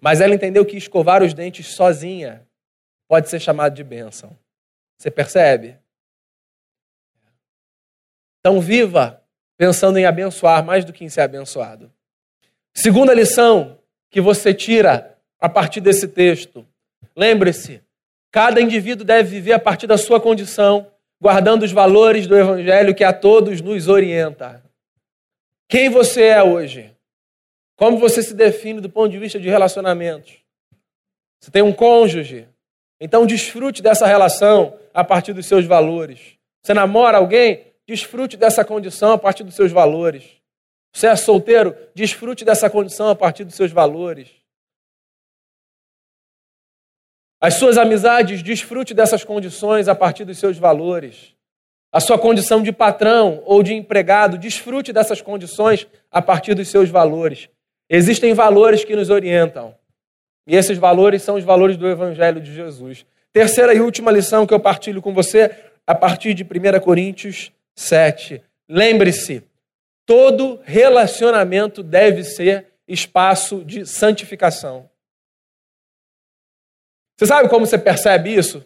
Mas 0.00 0.20
ela 0.20 0.34
entendeu 0.34 0.66
que 0.66 0.76
escovar 0.76 1.22
os 1.22 1.32
dentes 1.32 1.68
sozinha 1.68 2.44
pode 3.06 3.28
ser 3.30 3.38
chamado 3.38 3.76
de 3.76 3.84
bênção. 3.84 4.36
Você 4.98 5.08
percebe? 5.08 5.85
Então 8.46 8.60
viva 8.60 9.20
pensando 9.58 9.98
em 9.98 10.04
abençoar 10.04 10.64
mais 10.64 10.84
do 10.84 10.92
que 10.92 11.04
em 11.04 11.08
ser 11.08 11.22
abençoado. 11.22 11.90
Segunda 12.72 13.12
lição 13.12 13.80
que 14.08 14.20
você 14.20 14.54
tira 14.54 15.18
a 15.40 15.48
partir 15.48 15.80
desse 15.80 16.06
texto. 16.06 16.64
Lembre-se, 17.16 17.82
cada 18.30 18.60
indivíduo 18.60 19.04
deve 19.04 19.30
viver 19.30 19.52
a 19.52 19.58
partir 19.58 19.88
da 19.88 19.98
sua 19.98 20.20
condição 20.20 20.86
guardando 21.20 21.64
os 21.64 21.72
valores 21.72 22.28
do 22.28 22.38
Evangelho 22.38 22.94
que 22.94 23.02
a 23.02 23.12
todos 23.12 23.60
nos 23.60 23.88
orienta. 23.88 24.62
Quem 25.68 25.90
você 25.90 26.26
é 26.26 26.40
hoje? 26.40 26.94
Como 27.74 27.98
você 27.98 28.22
se 28.22 28.32
define 28.32 28.80
do 28.80 28.88
ponto 28.88 29.10
de 29.10 29.18
vista 29.18 29.40
de 29.40 29.48
relacionamentos? 29.48 30.36
Você 31.40 31.50
tem 31.50 31.62
um 31.62 31.72
cônjuge? 31.72 32.46
Então 33.00 33.26
desfrute 33.26 33.82
dessa 33.82 34.06
relação 34.06 34.78
a 34.94 35.02
partir 35.02 35.32
dos 35.32 35.46
seus 35.46 35.64
valores. 35.64 36.38
Você 36.62 36.72
namora 36.72 37.18
alguém? 37.18 37.74
Desfrute 37.86 38.36
dessa 38.36 38.64
condição 38.64 39.12
a 39.12 39.18
partir 39.18 39.44
dos 39.44 39.54
seus 39.54 39.70
valores. 39.70 40.24
Você 40.92 41.06
é 41.06 41.14
solteiro? 41.14 41.76
Desfrute 41.94 42.44
dessa 42.44 42.68
condição 42.68 43.08
a 43.08 43.14
partir 43.14 43.44
dos 43.44 43.54
seus 43.54 43.70
valores. 43.70 44.28
As 47.40 47.54
suas 47.54 47.76
amizades, 47.76 48.42
desfrute 48.42 48.94
dessas 48.94 49.22
condições 49.22 49.88
a 49.88 49.94
partir 49.94 50.24
dos 50.24 50.38
seus 50.38 50.58
valores. 50.58 51.34
A 51.92 52.00
sua 52.00 52.18
condição 52.18 52.62
de 52.62 52.72
patrão 52.72 53.42
ou 53.44 53.62
de 53.62 53.74
empregado, 53.74 54.36
desfrute 54.36 54.92
dessas 54.92 55.20
condições 55.20 55.86
a 56.10 56.20
partir 56.20 56.54
dos 56.54 56.68
seus 56.68 56.88
valores. 56.88 57.48
Existem 57.88 58.34
valores 58.34 58.84
que 58.84 58.96
nos 58.96 59.10
orientam. 59.10 59.74
E 60.46 60.56
esses 60.56 60.78
valores 60.78 61.22
são 61.22 61.36
os 61.36 61.44
valores 61.44 61.76
do 61.76 61.88
Evangelho 61.88 62.40
de 62.40 62.52
Jesus. 62.52 63.06
Terceira 63.32 63.74
e 63.74 63.80
última 63.80 64.10
lição 64.10 64.46
que 64.46 64.54
eu 64.54 64.60
partilho 64.60 65.02
com 65.02 65.12
você, 65.12 65.54
a 65.86 65.94
partir 65.94 66.34
de 66.34 66.42
1 66.42 66.80
Coríntios 66.80 67.52
7. 67.76 68.42
Lembre-se, 68.68 69.44
todo 70.04 70.60
relacionamento 70.64 71.82
deve 71.82 72.24
ser 72.24 72.72
espaço 72.88 73.64
de 73.64 73.84
santificação. 73.84 74.88
Você 77.16 77.26
sabe 77.26 77.48
como 77.48 77.66
você 77.66 77.78
percebe 77.78 78.34
isso? 78.34 78.64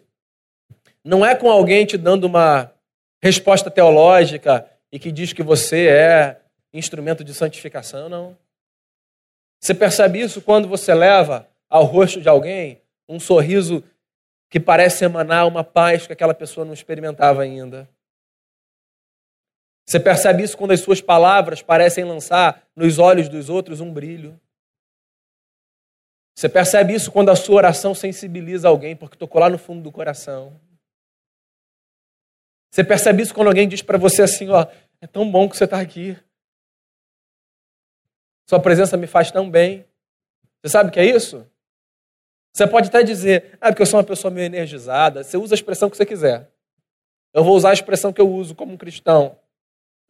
Não 1.04 1.24
é 1.24 1.34
com 1.34 1.50
alguém 1.50 1.86
te 1.86 1.96
dando 1.96 2.24
uma 2.24 2.72
resposta 3.22 3.70
teológica 3.70 4.68
e 4.92 4.98
que 4.98 5.12
diz 5.12 5.32
que 5.32 5.42
você 5.42 5.88
é 5.88 6.40
instrumento 6.72 7.24
de 7.24 7.32
santificação, 7.32 8.08
não. 8.08 8.36
Você 9.60 9.74
percebe 9.74 10.20
isso 10.20 10.40
quando 10.40 10.68
você 10.68 10.94
leva 10.94 11.48
ao 11.68 11.84
rosto 11.84 12.20
de 12.20 12.28
alguém 12.28 12.80
um 13.08 13.20
sorriso 13.20 13.84
que 14.48 14.58
parece 14.58 15.04
emanar 15.04 15.46
uma 15.46 15.62
paz 15.62 16.06
que 16.06 16.12
aquela 16.12 16.34
pessoa 16.34 16.64
não 16.64 16.72
experimentava 16.72 17.42
ainda. 17.42 17.88
Você 19.90 19.98
percebe 19.98 20.44
isso 20.44 20.56
quando 20.56 20.70
as 20.70 20.78
suas 20.78 21.00
palavras 21.00 21.62
parecem 21.62 22.04
lançar 22.04 22.64
nos 22.76 23.00
olhos 23.00 23.28
dos 23.28 23.48
outros 23.48 23.80
um 23.80 23.92
brilho. 23.92 24.40
Você 26.32 26.48
percebe 26.48 26.94
isso 26.94 27.10
quando 27.10 27.28
a 27.28 27.34
sua 27.34 27.56
oração 27.56 27.92
sensibiliza 27.92 28.68
alguém, 28.68 28.94
porque 28.94 29.16
tocou 29.16 29.40
lá 29.40 29.50
no 29.50 29.58
fundo 29.58 29.82
do 29.82 29.90
coração. 29.90 30.56
Você 32.70 32.84
percebe 32.84 33.24
isso 33.24 33.34
quando 33.34 33.48
alguém 33.48 33.66
diz 33.66 33.82
para 33.82 33.98
você 33.98 34.22
assim: 34.22 34.48
ó, 34.50 34.64
é 35.00 35.08
tão 35.08 35.28
bom 35.28 35.48
que 35.48 35.56
você 35.56 35.64
está 35.64 35.80
aqui. 35.80 36.16
Sua 38.48 38.60
presença 38.60 38.96
me 38.96 39.08
faz 39.08 39.32
tão 39.32 39.50
bem. 39.50 39.84
Você 40.62 40.70
sabe 40.70 40.90
o 40.90 40.92
que 40.92 41.00
é 41.00 41.04
isso? 41.04 41.44
Você 42.54 42.64
pode 42.64 42.90
até 42.90 43.02
dizer, 43.02 43.58
ah, 43.60 43.70
porque 43.70 43.82
eu 43.82 43.86
sou 43.86 43.98
uma 43.98 44.06
pessoa 44.06 44.30
meio 44.30 44.46
energizada. 44.46 45.24
Você 45.24 45.36
usa 45.36 45.52
a 45.52 45.56
expressão 45.56 45.90
que 45.90 45.96
você 45.96 46.06
quiser. 46.06 46.48
Eu 47.34 47.42
vou 47.42 47.56
usar 47.56 47.70
a 47.70 47.74
expressão 47.74 48.12
que 48.12 48.20
eu 48.20 48.30
uso 48.30 48.54
como 48.54 48.74
um 48.74 48.76
cristão. 48.76 49.36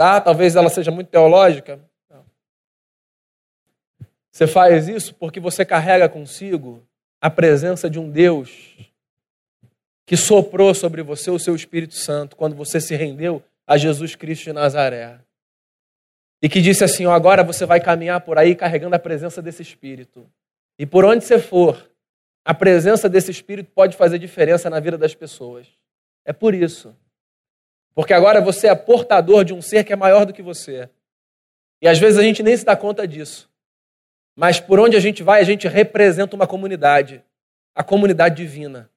Tá? 0.00 0.18
Talvez 0.18 0.56
ela 0.56 0.70
seja 0.70 0.90
muito 0.90 1.08
teológica. 1.08 1.78
Não. 2.08 2.24
Você 4.32 4.46
faz 4.46 4.88
isso 4.88 5.14
porque 5.14 5.38
você 5.38 5.62
carrega 5.62 6.08
consigo 6.08 6.82
a 7.20 7.28
presença 7.28 7.90
de 7.90 7.98
um 7.98 8.08
Deus 8.08 8.78
que 10.06 10.16
soprou 10.16 10.74
sobre 10.74 11.02
você 11.02 11.30
o 11.30 11.38
seu 11.38 11.54
Espírito 11.54 11.96
Santo 11.96 12.34
quando 12.34 12.56
você 12.56 12.80
se 12.80 12.96
rendeu 12.96 13.42
a 13.66 13.76
Jesus 13.76 14.16
Cristo 14.16 14.44
de 14.44 14.54
Nazaré. 14.54 15.20
E 16.40 16.48
que 16.48 16.62
disse 16.62 16.82
assim: 16.82 17.04
ó, 17.04 17.12
agora 17.12 17.44
você 17.44 17.66
vai 17.66 17.78
caminhar 17.78 18.22
por 18.22 18.38
aí 18.38 18.54
carregando 18.54 18.96
a 18.96 18.98
presença 18.98 19.42
desse 19.42 19.60
Espírito. 19.60 20.26
E 20.78 20.86
por 20.86 21.04
onde 21.04 21.26
você 21.26 21.38
for, 21.38 21.90
a 22.42 22.54
presença 22.54 23.06
desse 23.06 23.30
Espírito 23.30 23.70
pode 23.74 23.98
fazer 23.98 24.18
diferença 24.18 24.70
na 24.70 24.80
vida 24.80 24.96
das 24.96 25.14
pessoas. 25.14 25.66
É 26.24 26.32
por 26.32 26.54
isso. 26.54 26.96
Porque 27.94 28.12
agora 28.12 28.40
você 28.40 28.68
é 28.68 28.74
portador 28.74 29.44
de 29.44 29.52
um 29.52 29.60
ser 29.60 29.84
que 29.84 29.92
é 29.92 29.96
maior 29.96 30.24
do 30.24 30.32
que 30.32 30.42
você. 30.42 30.88
E 31.82 31.88
às 31.88 31.98
vezes 31.98 32.18
a 32.18 32.22
gente 32.22 32.42
nem 32.42 32.56
se 32.56 32.64
dá 32.64 32.76
conta 32.76 33.06
disso. 33.06 33.50
Mas 34.36 34.60
por 34.60 34.78
onde 34.78 34.96
a 34.96 35.00
gente 35.00 35.22
vai, 35.22 35.40
a 35.40 35.44
gente 35.44 35.66
representa 35.66 36.36
uma 36.36 36.46
comunidade 36.46 37.22
a 37.74 37.82
comunidade 37.82 38.36
divina. 38.36 38.90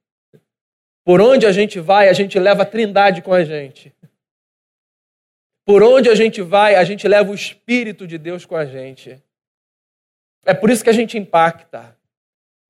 Por 1.04 1.22
onde 1.22 1.46
a 1.46 1.52
gente 1.52 1.80
vai, 1.80 2.10
a 2.10 2.14
gente 2.14 2.40
leva 2.40 2.64
a 2.64 2.66
trindade 2.66 3.22
com 3.22 3.34
a 3.34 3.44
gente. 3.44 3.94
Por 5.66 5.82
onde 5.84 6.10
a 6.10 6.16
gente 6.16 6.42
vai, 6.42 6.76
a 6.76 6.84
gente 6.84 7.08
leva 7.08 7.32
o 7.32 7.36
Espírito 7.36 8.08
de 8.08 8.18
Deus 8.18 8.46
com 8.46 8.56
a 8.56 8.66
gente. 8.66 9.22
É 10.46 10.54
por 10.54 10.70
isso 10.70 10.84
que 10.84 10.90
a 10.90 10.94
gente 10.94 11.18
impacta. 11.18 11.98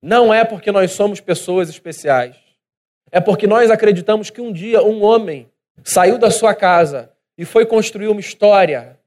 Não 0.02 0.34
é 0.34 0.44
porque 0.44 0.72
nós 0.72 0.92
somos 0.92 1.20
pessoas 1.20 1.70
especiais. 1.70 2.36
É 3.12 3.20
porque 3.20 3.48
nós 3.48 3.72
acreditamos 3.72 4.30
que 4.30 4.42
um 4.42 4.52
dia 4.52 4.84
um 4.84 5.04
homem 5.04 5.50
saiu 5.84 6.18
da 6.18 6.32
sua 6.32 6.56
casa 6.56 7.16
e 7.38 7.46
foi 7.46 7.66
construir 7.66 8.08
uma 8.08 8.20
história 8.20 9.00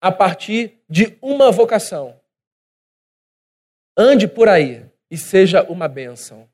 a 0.00 0.10
partir 0.10 0.78
de 0.88 1.16
uma 1.22 1.50
vocação. 1.50 2.20
Ande 3.96 4.26
por 4.26 4.48
aí 4.48 4.84
e 5.10 5.16
seja 5.16 5.62
uma 5.64 5.88
bênção. 5.88 6.48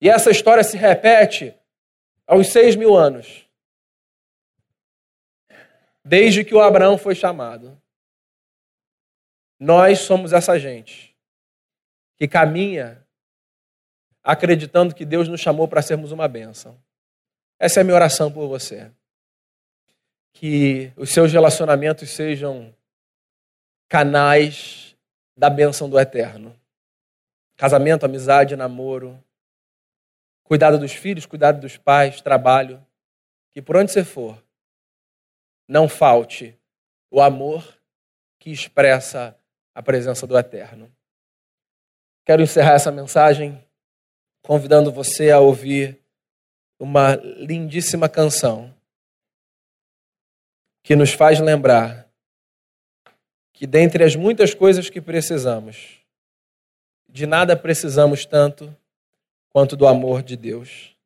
E 0.00 0.08
essa 0.08 0.30
história 0.30 0.64
se 0.64 0.76
repete 0.76 1.54
aos 2.26 2.48
seis 2.48 2.76
mil 2.76 2.96
anos, 2.96 3.46
desde 6.04 6.44
que 6.44 6.54
o 6.54 6.60
Abraão 6.60 6.96
foi 6.96 7.14
chamado. 7.14 7.80
Nós 9.58 9.98
somos 9.98 10.32
essa 10.32 10.58
gente 10.58 11.14
que 12.16 12.26
caminha 12.26 13.06
acreditando 14.22 14.94
que 14.94 15.04
Deus 15.04 15.28
nos 15.28 15.40
chamou 15.40 15.68
para 15.68 15.82
sermos 15.82 16.12
uma 16.12 16.28
bênção. 16.28 16.80
Essa 17.60 17.80
é 17.80 17.82
a 17.82 17.84
minha 17.84 17.94
oração 17.94 18.32
por 18.32 18.48
você. 18.48 18.90
Que 20.32 20.90
os 20.96 21.10
seus 21.10 21.30
relacionamentos 21.30 22.08
sejam 22.08 22.74
canais 23.86 24.96
da 25.36 25.50
bênção 25.50 25.88
do 25.88 26.00
eterno. 26.00 26.58
Casamento, 27.58 28.06
amizade, 28.06 28.56
namoro, 28.56 29.22
cuidado 30.42 30.78
dos 30.78 30.92
filhos, 30.92 31.26
cuidado 31.26 31.60
dos 31.60 31.76
pais, 31.76 32.22
trabalho, 32.22 32.84
que 33.50 33.60
por 33.60 33.76
onde 33.76 33.92
você 33.92 34.02
for, 34.02 34.42
não 35.68 35.88
falte 35.88 36.58
o 37.10 37.20
amor 37.20 37.78
que 38.38 38.50
expressa 38.50 39.36
a 39.74 39.82
presença 39.82 40.26
do 40.26 40.38
Eterno. 40.38 40.90
Quero 42.24 42.42
encerrar 42.42 42.72
essa 42.72 42.90
mensagem 42.90 43.62
convidando 44.42 44.90
você 44.90 45.30
a 45.30 45.38
ouvir 45.38 45.99
uma 46.80 47.14
lindíssima 47.36 48.08
canção 48.08 48.72
que 50.82 50.96
nos 50.96 51.12
faz 51.12 51.38
lembrar 51.38 52.08
que, 53.52 53.66
dentre 53.66 54.02
as 54.02 54.16
muitas 54.16 54.54
coisas 54.54 54.88
que 54.88 55.00
precisamos, 55.00 55.98
de 57.06 57.26
nada 57.26 57.54
precisamos 57.54 58.24
tanto 58.24 58.74
quanto 59.52 59.76
do 59.76 59.86
amor 59.86 60.22
de 60.22 60.36
Deus. 60.36 60.96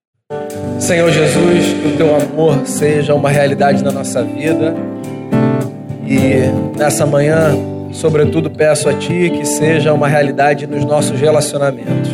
Senhor 0.80 1.10
Jesus, 1.10 1.72
que 1.82 1.88
o 1.88 1.96
teu 1.96 2.14
amor 2.14 2.64
seja 2.66 3.12
uma 3.12 3.30
realidade 3.30 3.82
na 3.82 3.90
nossa 3.90 4.22
vida 4.22 4.74
e 6.06 6.78
nessa 6.78 7.04
manhã, 7.04 7.52
sobretudo, 7.92 8.48
peço 8.48 8.88
a 8.88 8.96
Ti 8.96 9.30
que 9.30 9.44
seja 9.44 9.92
uma 9.92 10.06
realidade 10.06 10.66
nos 10.66 10.84
nossos 10.84 11.18
relacionamentos. 11.20 12.13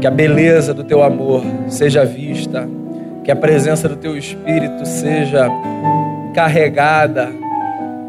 Que 0.00 0.06
a 0.06 0.10
beleza 0.10 0.72
do 0.72 0.82
teu 0.82 1.02
amor 1.02 1.42
seja 1.68 2.04
vista, 2.04 2.68
que 3.22 3.30
a 3.30 3.36
presença 3.36 3.88
do 3.88 3.96
teu 3.96 4.16
Espírito 4.16 4.86
seja 4.86 5.46
carregada 6.34 7.28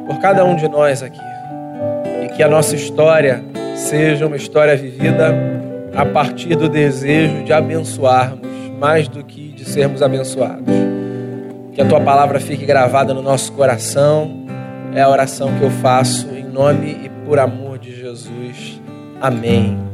por 0.07 0.19
cada 0.19 0.45
um 0.45 0.55
de 0.55 0.67
nós 0.67 1.03
aqui 1.03 1.19
e 2.23 2.29
que 2.29 2.43
a 2.43 2.47
nossa 2.47 2.75
história 2.75 3.43
seja 3.75 4.27
uma 4.27 4.35
história 4.35 4.75
vivida 4.75 5.35
a 5.95 6.05
partir 6.05 6.55
do 6.55 6.69
desejo 6.69 7.43
de 7.43 7.51
abençoarmos 7.51 8.47
mais 8.79 9.07
do 9.07 9.23
que 9.23 9.49
de 9.49 9.65
sermos 9.65 10.01
abençoados. 10.01 10.73
Que 11.73 11.81
a 11.81 11.85
tua 11.85 12.01
palavra 12.01 12.39
fique 12.39 12.65
gravada 12.65 13.13
no 13.13 13.21
nosso 13.21 13.51
coração. 13.53 14.45
É 14.93 15.01
a 15.01 15.09
oração 15.09 15.53
que 15.57 15.63
eu 15.63 15.69
faço 15.69 16.27
em 16.29 16.43
nome 16.43 16.97
e 17.03 17.09
por 17.25 17.39
amor 17.39 17.77
de 17.77 17.95
Jesus. 17.95 18.81
Amém. 19.21 19.90